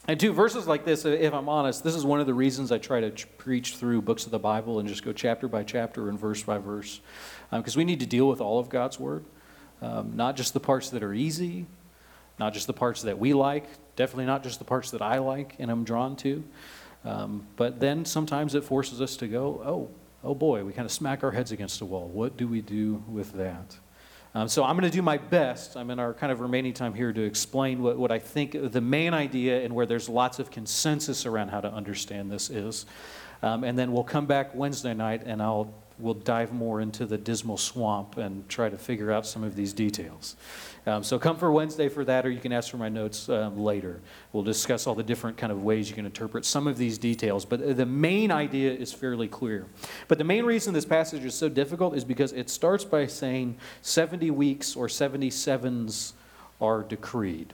And 0.07 0.19
two 0.19 0.33
verses 0.33 0.67
like 0.67 0.87
this, 0.87 1.05
if 1.05 1.35
I'm 1.35 1.47
honest, 1.51 1.85
this 1.85 1.95
is 1.95 2.07
one 2.07 2.21
of 2.21 2.27
the 2.27 2.33
reasons 2.33 2.73
I 2.73 2.79
try 2.79 3.03
to 3.03 3.27
preach 3.37 3.77
through 3.77 4.01
books 4.01 4.25
of 4.25 4.31
the 4.31 4.39
Bible 4.39 4.79
and 4.79 4.89
just 4.89 5.05
go 5.05 5.13
chapter 5.13 5.47
by 5.47 5.63
chapter 5.63 6.09
and 6.09 6.19
verse 6.19 6.43
by 6.43 6.57
verse. 6.57 7.03
Because 7.51 7.77
um, 7.77 7.81
we 7.81 7.85
need 7.85 8.01
to 8.01 8.07
deal 8.07 8.27
with 8.31 8.41
all 8.41 8.59
of 8.59 8.71
God's 8.71 8.99
Word, 8.99 9.27
um, 9.83 10.17
not 10.17 10.37
just 10.37 10.55
the 10.55 10.61
parts 10.61 10.89
that 10.89 11.03
are 11.03 11.13
easy, 11.13 11.67
not 12.39 12.55
just 12.55 12.67
the 12.67 12.73
parts 12.73 13.03
that 13.03 13.19
we 13.19 13.35
like, 13.35 13.67
definitely 13.95 14.25
not 14.25 14.43
just 14.43 14.59
the 14.59 14.65
parts 14.65 14.91
that 14.93 15.03
I 15.03 15.19
like 15.19 15.57
and 15.59 15.71
I'm 15.71 15.85
drawn 15.85 16.17
to. 16.17 16.43
Um, 17.05 17.47
but 17.57 17.79
then 17.79 18.07
sometimes 18.07 18.55
it 18.55 18.65
forces 18.65 19.03
us 19.03 19.19
to 19.19 19.29
go, 19.29 19.61
oh, 19.67 19.91
oh 20.25 20.35
boy, 20.35 20.65
we 20.65 20.73
kind 20.73 20.87
of 20.87 20.93
smack 20.93 21.23
our 21.23 21.31
heads 21.31 21.53
against 21.53 21.79
the 21.79 21.85
wall. 21.85 22.09
What 22.09 22.37
do 22.37 22.49
we 22.49 22.61
do 22.61 23.03
with 23.09 23.33
that? 23.35 23.77
Um, 24.35 24.47
so 24.47 24.63
I'm 24.63 24.77
going 24.77 24.91
to 24.91 24.95
do 24.95 25.03
my 25.03 25.17
best. 25.17 25.77
I'm 25.77 25.91
in 25.91 25.99
our 25.99 26.13
kind 26.13 26.31
of 26.31 26.41
remaining 26.41 26.75
time 26.75 26.93
here 26.93 27.13
to 27.13 27.23
explain 27.23 27.83
what, 27.83 27.97
what 27.99 28.13
I 28.13 28.19
think 28.19 28.57
the 28.73 28.81
main 28.81 29.15
idea 29.15 29.65
and 29.65 29.75
where 29.75 29.87
there's 29.87 30.09
lots 30.09 30.39
of 30.39 30.51
consensus 30.51 31.25
around 31.25 31.49
how 31.49 31.61
to 31.61 31.73
understand 31.73 32.31
this 32.31 32.51
is. 32.51 32.85
Um, 33.43 33.65
and 33.65 33.79
then 33.79 33.93
we'll 33.93 34.05
come 34.05 34.27
back 34.27 34.55
Wednesday 34.55 34.93
night 34.95 35.23
and 35.25 35.41
I'll 35.41 35.73
we'll 35.99 36.15
dive 36.15 36.53
more 36.53 36.81
into 36.81 37.07
the 37.07 37.19
dismal 37.19 37.57
swamp 37.57 38.17
and 38.17 38.49
try 38.49 38.69
to 38.69 38.77
figure 38.77 39.11
out 39.11 39.27
some 39.27 39.43
of 39.43 39.57
these 39.57 39.73
details. 39.73 40.37
Um, 40.87 41.03
so 41.03 41.19
come 41.19 41.37
for 41.37 41.53
Wednesday 41.53 41.89
for 41.89 42.05
that, 42.05 42.25
or 42.25 42.31
you 42.31 42.41
can 42.41 42.53
ask 42.53 42.71
for 42.71 42.79
my 42.79 42.89
notes 42.89 43.29
um, 43.29 43.59
later. 43.59 44.01
We'll 44.33 44.43
discuss 44.43 44.87
all 44.87 44.95
the 44.95 45.03
different 45.03 45.37
kind 45.37 45.53
of 45.53 45.63
ways 45.63 45.91
you 45.91 45.95
can 45.95 46.07
interpret 46.07 46.45
some 46.45 46.67
of 46.67 46.79
these 46.79 46.97
details, 46.97 47.45
but 47.45 47.77
the 47.77 47.85
main 47.85 48.31
idea 48.31 48.73
is 48.73 48.93
fairly 48.93 49.29
clear. 49.29 49.67
But 50.07 50.19
the 50.19 50.25
main 50.25 50.45
reason 50.45 50.73
this 50.73 50.87
passage 50.87 51.25
is 51.25 51.35
so 51.35 51.49
difficult 51.49 51.95
is 51.95 52.05
because 52.05 52.33
it 52.33 52.49
starts 52.49 52.85
by 52.85 53.07
saying 53.07 53.57
70 53.83 54.31
weeks 54.31 54.77
or 54.77 54.87
77s 54.87 56.13
are 56.61 56.83
decreed. 56.83 57.53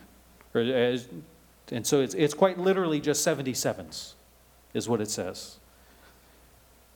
And 0.54 1.84
so 1.86 2.00
it's, 2.02 2.14
it's 2.14 2.34
quite 2.34 2.58
literally 2.58 3.00
just 3.00 3.26
77s, 3.26 4.12
is 4.74 4.88
what 4.88 5.00
it 5.00 5.10
says. 5.10 5.58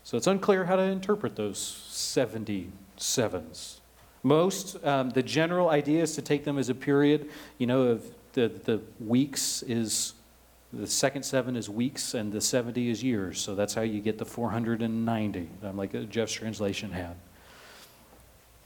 So 0.08 0.16
it's 0.16 0.26
unclear 0.26 0.64
how 0.64 0.76
to 0.76 0.82
interpret 0.84 1.36
those 1.36 1.58
77s. 1.90 3.80
Most, 4.22 4.82
um, 4.82 5.10
the 5.10 5.22
general 5.22 5.68
idea 5.68 6.02
is 6.02 6.14
to 6.14 6.22
take 6.22 6.44
them 6.44 6.56
as 6.56 6.70
a 6.70 6.74
period, 6.74 7.28
you 7.58 7.66
know, 7.66 7.82
of 7.82 8.06
the, 8.32 8.48
the 8.64 8.80
weeks 9.00 9.62
is, 9.64 10.14
the 10.72 10.86
second 10.86 11.24
seven 11.24 11.56
is 11.56 11.68
weeks 11.68 12.14
and 12.14 12.32
the 12.32 12.40
70 12.40 12.88
is 12.88 13.02
years. 13.04 13.38
So 13.38 13.54
that's 13.54 13.74
how 13.74 13.82
you 13.82 14.00
get 14.00 14.16
the 14.16 14.24
490, 14.24 15.48
um, 15.62 15.76
like 15.76 16.08
Jeff's 16.08 16.32
translation 16.32 16.90
had. 16.90 17.14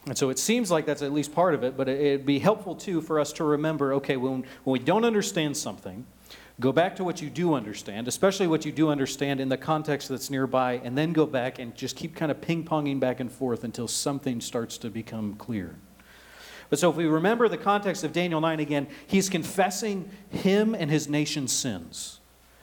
And 0.07 0.17
so 0.17 0.31
it 0.31 0.39
seems 0.39 0.71
like 0.71 0.87
that's 0.87 1.03
at 1.03 1.13
least 1.13 1.35
part 1.35 1.55
of 1.55 1.65
it, 1.65 1.77
but 1.77 1.89
it'd 1.89 2.25
be 2.25 2.39
helpful 2.39 2.77
too 2.77 3.01
for 3.01 3.19
us 3.19 3.33
to 3.33 3.43
remember 3.43 3.95
okay, 3.95 4.17
when, 4.17 4.45
when 4.63 4.73
we 4.75 4.79
don't 4.79 5.05
understand 5.05 5.57
something, 5.57 6.07
Go 6.63 6.71
back 6.71 6.95
to 6.97 7.05
what 7.05 7.21
you 7.21 7.29
do 7.29 7.55
understand, 7.55 8.07
especially 8.07 8.47
what 8.47 8.65
you 8.65 8.71
do 8.71 8.89
understand 8.89 9.41
in 9.41 9.49
the 9.49 9.57
context 9.57 10.09
that's 10.09 10.31
nearby, 10.31 10.81
and 10.85 10.97
then 10.97 11.13
go 11.13 11.27
back 11.27 11.59
and 11.59 11.75
just 11.75 11.97
keep 11.97 12.15
kind 12.15 12.31
of 12.31 12.41
ping 12.41 12.63
ponging 12.63 13.01
back 13.01 13.19
and 13.19 13.33
forth 13.33 13.65
until 13.65 13.89
something 13.89 14.41
starts 14.41 14.79
to 14.79 14.89
become 14.89 15.35
clear. 15.35 15.75
But 16.71 16.79
so 16.79 16.89
if 16.89 16.95
we 16.95 17.07
remember 17.07 17.49
the 17.49 17.59
context 17.59 18.05
of 18.05 18.13
Daniel 18.13 18.41
9 18.41 18.61
again, 18.61 18.87
he's 19.09 19.29
confessing 19.29 20.09
him 20.31 20.77
and 20.77 20.89
his 20.89 21.09
nation's 21.09 21.53
sins 21.53 22.21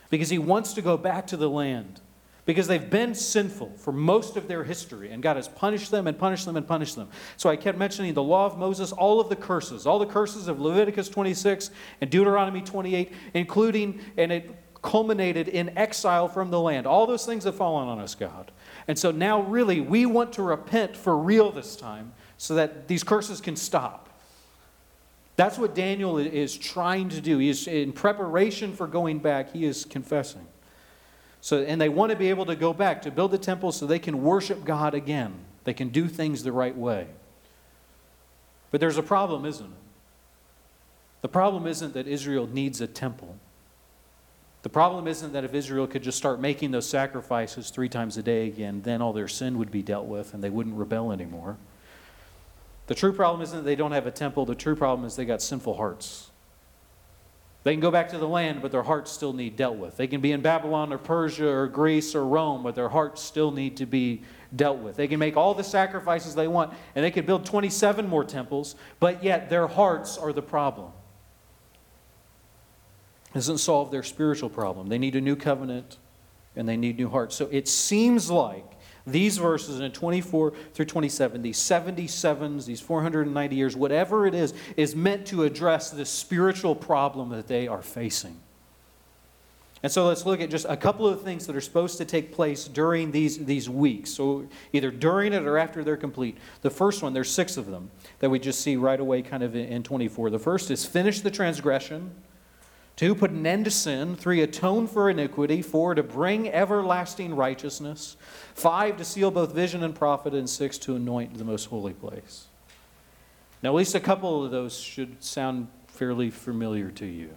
because 0.10 0.30
he 0.30 0.38
wants 0.40 0.72
to 0.76 0.82
go 0.82 0.96
back 0.96 1.28
to 1.28 1.36
the 1.36 1.50
land 1.50 2.00
because 2.50 2.66
they've 2.66 2.90
been 2.90 3.14
sinful 3.14 3.72
for 3.78 3.92
most 3.92 4.36
of 4.36 4.48
their 4.48 4.64
history, 4.64 5.12
and 5.12 5.22
God 5.22 5.36
has 5.36 5.48
punished 5.48 5.92
them 5.92 6.08
and 6.08 6.18
punished 6.18 6.48
them 6.48 6.58
and 6.58 6.68
punished 6.68 6.96
them. 6.96 7.08
So 7.38 7.48
I 7.48 7.56
kept 7.56 7.78
mentioning 7.78 8.16
the 8.16 8.24
law 8.24 8.48
of 8.48 8.58
Moses, 8.58 8.92
all 8.92 9.20
of 9.20 9.30
the 9.30 9.36
curses, 9.36 9.86
all 9.86 10.00
the 10.00 10.08
curses 10.08 10.48
of 10.48 10.60
Leviticus 10.60 11.10
26 11.10 11.70
and 12.02 12.10
Deuteronomy 12.10 12.62
28, 12.62 13.14
including, 13.36 14.02
and 14.18 14.32
it 14.32 14.50
culminated 14.82 15.48
in 15.48 15.78
exile 15.78 16.28
from 16.28 16.50
the 16.50 16.60
land. 16.60 16.88
All 16.88 17.06
those 17.06 17.24
things 17.24 17.44
have 17.44 17.54
fallen 17.54 17.88
on 17.88 18.00
us, 18.00 18.16
God. 18.16 18.52
And 18.88 18.98
so 18.98 19.12
now, 19.12 19.44
really, 19.44 19.80
we 19.80 20.08
want 20.08 20.34
to 20.34 20.42
repent 20.42 20.98
for 20.98 21.16
real 21.16 21.52
this 21.52 21.76
time 21.76 22.14
so 22.40 22.56
that 22.56 22.88
these 22.88 23.04
curses 23.04 23.42
can 23.42 23.58
stop. 23.58 24.10
That's 25.36 25.60
what 25.60 25.76
Daniel 25.76 26.18
is 26.18 26.58
trying 26.58 27.10
to 27.10 27.22
do. 27.22 27.38
He 27.38 27.50
is 27.50 27.68
in 27.68 27.94
preparation 27.94 28.76
for 28.76 28.88
going 28.88 29.20
back, 29.20 29.54
he 29.54 29.66
is 29.66 29.86
confessing. 29.86 30.48
So, 31.42 31.62
and 31.62 31.80
they 31.80 31.90
want 31.90 32.12
to 32.12 32.18
be 32.18 32.30
able 32.30 32.46
to 32.48 32.56
go 32.56 32.74
back 32.74 33.02
to 33.04 33.12
build 33.12 33.32
the 33.32 33.38
temple 33.38 33.72
so 33.72 33.86
they 33.86 34.00
can 34.00 34.24
worship 34.24 34.66
God 34.66 34.94
again. 34.94 35.34
They 35.64 35.74
can 35.74 35.90
do 35.90 36.08
things 36.08 36.44
the 36.44 36.52
right 36.52 36.76
way. 36.76 37.08
But 38.72 38.82
there's 38.82 38.98
a 38.98 39.04
problem, 39.04 39.46
isn't 39.46 39.66
it? 39.66 39.72
The 41.22 41.30
problem 41.30 41.68
isn't 41.68 41.94
that 41.94 42.08
Israel 42.08 42.48
needs 42.48 42.82
a 42.82 42.88
temple. 42.88 43.38
The 44.62 44.70
problem 44.70 45.08
isn't 45.08 45.32
that 45.34 45.44
if 45.44 45.54
Israel 45.54 45.88
could 45.88 46.04
just 46.04 46.18
start 46.18 46.40
making 46.40 46.72
those 46.72 46.88
sacrifices 46.88 47.70
three 47.70 47.90
times 47.90 48.18
a 48.18 48.24
day 48.24 48.48
again, 48.48 48.82
then 48.82 49.02
all 49.02 49.14
their 49.14 49.28
sin 49.28 49.58
would 49.58 49.72
be 49.72 49.82
dealt 49.82 50.06
with 50.06 50.34
and 50.34 50.44
they 50.44 50.50
wouldn't 50.50 50.76
rebel 50.76 51.12
anymore. 51.12 51.58
The 52.88 52.96
true 52.96 53.14
problem 53.14 53.42
isn't 53.42 53.58
that 53.58 53.64
they 53.64 53.76
don't 53.76 53.92
have 53.92 54.08
a 54.08 54.12
temple. 54.12 54.46
The 54.46 54.56
true 54.56 54.76
problem 54.76 55.06
is 55.06 55.16
they 55.16 55.26
got 55.26 55.42
sinful 55.42 55.76
hearts. 55.76 56.32
They 57.70 57.76
can 57.76 57.82
go 57.82 57.92
back 57.92 58.10
to 58.10 58.18
the 58.18 58.28
land, 58.28 58.64
but 58.64 58.72
their 58.72 58.82
hearts 58.82 59.12
still 59.12 59.32
need 59.32 59.56
dealt 59.56 59.78
with. 59.78 59.96
They 59.96 60.08
can 60.08 60.22
be 60.22 60.32
in 60.32 60.42
Babylon 60.42 60.92
or 60.92 60.98
Persia 60.98 61.48
or 61.48 61.68
Greece 61.68 62.16
or 62.16 62.26
Rome, 62.26 62.64
but 62.64 62.74
their 62.74 62.90
hearts 62.90 63.22
still 63.22 63.52
need 63.52 63.78
to 63.78 63.86
be 63.86 64.24
dealt 64.56 64.80
with. 64.80 64.96
They 64.96 65.08
can 65.08 65.20
make 65.20 65.38
all 65.38 65.54
the 65.54 65.64
sacrifices 65.64 66.34
they 66.34 66.48
want, 66.48 66.74
and 66.96 67.06
they 67.06 67.12
can 67.12 67.28
build 67.28 67.46
27 67.46 68.08
more 68.08 68.24
temples, 68.24 68.74
but 69.00 69.24
yet 69.24 69.52
their 69.52 69.68
hearts 69.68 70.18
are 70.18 70.34
the 70.34 70.42
problem. 70.42 70.92
It 73.30 73.36
doesn't 73.36 73.60
solve 73.60 73.92
their 73.92 74.02
spiritual 74.02 74.50
problem. 74.50 74.90
They 74.90 74.98
need 74.98 75.16
a 75.16 75.22
new 75.22 75.36
covenant 75.36 76.00
and 76.56 76.68
they 76.68 76.76
need 76.76 76.98
new 76.98 77.10
hearts. 77.10 77.36
So 77.36 77.50
it 77.52 77.68
seems 77.68 78.32
like 78.32 78.66
these 79.12 79.38
verses 79.38 79.80
in 79.80 79.92
24 79.92 80.54
through 80.74 80.86
27, 80.86 81.42
these 81.42 81.58
77s, 81.58 82.66
these 82.66 82.82
490 82.82 83.56
years, 83.56 83.76
whatever 83.76 84.26
it 84.26 84.34
is, 84.34 84.54
is 84.78 84.96
meant 84.96 85.26
to 85.28 85.44
address 85.44 85.90
the 85.90 86.06
spiritual 86.06 86.76
problem 86.76 87.30
that 87.30 87.48
they 87.48 87.68
are 87.68 87.82
facing. 87.82 88.40
And 89.82 89.92
so 89.92 90.08
let's 90.08 90.26
look 90.26 90.42
at 90.42 90.50
just 90.50 90.66
a 90.68 90.76
couple 90.76 91.08
of 91.08 91.22
things 91.22 91.48
that 91.48 91.56
are 91.56 91.62
supposed 91.62 91.98
to 92.00 92.06
take 92.06 92.34
place 92.34 92.68
during 92.68 93.12
these, 93.12 93.38
these 93.46 93.70
weeks. 93.70 94.12
So 94.12 94.46
either 94.74 94.92
during 94.92 95.32
it 95.32 95.44
or 95.44 95.58
after 95.58 95.84
they're 95.84 95.96
complete. 95.96 96.38
The 96.62 96.70
first 96.70 97.02
one, 97.02 97.14
there's 97.14 97.32
six 97.32 97.56
of 97.56 97.68
them 97.68 97.90
that 98.20 98.30
we 98.30 98.40
just 98.40 98.60
see 98.60 98.76
right 98.76 99.00
away 99.00 99.22
kind 99.22 99.42
of 99.42 99.56
in 99.56 99.84
24. 99.84 100.32
The 100.32 100.40
first 100.40 100.70
is 100.70 100.86
finish 100.86 101.22
the 101.22 101.32
transgression. 101.32 102.12
Two, 103.00 103.16
put 103.16 103.32
an 103.32 103.48
end 103.48 103.64
to 103.64 103.72
sin. 103.72 104.18
Three, 104.18 104.42
atone 104.42 104.86
for 104.86 105.10
iniquity. 105.10 105.62
Four, 105.62 105.96
to 105.96 106.04
bring 106.04 106.50
everlasting 106.50 107.34
righteousness. 107.34 108.18
Five, 108.54 108.98
to 108.98 109.06
seal 109.06 109.32
both 109.32 109.54
vision 109.54 109.86
and 109.86 109.96
prophet. 109.96 110.34
And 110.34 110.50
six, 110.50 110.78
to 110.80 110.98
anoint 110.98 111.38
the 111.38 111.46
most 111.46 111.68
holy 111.68 111.94
place. 111.94 112.48
Now, 113.64 113.70
at 113.70 113.76
least 113.76 113.96
a 113.96 114.02
couple 114.02 114.44
of 114.44 114.52
those 114.52 114.78
should 114.78 115.24
sound 115.24 115.70
fairly 115.88 116.30
familiar 116.30 116.92
to 116.92 117.06
you. 117.06 117.30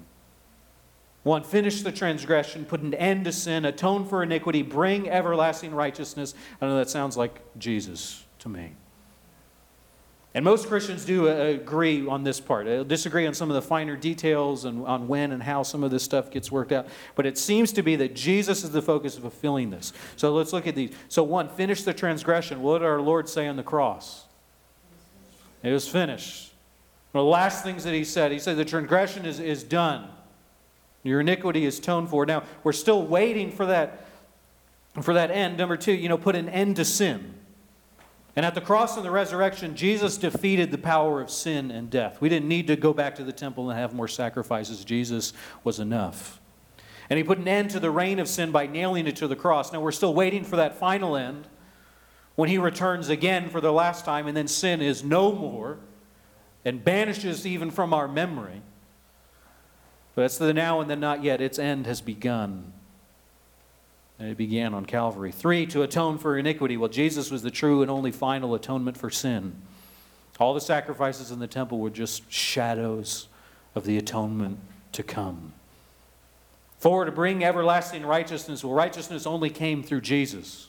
One, 1.22 1.44
finish 1.44 1.82
the 1.82 1.92
transgression, 1.92 2.64
put 2.64 2.80
an 2.80 2.92
end 2.94 3.26
to 3.26 3.32
sin, 3.32 3.64
atone 3.64 4.04
for 4.04 4.24
iniquity, 4.24 4.62
bring 4.62 5.08
everlasting 5.08 5.72
righteousness. 5.76 6.34
I 6.60 6.66
know 6.66 6.76
that 6.78 6.90
sounds 6.90 7.16
like 7.16 7.40
Jesus 7.56 8.24
to 8.40 8.48
me. 8.48 8.72
And 10.34 10.44
most 10.44 10.66
Christians 10.66 11.04
do 11.04 11.28
uh, 11.28 11.32
agree 11.32 12.06
on 12.06 12.24
this 12.24 12.40
part. 12.40 12.64
They'll 12.64 12.84
disagree 12.84 13.26
on 13.26 13.34
some 13.34 13.50
of 13.50 13.54
the 13.54 13.60
finer 13.60 13.96
details 13.96 14.64
and 14.64 14.86
on 14.86 15.06
when 15.06 15.32
and 15.32 15.42
how 15.42 15.62
some 15.62 15.84
of 15.84 15.90
this 15.90 16.02
stuff 16.02 16.30
gets 16.30 16.50
worked 16.50 16.72
out. 16.72 16.86
But 17.14 17.26
it 17.26 17.36
seems 17.36 17.70
to 17.72 17.82
be 17.82 17.96
that 17.96 18.14
Jesus 18.14 18.64
is 18.64 18.70
the 18.70 18.80
focus 18.80 19.16
of 19.16 19.22
fulfilling 19.22 19.68
this. 19.68 19.92
So 20.16 20.32
let's 20.32 20.54
look 20.54 20.66
at 20.66 20.74
these. 20.74 20.94
So, 21.08 21.22
one, 21.22 21.50
finish 21.50 21.82
the 21.82 21.92
transgression. 21.92 22.62
What 22.62 22.78
did 22.78 22.86
our 22.86 23.00
Lord 23.00 23.28
say 23.28 23.46
on 23.46 23.56
the 23.56 23.62
cross? 23.62 24.24
It 25.62 25.70
was 25.70 25.86
finished. 25.86 26.52
One 27.12 27.20
of 27.20 27.26
the 27.26 27.30
last 27.30 27.62
things 27.62 27.84
that 27.84 27.92
he 27.92 28.04
said, 28.04 28.32
he 28.32 28.38
said, 28.38 28.56
the 28.56 28.64
transgression 28.64 29.26
is, 29.26 29.38
is 29.38 29.62
done. 29.62 30.08
Your 31.02 31.20
iniquity 31.20 31.66
is 31.66 31.78
toned 31.78 32.08
for. 32.08 32.24
Now, 32.24 32.44
we're 32.64 32.72
still 32.72 33.04
waiting 33.04 33.52
for 33.52 33.66
that, 33.66 34.06
for 35.02 35.12
that 35.12 35.30
end. 35.30 35.58
Number 35.58 35.76
two, 35.76 35.92
you 35.92 36.08
know, 36.08 36.16
put 36.16 36.36
an 36.36 36.48
end 36.48 36.76
to 36.76 36.86
sin. 36.86 37.34
And 38.34 38.46
at 38.46 38.54
the 38.54 38.60
cross 38.60 38.96
and 38.96 39.04
the 39.04 39.10
resurrection, 39.10 39.76
Jesus 39.76 40.16
defeated 40.16 40.70
the 40.70 40.78
power 40.78 41.20
of 41.20 41.30
sin 41.30 41.70
and 41.70 41.90
death. 41.90 42.20
We 42.20 42.30
didn't 42.30 42.48
need 42.48 42.66
to 42.68 42.76
go 42.76 42.94
back 42.94 43.14
to 43.16 43.24
the 43.24 43.32
temple 43.32 43.68
and 43.68 43.78
have 43.78 43.92
more 43.92 44.08
sacrifices. 44.08 44.84
Jesus 44.84 45.34
was 45.64 45.78
enough. 45.78 46.40
And 47.10 47.18
he 47.18 47.24
put 47.24 47.36
an 47.36 47.48
end 47.48 47.70
to 47.70 47.80
the 47.80 47.90
reign 47.90 48.18
of 48.18 48.28
sin 48.28 48.50
by 48.50 48.66
nailing 48.66 49.06
it 49.06 49.16
to 49.16 49.28
the 49.28 49.36
cross. 49.36 49.70
Now, 49.70 49.80
we're 49.80 49.92
still 49.92 50.14
waiting 50.14 50.44
for 50.44 50.56
that 50.56 50.78
final 50.78 51.14
end 51.14 51.46
when 52.34 52.48
he 52.48 52.56
returns 52.56 53.10
again 53.10 53.50
for 53.50 53.60
the 53.60 53.72
last 53.72 54.06
time, 54.06 54.26
and 54.26 54.34
then 54.34 54.48
sin 54.48 54.80
is 54.80 55.04
no 55.04 55.32
more 55.32 55.78
and 56.64 56.82
banishes 56.82 57.46
even 57.46 57.70
from 57.70 57.92
our 57.92 58.08
memory. 58.08 58.62
But 60.14 60.22
that's 60.22 60.38
the 60.38 60.54
now 60.54 60.80
and 60.80 60.90
the 60.90 60.96
not 60.96 61.22
yet. 61.22 61.40
Its 61.40 61.58
end 61.58 61.86
has 61.86 62.00
begun. 62.00 62.72
And 64.22 64.30
it 64.30 64.36
began 64.36 64.72
on 64.72 64.86
Calvary. 64.86 65.32
Three, 65.32 65.66
to 65.66 65.82
atone 65.82 66.16
for 66.16 66.38
iniquity. 66.38 66.76
Well, 66.76 66.88
Jesus 66.88 67.32
was 67.32 67.42
the 67.42 67.50
true 67.50 67.82
and 67.82 67.90
only 67.90 68.12
final 68.12 68.54
atonement 68.54 68.96
for 68.96 69.10
sin. 69.10 69.56
All 70.38 70.54
the 70.54 70.60
sacrifices 70.60 71.32
in 71.32 71.40
the 71.40 71.48
temple 71.48 71.80
were 71.80 71.90
just 71.90 72.30
shadows 72.30 73.26
of 73.74 73.84
the 73.84 73.98
atonement 73.98 74.60
to 74.92 75.02
come. 75.02 75.54
Four, 76.78 77.04
to 77.04 77.10
bring 77.10 77.42
everlasting 77.42 78.06
righteousness. 78.06 78.62
Well, 78.62 78.74
righteousness 78.74 79.26
only 79.26 79.50
came 79.50 79.82
through 79.82 80.02
Jesus, 80.02 80.68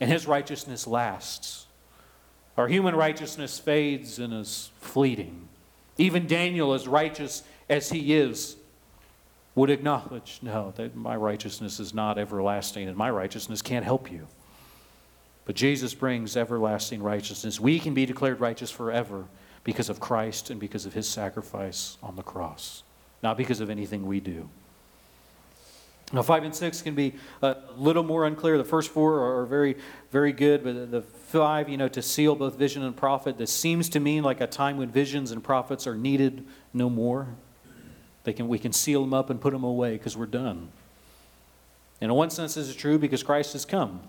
and 0.00 0.10
his 0.10 0.26
righteousness 0.26 0.86
lasts. 0.86 1.66
Our 2.56 2.68
human 2.68 2.96
righteousness 2.96 3.58
fades 3.58 4.18
and 4.18 4.32
is 4.32 4.70
fleeting. 4.80 5.46
Even 5.98 6.26
Daniel, 6.26 6.72
as 6.72 6.88
righteous 6.88 7.42
as 7.68 7.90
he 7.90 8.14
is, 8.14 8.56
would 9.58 9.70
acknowledge, 9.70 10.38
no, 10.40 10.72
that 10.76 10.94
my 10.94 11.16
righteousness 11.16 11.80
is 11.80 11.92
not 11.92 12.16
everlasting 12.16 12.86
and 12.86 12.96
my 12.96 13.10
righteousness 13.10 13.60
can't 13.60 13.84
help 13.84 14.10
you. 14.10 14.28
But 15.46 15.56
Jesus 15.56 15.94
brings 15.94 16.36
everlasting 16.36 17.02
righteousness. 17.02 17.58
We 17.58 17.80
can 17.80 17.92
be 17.92 18.06
declared 18.06 18.40
righteous 18.40 18.70
forever 18.70 19.24
because 19.64 19.88
of 19.88 19.98
Christ 19.98 20.50
and 20.50 20.60
because 20.60 20.86
of 20.86 20.94
his 20.94 21.08
sacrifice 21.08 21.98
on 22.02 22.14
the 22.14 22.22
cross, 22.22 22.84
not 23.22 23.36
because 23.36 23.60
of 23.60 23.68
anything 23.68 24.06
we 24.06 24.20
do. 24.20 24.48
Now, 26.12 26.22
five 26.22 26.44
and 26.44 26.54
six 26.54 26.80
can 26.80 26.94
be 26.94 27.14
a 27.42 27.56
little 27.76 28.04
more 28.04 28.26
unclear. 28.26 28.58
The 28.58 28.64
first 28.64 28.90
four 28.90 29.40
are 29.40 29.44
very, 29.44 29.76
very 30.12 30.32
good, 30.32 30.62
but 30.62 30.90
the 30.90 31.02
five, 31.02 31.68
you 31.68 31.76
know, 31.76 31.88
to 31.88 32.00
seal 32.00 32.36
both 32.36 32.54
vision 32.56 32.82
and 32.82 32.96
prophet, 32.96 33.36
this 33.36 33.52
seems 33.52 33.88
to 33.90 34.00
mean 34.00 34.22
like 34.22 34.40
a 34.40 34.46
time 34.46 34.78
when 34.78 34.88
visions 34.88 35.32
and 35.32 35.42
prophets 35.42 35.86
are 35.86 35.96
needed 35.96 36.46
no 36.72 36.88
more. 36.88 37.34
They 38.24 38.32
can, 38.32 38.48
we 38.48 38.58
can 38.58 38.72
seal 38.72 39.02
them 39.02 39.14
up 39.14 39.30
and 39.30 39.40
put 39.40 39.52
them 39.52 39.64
away 39.64 39.92
because 39.92 40.16
we're 40.16 40.26
done. 40.26 40.68
And 42.00 42.10
in 42.10 42.16
one 42.16 42.30
sense, 42.30 42.54
this 42.54 42.68
is 42.68 42.76
true 42.76 42.98
because 42.98 43.22
Christ 43.22 43.52
has 43.54 43.64
come. 43.64 44.00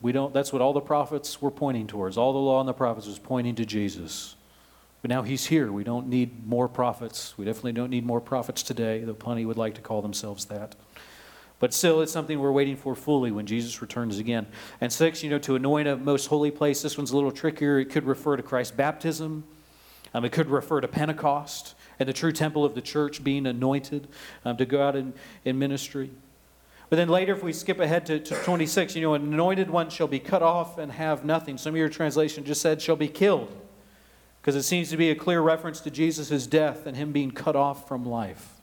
We 0.00 0.12
don't, 0.12 0.34
that's 0.34 0.52
what 0.52 0.60
all 0.60 0.72
the 0.72 0.80
prophets 0.80 1.40
were 1.40 1.50
pointing 1.50 1.86
towards. 1.86 2.18
All 2.18 2.32
the 2.32 2.38
law 2.38 2.60
and 2.60 2.68
the 2.68 2.74
prophets 2.74 3.06
was 3.06 3.18
pointing 3.18 3.54
to 3.56 3.64
Jesus. 3.64 4.36
But 5.00 5.10
now 5.10 5.22
he's 5.22 5.46
here. 5.46 5.70
We 5.70 5.84
don't 5.84 6.08
need 6.08 6.46
more 6.46 6.68
prophets. 6.68 7.38
We 7.38 7.44
definitely 7.44 7.72
don't 7.72 7.90
need 7.90 8.04
more 8.04 8.20
prophets 8.20 8.62
today, 8.62 9.00
though 9.04 9.14
plenty 9.14 9.46
would 9.46 9.56
like 9.56 9.74
to 9.74 9.80
call 9.80 10.02
themselves 10.02 10.46
that. 10.46 10.74
But 11.58 11.72
still, 11.72 12.02
it's 12.02 12.12
something 12.12 12.38
we're 12.38 12.52
waiting 12.52 12.76
for 12.76 12.94
fully 12.94 13.30
when 13.30 13.46
Jesus 13.46 13.80
returns 13.80 14.18
again. 14.18 14.46
And 14.80 14.92
six, 14.92 15.22
you 15.22 15.30
know, 15.30 15.38
to 15.38 15.54
anoint 15.54 15.88
a 15.88 15.96
most 15.96 16.26
holy 16.26 16.50
place, 16.50 16.82
this 16.82 16.98
one's 16.98 17.12
a 17.12 17.14
little 17.14 17.30
trickier. 17.30 17.78
It 17.78 17.86
could 17.86 18.04
refer 18.04 18.36
to 18.36 18.42
Christ's 18.42 18.76
baptism, 18.76 19.44
um, 20.12 20.24
it 20.24 20.32
could 20.32 20.50
refer 20.50 20.80
to 20.80 20.88
Pentecost 20.88 21.75
and 21.98 22.08
the 22.08 22.12
true 22.12 22.32
temple 22.32 22.64
of 22.64 22.74
the 22.74 22.80
church 22.80 23.24
being 23.24 23.46
anointed 23.46 24.08
um, 24.44 24.56
to 24.56 24.66
go 24.66 24.86
out 24.86 24.96
in, 24.96 25.14
in 25.44 25.58
ministry. 25.58 26.10
But 26.88 26.96
then 26.96 27.08
later, 27.08 27.32
if 27.32 27.42
we 27.42 27.52
skip 27.52 27.80
ahead 27.80 28.06
to, 28.06 28.20
to 28.20 28.34
26, 28.42 28.94
you 28.94 29.02
know, 29.02 29.14
an 29.14 29.32
anointed 29.32 29.70
one 29.70 29.90
shall 29.90 30.06
be 30.06 30.20
cut 30.20 30.42
off 30.42 30.78
and 30.78 30.92
have 30.92 31.24
nothing. 31.24 31.58
Some 31.58 31.74
of 31.74 31.78
your 31.78 31.88
translation 31.88 32.44
just 32.44 32.60
said 32.60 32.80
shall 32.80 32.96
be 32.96 33.08
killed, 33.08 33.54
because 34.40 34.54
it 34.54 34.62
seems 34.62 34.90
to 34.90 34.96
be 34.96 35.10
a 35.10 35.16
clear 35.16 35.40
reference 35.40 35.80
to 35.80 35.90
Jesus' 35.90 36.46
death 36.46 36.86
and 36.86 36.96
him 36.96 37.10
being 37.10 37.32
cut 37.32 37.56
off 37.56 37.88
from 37.88 38.04
life. 38.04 38.55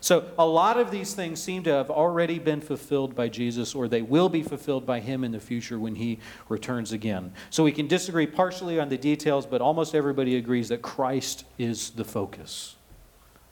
So, 0.00 0.30
a 0.38 0.46
lot 0.46 0.78
of 0.78 0.90
these 0.90 1.14
things 1.14 1.42
seem 1.42 1.62
to 1.64 1.70
have 1.70 1.90
already 1.90 2.38
been 2.38 2.60
fulfilled 2.60 3.14
by 3.14 3.28
Jesus, 3.28 3.74
or 3.74 3.88
they 3.88 4.02
will 4.02 4.28
be 4.28 4.42
fulfilled 4.42 4.86
by 4.86 5.00
him 5.00 5.24
in 5.24 5.32
the 5.32 5.40
future 5.40 5.78
when 5.78 5.96
he 5.96 6.18
returns 6.48 6.92
again. 6.92 7.32
So, 7.50 7.64
we 7.64 7.72
can 7.72 7.86
disagree 7.88 8.26
partially 8.26 8.80
on 8.80 8.88
the 8.88 8.98
details, 8.98 9.46
but 9.46 9.60
almost 9.60 9.94
everybody 9.94 10.36
agrees 10.36 10.68
that 10.68 10.82
Christ 10.82 11.44
is 11.58 11.90
the 11.90 12.04
focus. 12.04 12.76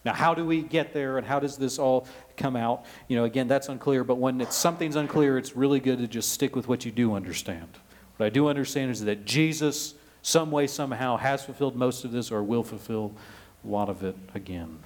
Now, 0.05 0.15
how 0.15 0.35
do 0.35 0.47
we 0.47 0.63
get 0.63 0.95
there, 0.95 1.19
and 1.19 1.27
how 1.27 1.41
does 1.41 1.59
this 1.59 1.79
all 1.79 2.07
come 2.37 2.57
out? 2.57 2.87
You 3.09 3.17
know, 3.17 3.25
again, 3.25 3.49
that's 3.49 3.69
unclear, 3.69 4.03
but 4.03 4.17
when 4.17 4.41
it's, 4.41 4.57
something's 4.57 4.97
unclear, 4.97 5.37
it's 5.37 5.55
really 5.55 5.79
good 5.81 5.99
to 5.99 6.07
just 6.07 6.33
stick 6.33 6.57
with 6.57 6.69
what 6.69 6.87
you 6.87 6.91
do 6.91 7.15
understand. 7.15 7.69
What 8.17 8.27
I 8.27 8.31
do 8.31 8.49
understand 8.49 8.91
is 8.91 9.05
that 9.05 9.27
Jesus, 9.27 9.95
some 10.23 10.51
way, 10.51 10.67
somehow, 10.67 11.19
has 11.19 11.45
fulfilled 11.45 11.77
most 11.77 12.05
of 12.05 12.13
this 12.13 12.31
or 12.31 12.43
will 12.43 12.63
fulfill 12.63 13.15
a 13.63 13.69
lot 13.69 13.91
of 13.91 14.03
it 14.03 14.17
again. 14.35 14.79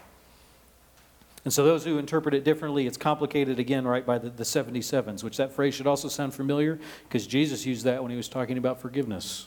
And 1.44 1.52
so 1.52 1.62
those 1.62 1.84
who 1.84 1.98
interpret 1.98 2.34
it 2.34 2.42
differently, 2.42 2.86
it's 2.86 2.96
complicated 2.96 3.58
again, 3.58 3.86
right, 3.86 4.04
by 4.04 4.18
the, 4.18 4.30
the 4.30 4.44
77s, 4.44 5.22
which 5.22 5.36
that 5.36 5.52
phrase 5.52 5.74
should 5.74 5.86
also 5.86 6.08
sound 6.08 6.32
familiar 6.32 6.78
because 7.04 7.26
Jesus 7.26 7.66
used 7.66 7.84
that 7.84 8.02
when 8.02 8.10
he 8.10 8.16
was 8.16 8.28
talking 8.28 8.56
about 8.56 8.80
forgiveness. 8.80 9.46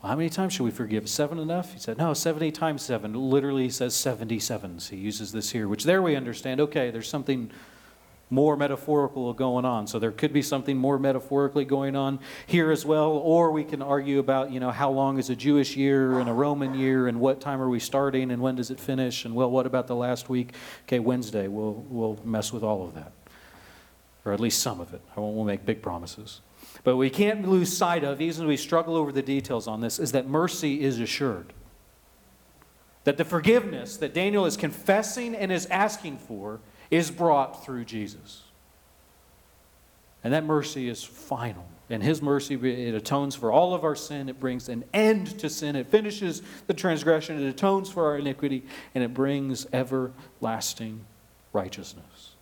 Well, 0.00 0.10
how 0.10 0.16
many 0.16 0.30
times 0.30 0.52
should 0.52 0.62
we 0.62 0.70
forgive? 0.70 1.08
Seven 1.08 1.40
enough? 1.40 1.72
He 1.72 1.80
said, 1.80 1.98
no, 1.98 2.14
70 2.14 2.52
times 2.52 2.82
seven. 2.82 3.14
Literally, 3.14 3.64
he 3.64 3.70
says 3.70 3.94
77s. 3.94 4.90
He 4.90 4.96
uses 4.96 5.32
this 5.32 5.50
here, 5.50 5.66
which 5.66 5.82
there 5.82 6.02
we 6.02 6.14
understand, 6.14 6.60
okay, 6.60 6.92
there's 6.92 7.08
something 7.08 7.50
more 8.30 8.56
metaphorical 8.56 9.32
going 9.32 9.64
on. 9.64 9.86
So 9.86 9.98
there 9.98 10.10
could 10.10 10.32
be 10.32 10.42
something 10.42 10.76
more 10.76 10.98
metaphorically 10.98 11.64
going 11.64 11.96
on 11.96 12.18
here 12.46 12.70
as 12.70 12.84
well. 12.84 13.10
Or 13.10 13.50
we 13.50 13.64
can 13.64 13.82
argue 13.82 14.18
about, 14.18 14.52
you 14.52 14.60
know, 14.60 14.70
how 14.70 14.90
long 14.90 15.18
is 15.18 15.30
a 15.30 15.36
Jewish 15.36 15.76
year 15.76 16.18
and 16.18 16.28
a 16.28 16.32
Roman 16.32 16.74
year 16.74 17.08
and 17.08 17.20
what 17.20 17.40
time 17.40 17.60
are 17.60 17.68
we 17.68 17.80
starting 17.80 18.30
and 18.30 18.42
when 18.42 18.56
does 18.56 18.70
it 18.70 18.78
finish? 18.78 19.24
And 19.24 19.34
well, 19.34 19.50
what 19.50 19.66
about 19.66 19.86
the 19.86 19.96
last 19.96 20.28
week? 20.28 20.54
Okay, 20.84 20.98
Wednesday. 20.98 21.48
We'll, 21.48 21.84
we'll 21.88 22.18
mess 22.24 22.52
with 22.52 22.62
all 22.62 22.84
of 22.84 22.94
that. 22.94 23.12
Or 24.24 24.32
at 24.32 24.40
least 24.40 24.60
some 24.60 24.80
of 24.80 24.92
it. 24.92 25.00
I 25.16 25.20
won't 25.20 25.34
we'll 25.34 25.44
make 25.44 25.64
big 25.64 25.80
promises. 25.80 26.40
But 26.84 26.96
we 26.96 27.10
can't 27.10 27.48
lose 27.48 27.74
sight 27.74 28.04
of, 28.04 28.20
even 28.20 28.44
as 28.44 28.46
we 28.46 28.56
struggle 28.56 28.96
over 28.96 29.10
the 29.10 29.22
details 29.22 29.66
on 29.66 29.80
this, 29.80 29.98
is 29.98 30.12
that 30.12 30.28
mercy 30.28 30.82
is 30.82 31.00
assured. 31.00 31.52
That 33.04 33.16
the 33.16 33.24
forgiveness 33.24 33.96
that 33.96 34.12
Daniel 34.12 34.44
is 34.44 34.56
confessing 34.56 35.34
and 35.34 35.50
is 35.50 35.66
asking 35.66 36.18
for 36.18 36.60
is 36.90 37.10
brought 37.10 37.64
through 37.64 37.84
Jesus. 37.84 38.42
And 40.24 40.32
that 40.34 40.44
mercy 40.44 40.88
is 40.88 41.04
final. 41.04 41.66
And 41.90 42.02
his 42.02 42.20
mercy, 42.20 42.54
it 42.54 42.94
atones 42.94 43.34
for 43.34 43.50
all 43.50 43.72
of 43.72 43.84
our 43.84 43.94
sin. 43.94 44.28
It 44.28 44.38
brings 44.38 44.68
an 44.68 44.84
end 44.92 45.38
to 45.38 45.48
sin. 45.48 45.74
It 45.76 45.86
finishes 45.86 46.42
the 46.66 46.74
transgression. 46.74 47.42
It 47.42 47.48
atones 47.48 47.88
for 47.88 48.06
our 48.06 48.18
iniquity. 48.18 48.64
And 48.94 49.02
it 49.02 49.14
brings 49.14 49.66
everlasting 49.72 51.04
righteousness. 51.52 52.32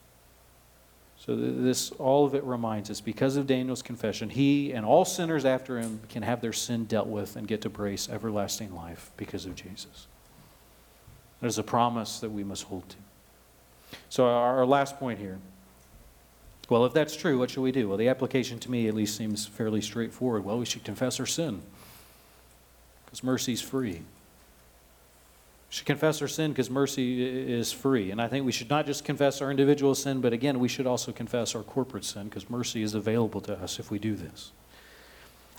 So 1.18 1.36
this, 1.36 1.90
all 1.92 2.24
of 2.24 2.34
it 2.34 2.44
reminds 2.44 2.88
us, 2.88 3.01
because 3.01 3.36
of 3.36 3.47
Daniel's 3.47 3.82
confession, 3.82 4.30
he 4.30 4.72
and 4.72 4.86
all 4.86 5.05
sinners 5.05 5.44
after 5.44 5.78
him 5.78 6.01
can 6.09 6.22
have 6.22 6.40
their 6.40 6.53
sin 6.53 6.84
dealt 6.84 7.09
with 7.09 7.34
and 7.34 7.49
get 7.49 7.61
to 7.62 7.68
brace 7.68 8.09
everlasting 8.09 8.74
life 8.74 9.11
because 9.16 9.44
of 9.44 9.57
Jesus. 9.57 10.07
There's 11.40 11.59
a 11.59 11.64
promise 11.64 12.20
that 12.20 12.30
we 12.30 12.44
must 12.44 12.64
hold 12.64 12.88
to. 12.90 12.97
So 14.09 14.26
our, 14.26 14.59
our 14.59 14.66
last 14.66 14.99
point 14.99 15.18
here. 15.18 15.38
Well, 16.68 16.84
if 16.84 16.92
that's 16.92 17.14
true, 17.14 17.38
what 17.38 17.51
should 17.51 17.62
we 17.62 17.72
do? 17.72 17.88
Well, 17.88 17.97
the 17.97 18.09
application 18.09 18.59
to 18.61 18.70
me 18.70 18.88
at 18.88 18.94
least 18.94 19.16
seems 19.16 19.47
fairly 19.47 19.80
straightforward. 19.80 20.44
Well, 20.44 20.59
we 20.59 20.64
should 20.64 20.82
confess 20.82 21.20
our 21.20 21.26
sin 21.26 21.62
because 23.05 23.22
mercy 23.22 23.53
is 23.53 23.62
free. 23.62 23.92
We 23.92 24.03
should 25.70 25.86
confess 25.86 26.20
our 26.22 26.28
sin 26.28 26.51
because 26.53 26.68
mercy 26.68 27.53
is 27.53 27.72
free. 27.72 28.11
And 28.11 28.20
I 28.20 28.26
think 28.26 28.44
we 28.44 28.53
should 28.53 28.70
not 28.70 28.86
just 28.86 29.05
confess 29.05 29.40
our 29.40 29.51
individual 29.51 29.94
sin, 29.94 30.20
but 30.20 30.32
again, 30.32 30.59
we 30.59 30.68
should 30.68 30.86
also 30.86 31.12
confess 31.12 31.55
our 31.55 31.62
corporate 31.62 32.05
sin 32.05 32.24
because 32.24 32.51
mercy 32.51 32.82
is 32.82 32.94
available 32.94 33.40
to 33.42 33.55
us 33.55 33.78
if 33.78 33.90
we 33.90 34.01
do 34.01 34.16
this. 34.16 34.51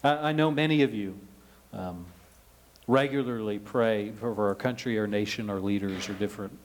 I, 0.03 0.09
I 0.09 0.31
know 0.33 0.51
many 0.51 0.81
of 0.81 0.93
you 0.93 1.17
um, 1.71 2.05
regularly 2.87 3.59
pray 3.59 4.11
for, 4.11 4.47
our 4.47 4.55
country, 4.55 4.99
our 4.99 5.07
nation, 5.07 5.49
our 5.49 5.59
leaders, 5.59 6.09
or 6.09 6.13
different 6.13 6.57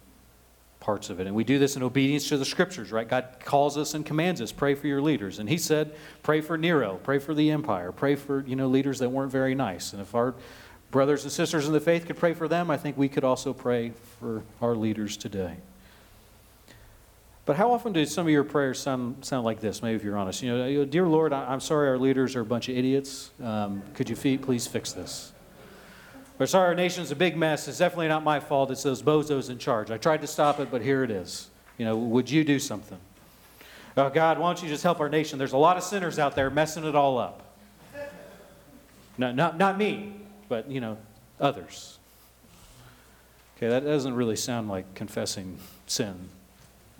parts 0.82 1.10
of 1.10 1.20
it. 1.20 1.28
And 1.28 1.36
we 1.36 1.44
do 1.44 1.60
this 1.60 1.76
in 1.76 1.82
obedience 1.82 2.28
to 2.28 2.36
the 2.36 2.44
scriptures, 2.44 2.90
right? 2.90 3.08
God 3.08 3.36
calls 3.44 3.78
us 3.78 3.94
and 3.94 4.04
commands 4.04 4.40
us, 4.40 4.50
pray 4.50 4.74
for 4.74 4.88
your 4.88 5.00
leaders. 5.00 5.38
And 5.38 5.48
he 5.48 5.56
said, 5.56 5.94
pray 6.24 6.40
for 6.40 6.58
Nero, 6.58 6.98
pray 7.04 7.20
for 7.20 7.34
the 7.34 7.52
empire, 7.52 7.92
pray 7.92 8.16
for, 8.16 8.44
you 8.46 8.56
know, 8.56 8.66
leaders 8.66 8.98
that 8.98 9.08
weren't 9.08 9.30
very 9.30 9.54
nice. 9.54 9.92
And 9.92 10.02
if 10.02 10.12
our 10.14 10.34
brothers 10.90 11.22
and 11.22 11.32
sisters 11.32 11.66
in 11.68 11.72
the 11.72 11.80
faith 11.80 12.06
could 12.06 12.18
pray 12.18 12.34
for 12.34 12.48
them, 12.48 12.68
I 12.68 12.76
think 12.76 12.98
we 12.98 13.08
could 13.08 13.22
also 13.22 13.52
pray 13.52 13.92
for 14.18 14.42
our 14.60 14.74
leaders 14.74 15.16
today. 15.16 15.58
But 17.44 17.56
how 17.56 17.72
often 17.72 17.92
do 17.92 18.04
some 18.04 18.26
of 18.26 18.32
your 18.32 18.44
prayers 18.44 18.80
sound, 18.80 19.24
sound 19.24 19.44
like 19.44 19.60
this? 19.60 19.82
Maybe 19.82 19.94
if 19.94 20.02
you're 20.02 20.18
honest. 20.18 20.42
You 20.42 20.56
know, 20.56 20.84
dear 20.84 21.06
Lord, 21.06 21.32
I- 21.32 21.52
I'm 21.52 21.60
sorry 21.60 21.88
our 21.88 21.98
leaders 21.98 22.34
are 22.34 22.40
a 22.40 22.44
bunch 22.44 22.68
of 22.68 22.76
idiots. 22.76 23.30
Um, 23.42 23.82
could 23.94 24.10
you 24.10 24.16
please 24.16 24.66
fix 24.66 24.92
this? 24.92 25.31
Or 26.40 26.46
sorry, 26.46 26.68
our 26.68 26.74
nation's 26.74 27.10
a 27.10 27.16
big 27.16 27.36
mess. 27.36 27.68
It's 27.68 27.78
definitely 27.78 28.08
not 28.08 28.24
my 28.24 28.40
fault. 28.40 28.70
It's 28.70 28.82
those 28.82 29.02
bozos 29.02 29.50
in 29.50 29.58
charge. 29.58 29.90
I 29.90 29.98
tried 29.98 30.22
to 30.22 30.26
stop 30.26 30.58
it, 30.60 30.70
but 30.70 30.82
here 30.82 31.04
it 31.04 31.10
is. 31.10 31.48
You 31.78 31.84
know, 31.84 31.96
would 31.96 32.30
you 32.30 32.44
do 32.44 32.58
something? 32.58 32.98
Oh, 33.96 34.08
God, 34.08 34.38
why 34.38 34.48
don't 34.48 34.62
you 34.62 34.68
just 34.68 34.82
help 34.82 35.00
our 35.00 35.08
nation? 35.08 35.38
There's 35.38 35.52
a 35.52 35.58
lot 35.58 35.76
of 35.76 35.82
sinners 35.82 36.18
out 36.18 36.34
there 36.34 36.50
messing 36.50 36.84
it 36.84 36.94
all 36.94 37.18
up. 37.18 37.42
No, 39.18 39.30
not, 39.30 39.58
not 39.58 39.76
me, 39.76 40.14
but, 40.48 40.70
you 40.70 40.80
know, 40.80 40.96
others. 41.38 41.98
Okay, 43.56 43.68
that 43.68 43.84
doesn't 43.84 44.14
really 44.14 44.36
sound 44.36 44.68
like 44.68 44.94
confessing 44.94 45.58
sin. 45.86 46.30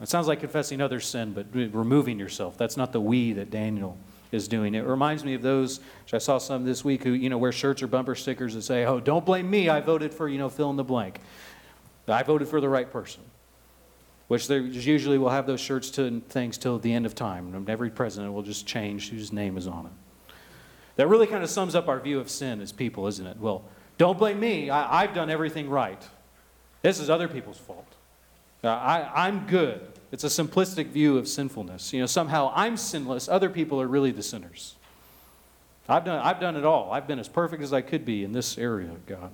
It 0.00 0.08
sounds 0.08 0.28
like 0.28 0.40
confessing 0.40 0.80
other 0.80 1.00
sin, 1.00 1.32
but 1.32 1.46
removing 1.52 2.18
yourself. 2.18 2.58
That's 2.58 2.76
not 2.76 2.92
the 2.92 3.00
we 3.00 3.32
that 3.32 3.50
Daniel 3.50 3.96
is 4.32 4.48
doing. 4.48 4.74
It 4.74 4.84
reminds 4.84 5.24
me 5.24 5.34
of 5.34 5.42
those, 5.42 5.78
which 6.04 6.14
I 6.14 6.18
saw 6.18 6.38
some 6.38 6.64
this 6.64 6.84
week, 6.84 7.04
who, 7.04 7.12
you 7.12 7.28
know, 7.28 7.38
wear 7.38 7.52
shirts 7.52 7.82
or 7.82 7.86
bumper 7.86 8.14
stickers 8.14 8.54
that 8.54 8.62
say, 8.62 8.84
oh, 8.84 8.98
don't 8.98 9.24
blame 9.24 9.48
me, 9.48 9.68
I 9.68 9.80
voted 9.80 10.12
for, 10.12 10.28
you 10.28 10.38
know, 10.38 10.48
fill 10.48 10.70
in 10.70 10.76
the 10.76 10.84
blank. 10.84 11.20
I 12.08 12.22
voted 12.22 12.48
for 12.48 12.60
the 12.60 12.68
right 12.68 12.90
person. 12.90 13.22
Which 14.28 14.48
they 14.48 14.58
usually 14.58 15.18
will 15.18 15.30
have 15.30 15.46
those 15.46 15.60
shirts 15.60 15.90
to 15.92 16.20
things 16.28 16.56
till 16.56 16.78
the 16.78 16.92
end 16.92 17.04
of 17.04 17.14
time. 17.14 17.54
And 17.54 17.68
every 17.68 17.90
president 17.90 18.32
will 18.32 18.42
just 18.42 18.66
change 18.66 19.10
whose 19.10 19.32
name 19.32 19.58
is 19.58 19.66
on 19.66 19.86
it. 19.86 19.92
That 20.96 21.06
really 21.06 21.26
kind 21.26 21.44
of 21.44 21.50
sums 21.50 21.74
up 21.74 21.88
our 21.88 22.00
view 22.00 22.18
of 22.18 22.30
sin 22.30 22.60
as 22.60 22.72
people, 22.72 23.06
isn't 23.06 23.26
it? 23.26 23.36
Well, 23.38 23.64
don't 23.98 24.18
blame 24.18 24.40
me, 24.40 24.70
I, 24.70 25.02
I've 25.02 25.14
done 25.14 25.30
everything 25.30 25.68
right. 25.68 26.02
This 26.80 26.98
is 26.98 27.10
other 27.10 27.28
people's 27.28 27.58
fault. 27.58 27.86
Uh, 28.64 28.68
I, 28.68 29.26
I'm 29.26 29.46
good. 29.46 29.91
It's 30.12 30.24
a 30.24 30.26
simplistic 30.26 30.88
view 30.88 31.16
of 31.16 31.26
sinfulness. 31.26 31.92
You 31.94 32.00
know, 32.00 32.06
somehow 32.06 32.52
I'm 32.54 32.76
sinless, 32.76 33.28
other 33.28 33.48
people 33.48 33.80
are 33.80 33.88
really 33.88 34.12
the 34.12 34.22
sinners. 34.22 34.76
I've 35.88 36.04
done, 36.04 36.20
I've 36.20 36.38
done 36.38 36.54
it 36.54 36.64
all. 36.64 36.92
I've 36.92 37.06
been 37.06 37.18
as 37.18 37.28
perfect 37.28 37.62
as 37.62 37.72
I 37.72 37.80
could 37.80 38.04
be 38.04 38.22
in 38.22 38.32
this 38.32 38.58
area, 38.58 38.90
God. 39.06 39.30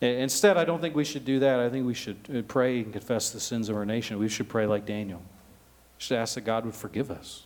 Instead, 0.00 0.56
I 0.58 0.64
don't 0.64 0.80
think 0.80 0.94
we 0.94 1.04
should 1.04 1.24
do 1.24 1.38
that. 1.38 1.60
I 1.60 1.70
think 1.70 1.86
we 1.86 1.94
should 1.94 2.16
uh, 2.34 2.42
pray 2.42 2.80
and 2.80 2.92
confess 2.92 3.30
the 3.30 3.40
sins 3.40 3.68
of 3.68 3.76
our 3.76 3.86
nation. 3.86 4.18
We 4.18 4.28
should 4.28 4.48
pray 4.48 4.66
like 4.66 4.84
Daniel. 4.84 5.20
We 5.20 6.02
should 6.02 6.18
ask 6.18 6.34
that 6.34 6.42
God 6.42 6.66
would 6.66 6.74
forgive 6.74 7.10
us. 7.10 7.44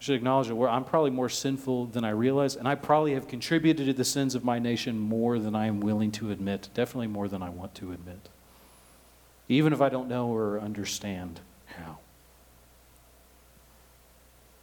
We 0.00 0.04
should 0.04 0.16
acknowledge 0.16 0.48
that 0.48 0.56
I'm 0.56 0.84
probably 0.84 1.12
more 1.12 1.30
sinful 1.30 1.86
than 1.86 2.04
I 2.04 2.10
realize, 2.10 2.56
and 2.56 2.68
I 2.68 2.74
probably 2.74 3.14
have 3.14 3.28
contributed 3.28 3.86
to 3.86 3.92
the 3.94 4.04
sins 4.04 4.34
of 4.34 4.44
my 4.44 4.58
nation 4.58 4.98
more 4.98 5.38
than 5.38 5.54
I 5.54 5.66
am 5.66 5.80
willing 5.80 6.10
to 6.12 6.30
admit, 6.30 6.68
definitely 6.74 7.06
more 7.06 7.28
than 7.28 7.40
I 7.40 7.48
want 7.48 7.74
to 7.76 7.92
admit 7.92 8.28
even 9.48 9.72
if 9.72 9.80
I 9.80 9.88
don't 9.88 10.08
know 10.08 10.28
or 10.28 10.60
understand 10.60 11.40
how. 11.66 11.98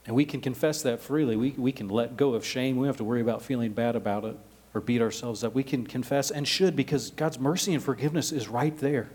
And 0.06 0.16
we 0.16 0.26
can 0.26 0.42
confess 0.42 0.82
that 0.82 1.00
freely. 1.00 1.36
We, 1.36 1.52
we 1.52 1.72
can 1.72 1.88
let 1.88 2.18
go 2.18 2.34
of 2.34 2.46
shame. 2.46 2.78
We 2.78 2.82
don't 2.82 2.88
have 2.88 2.98
to 2.98 3.04
worry 3.04 3.22
about 3.22 3.42
feeling 3.42 3.72
bad 3.72 3.96
about 3.96 4.26
it 4.26 4.36
or 4.74 4.82
beat 4.82 5.02
ourselves 5.02 5.44
up. 5.44 5.54
We 5.54 5.64
can 5.64 5.86
confess 5.86 6.32
and 6.32 6.48
should 6.48 6.76
because 6.76 7.12
God's 7.12 7.40
mercy 7.40 7.74
and 7.74 7.84
forgiveness 7.84 8.32
is 8.32 8.48
right 8.48 8.76
there. 8.80 9.10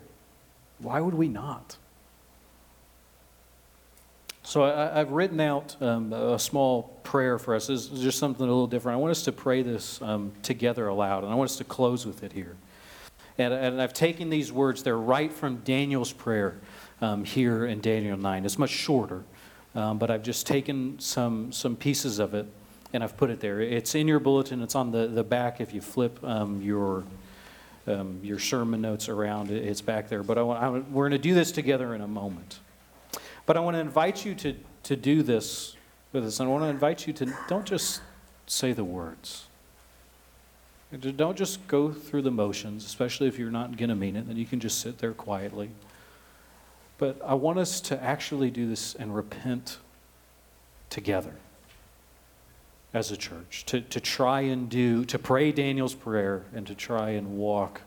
Why 0.79 1.01
would 1.01 1.14
we 1.14 1.29
not? 1.29 1.77
So 4.43 4.62
I, 4.62 5.01
I've 5.01 5.11
written 5.11 5.41
out 5.41 5.75
um, 5.83 6.12
a 6.12 6.39
small 6.39 7.01
prayer 7.03 7.37
for 7.37 7.57
us. 7.57 7.67
This 7.67 7.91
is 7.91 8.01
just 8.01 8.19
something 8.19 8.45
a 8.45 8.49
little 8.49 8.69
different. 8.69 8.97
I 8.97 9.01
want 9.01 9.11
us 9.11 9.25
to 9.25 9.33
pray 9.33 9.62
this 9.62 10.01
um, 10.03 10.33
together 10.43 10.87
aloud, 10.87 11.25
and 11.25 11.33
I 11.33 11.35
want 11.35 11.51
us 11.51 11.57
to 11.57 11.64
close 11.64 12.07
with 12.07 12.23
it 12.23 12.33
here. 12.33 12.55
And, 13.39 13.53
and 13.53 13.82
I've 13.82 13.93
taken 13.93 14.30
these 14.30 14.53
words, 14.53 14.82
they're 14.82 14.97
right 14.97 15.32
from 15.32 15.59
Daniel's 15.59 16.12
prayer 16.12 16.59
um, 17.01 17.24
here 17.24 17.66
in 17.66 17.80
Daniel 17.80 18.16
9. 18.16 18.45
It's 18.45 18.59
much 18.59 18.70
shorter, 18.70 19.24
um, 19.74 19.99
but 19.99 20.11
I've 20.11 20.22
just 20.22 20.47
taken 20.47 20.99
some, 20.99 21.53
some 21.53 21.76
pieces 21.76 22.18
of 22.18 22.34
it 22.34 22.47
and 22.93 23.05
I've 23.05 23.16
put 23.16 23.30
it 23.30 23.41
there. 23.41 23.61
It's 23.61 23.95
in 23.95 24.09
your 24.09 24.20
bulletin, 24.20 24.62
it's 24.62 24.74
on 24.74 24.91
the, 24.91 25.07
the 25.07 25.24
back 25.24 25.61
if 25.61 25.74
you 25.74 25.80
flip 25.80 26.22
um, 26.24 26.62
your, 26.62 27.05
um, 27.87 28.20
your 28.22 28.39
sermon 28.39 28.80
notes 28.80 29.09
around, 29.09 29.51
it's 29.51 29.82
back 29.82 30.09
there. 30.09 30.22
But 30.22 30.39
I 30.39 30.43
I, 30.43 30.68
we're 30.70 31.09
going 31.09 31.11
to 31.11 31.18
do 31.18 31.34
this 31.34 31.53
together 31.53 31.95
in 31.95 32.01
a 32.01 32.09
moment. 32.09 32.61
But 33.45 33.57
I 33.57 33.61
want 33.61 33.76
to 33.76 33.80
invite 33.80 34.24
you 34.24 34.34
to, 34.37 34.55
to 34.84 34.97
do 34.97 35.22
this 35.22 35.76
with 36.12 36.24
us. 36.24 36.41
And 36.41 36.49
I 36.49 36.53
want 36.53 36.64
to 36.64 36.68
invite 36.68 37.07
you 37.07 37.12
to 37.14 37.32
don't 37.49 37.66
just 37.66 38.01
say 38.47 38.72
the 38.72 38.84
words. 38.84 39.47
Don't 40.93 41.37
just 41.37 41.66
go 41.66 41.93
through 41.93 42.22
the 42.22 42.30
motions, 42.30 42.84
especially 42.84 43.26
if 43.26 43.39
you're 43.39 43.51
not 43.51 43.76
going 43.76 43.89
to 43.89 43.97
mean 43.97 44.16
it, 44.16 44.28
then 44.28 44.37
you 44.37 44.47
can 44.47 44.61
just 44.61 44.80
sit 44.80 44.99
there 44.99 45.12
quietly. 45.12 45.70
But 46.99 47.20
I 47.24 47.34
want 47.34 47.59
us 47.59 47.80
to 47.82 48.03
actually 48.03 48.51
do 48.51 48.68
this 48.68 48.95
and 48.95 49.14
repent 49.14 49.78
together 50.89 51.34
as 52.95 53.11
a 53.11 53.16
church, 53.16 53.64
to, 53.66 53.80
to 53.82 54.01
try 54.01 54.41
and 54.43 54.70
do, 54.70 55.05
to 55.05 55.18
pray 55.18 55.53
Daniel's 55.53 55.95
prayer 55.95 56.45
and 56.55 56.66
to 56.66 56.74
try 56.74 57.11
and 57.11 57.37
walk 57.37 57.82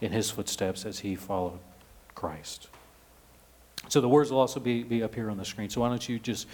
in 0.00 0.12
his 0.12 0.30
footsteps 0.30 0.84
as 0.84 1.00
he 1.00 1.16
followed 1.16 1.58
Christ. 2.14 2.68
So 3.88 4.00
the 4.00 4.08
words 4.08 4.30
will 4.30 4.38
also 4.38 4.60
be, 4.60 4.82
be 4.82 5.02
up 5.02 5.14
here 5.14 5.30
on 5.30 5.38
the 5.38 5.44
screen. 5.44 5.70
So 5.70 5.80
why 5.80 5.88
don't 5.88 6.08
you 6.08 6.18
just 6.18 6.46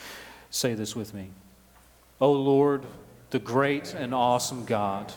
say 0.50 0.74
this 0.74 0.94
with 0.94 1.12
me? 1.12 1.28
O 2.20 2.32
Lord, 2.32 2.86
the 3.30 3.38
great 3.38 3.92
and 3.92 4.14
awesome 4.14 4.64
God. 4.64 5.12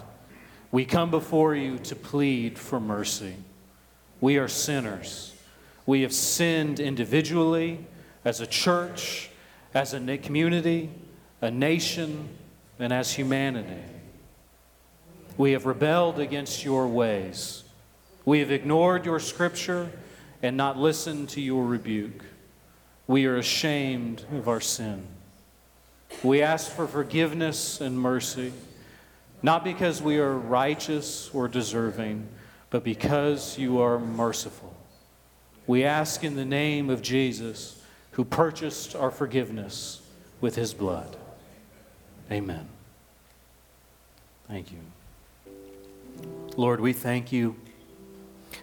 We 0.71 0.85
come 0.85 1.11
before 1.11 1.55
you 1.55 1.77
to 1.79 1.95
plead 1.95 2.59
for 2.59 2.79
mercy. 2.79 3.35
We 4.19 4.37
are 4.37 4.47
sinners. 4.47 5.33
We 5.85 6.01
have 6.01 6.13
sinned 6.13 6.79
individually, 6.79 7.85
as 8.25 8.41
a 8.41 8.47
church, 8.47 9.29
as 9.73 9.93
a 9.93 10.17
community, 10.17 10.89
a 11.39 11.49
nation, 11.49 12.27
and 12.77 12.91
as 12.91 13.13
humanity. 13.13 13.81
We 15.37 15.53
have 15.53 15.65
rebelled 15.65 16.19
against 16.19 16.65
your 16.65 16.87
ways. 16.87 17.63
We 18.25 18.39
have 18.39 18.51
ignored 18.51 19.05
your 19.05 19.19
scripture 19.19 19.89
and 20.43 20.57
not 20.57 20.77
listened 20.77 21.29
to 21.29 21.41
your 21.41 21.65
rebuke. 21.65 22.25
We 23.07 23.25
are 23.25 23.37
ashamed 23.37 24.25
of 24.33 24.49
our 24.49 24.59
sin. 24.59 25.07
We 26.23 26.41
ask 26.41 26.69
for 26.69 26.87
forgiveness 26.87 27.79
and 27.79 27.97
mercy 27.97 28.51
not 29.41 29.63
because 29.63 30.01
we 30.01 30.17
are 30.17 30.33
righteous 30.33 31.29
or 31.33 31.47
deserving, 31.47 32.27
but 32.69 32.83
because 32.83 33.57
you 33.57 33.79
are 33.81 33.99
merciful. 33.99 34.75
We 35.65 35.83
ask 35.83 36.23
in 36.23 36.35
the 36.35 36.45
name 36.45 36.89
of 36.89 37.01
Jesus, 37.01 37.81
who 38.11 38.25
purchased 38.25 38.95
our 38.95 39.11
forgiveness 39.11 40.01
with 40.41 40.55
his 40.55 40.73
blood. 40.73 41.15
Amen. 42.31 42.67
Thank 44.47 44.71
you. 44.71 44.79
Lord, 46.55 46.79
we 46.79 46.93
thank 46.93 47.31
you 47.31 47.55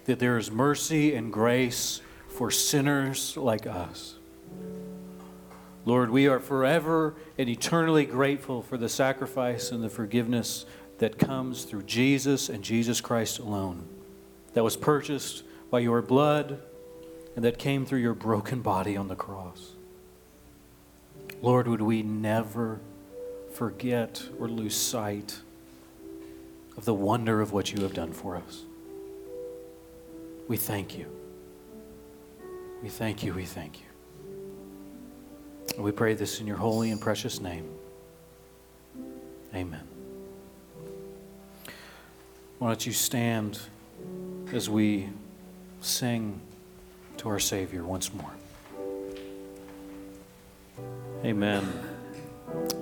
that 0.06 0.18
there 0.18 0.38
is 0.38 0.50
mercy 0.50 1.14
and 1.14 1.32
grace 1.32 2.00
for 2.28 2.50
sinners 2.50 3.36
like 3.36 3.66
us. 3.66 4.14
Lord, 5.84 6.10
we 6.10 6.26
are 6.26 6.40
forever 6.40 7.14
and 7.36 7.48
eternally 7.48 8.06
grateful 8.06 8.62
for 8.62 8.76
the 8.76 8.88
sacrifice 8.88 9.70
and 9.70 9.82
the 9.82 9.90
forgiveness 9.90 10.64
that 10.98 11.18
comes 11.18 11.64
through 11.64 11.82
Jesus 11.82 12.48
and 12.48 12.64
Jesus 12.64 13.00
Christ 13.00 13.38
alone, 13.38 13.86
that 14.54 14.64
was 14.64 14.76
purchased 14.76 15.42
by 15.70 15.80
your 15.80 16.00
blood 16.00 16.60
and 17.36 17.44
that 17.44 17.58
came 17.58 17.84
through 17.84 17.98
your 17.98 18.14
broken 18.14 18.62
body 18.62 18.96
on 18.96 19.08
the 19.08 19.16
cross. 19.16 19.72
Lord, 21.42 21.68
would 21.68 21.82
we 21.82 22.02
never 22.02 22.80
forget 23.54 24.22
or 24.38 24.48
lose 24.48 24.74
sight 24.74 25.40
of 26.76 26.84
the 26.84 26.94
wonder 26.94 27.40
of 27.40 27.52
what 27.52 27.72
you 27.72 27.82
have 27.82 27.94
done 27.94 28.12
for 28.12 28.36
us. 28.36 28.62
We 30.48 30.56
thank 30.56 30.98
you. 30.98 31.06
We 32.82 32.88
thank 32.88 33.22
you. 33.22 33.32
We 33.32 33.44
thank 33.44 33.80
you. 33.80 33.83
We 35.76 35.90
pray 35.90 36.14
this 36.14 36.40
in 36.40 36.46
your 36.46 36.56
holy 36.56 36.90
and 36.90 37.00
precious 37.00 37.40
name. 37.40 37.68
Amen. 39.54 39.86
Why 42.58 42.68
don't 42.68 42.86
you 42.86 42.92
stand 42.92 43.58
as 44.52 44.70
we 44.70 45.08
sing 45.80 46.40
to 47.18 47.28
our 47.28 47.40
Savior 47.40 47.84
once 47.84 48.12
more? 48.14 48.30
Amen. 51.24 51.93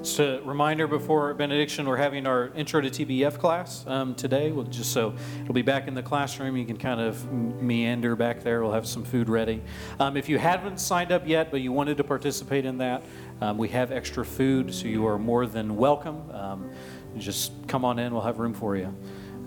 Just 0.02 0.18
a 0.18 0.40
reminder 0.44 0.88
before 0.88 1.32
benediction, 1.32 1.88
we're 1.88 1.96
having 1.96 2.26
our 2.26 2.48
intro 2.56 2.80
to 2.80 2.90
TBF 2.90 3.38
class 3.38 3.86
um, 3.86 4.16
today. 4.16 4.50
We'll 4.50 4.64
just 4.64 4.92
so 4.92 5.14
it'll 5.40 5.54
be 5.54 5.62
back 5.62 5.86
in 5.86 5.94
the 5.94 6.02
classroom. 6.02 6.56
You 6.56 6.64
can 6.64 6.76
kind 6.76 7.00
of 7.00 7.32
meander 7.32 8.16
back 8.16 8.42
there. 8.42 8.62
We'll 8.62 8.72
have 8.72 8.86
some 8.86 9.04
food 9.04 9.28
ready. 9.28 9.62
Um, 10.00 10.16
if 10.16 10.28
you 10.28 10.38
haven't 10.38 10.80
signed 10.80 11.12
up 11.12 11.26
yet, 11.26 11.52
but 11.52 11.60
you 11.60 11.70
wanted 11.70 11.96
to 11.98 12.04
participate 12.04 12.64
in 12.64 12.78
that, 12.78 13.04
um, 13.40 13.58
we 13.58 13.68
have 13.68 13.92
extra 13.92 14.24
food, 14.24 14.74
so 14.74 14.88
you 14.88 15.06
are 15.06 15.18
more 15.18 15.46
than 15.46 15.76
welcome. 15.76 16.28
Um, 16.32 16.70
just 17.16 17.52
come 17.68 17.84
on 17.84 18.00
in. 18.00 18.12
We'll 18.12 18.22
have 18.22 18.40
room 18.40 18.54
for 18.54 18.76
you. 18.76 18.92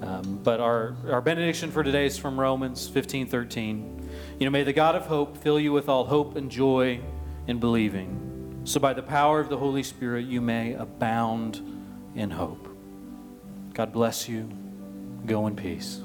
Um, 0.01 0.39
but 0.41 0.61
our, 0.61 0.95
our 1.09 1.21
benediction 1.21 1.69
for 1.69 1.83
today 1.83 2.05
is 2.05 2.17
from 2.17 2.39
Romans 2.39 2.87
15 2.87 3.27
13. 3.27 4.09
You 4.39 4.45
know, 4.45 4.51
may 4.51 4.63
the 4.63 4.73
God 4.73 4.95
of 4.95 5.05
hope 5.05 5.37
fill 5.37 5.59
you 5.59 5.73
with 5.73 5.89
all 5.89 6.05
hope 6.05 6.37
and 6.37 6.49
joy 6.49 7.01
in 7.47 7.59
believing 7.59 8.34
so 8.65 8.79
by 8.79 8.93
the 8.93 9.03
power 9.03 9.39
of 9.39 9.49
the 9.49 9.57
Holy 9.57 9.83
Spirit, 9.83 10.25
you 10.25 10.41
may 10.41 10.73
abound 10.73 11.61
in 12.15 12.31
hope. 12.31 12.67
God 13.73 13.93
bless 13.93 14.27
you. 14.27 14.49
Go 15.25 15.47
in 15.47 15.55
peace. 15.55 16.01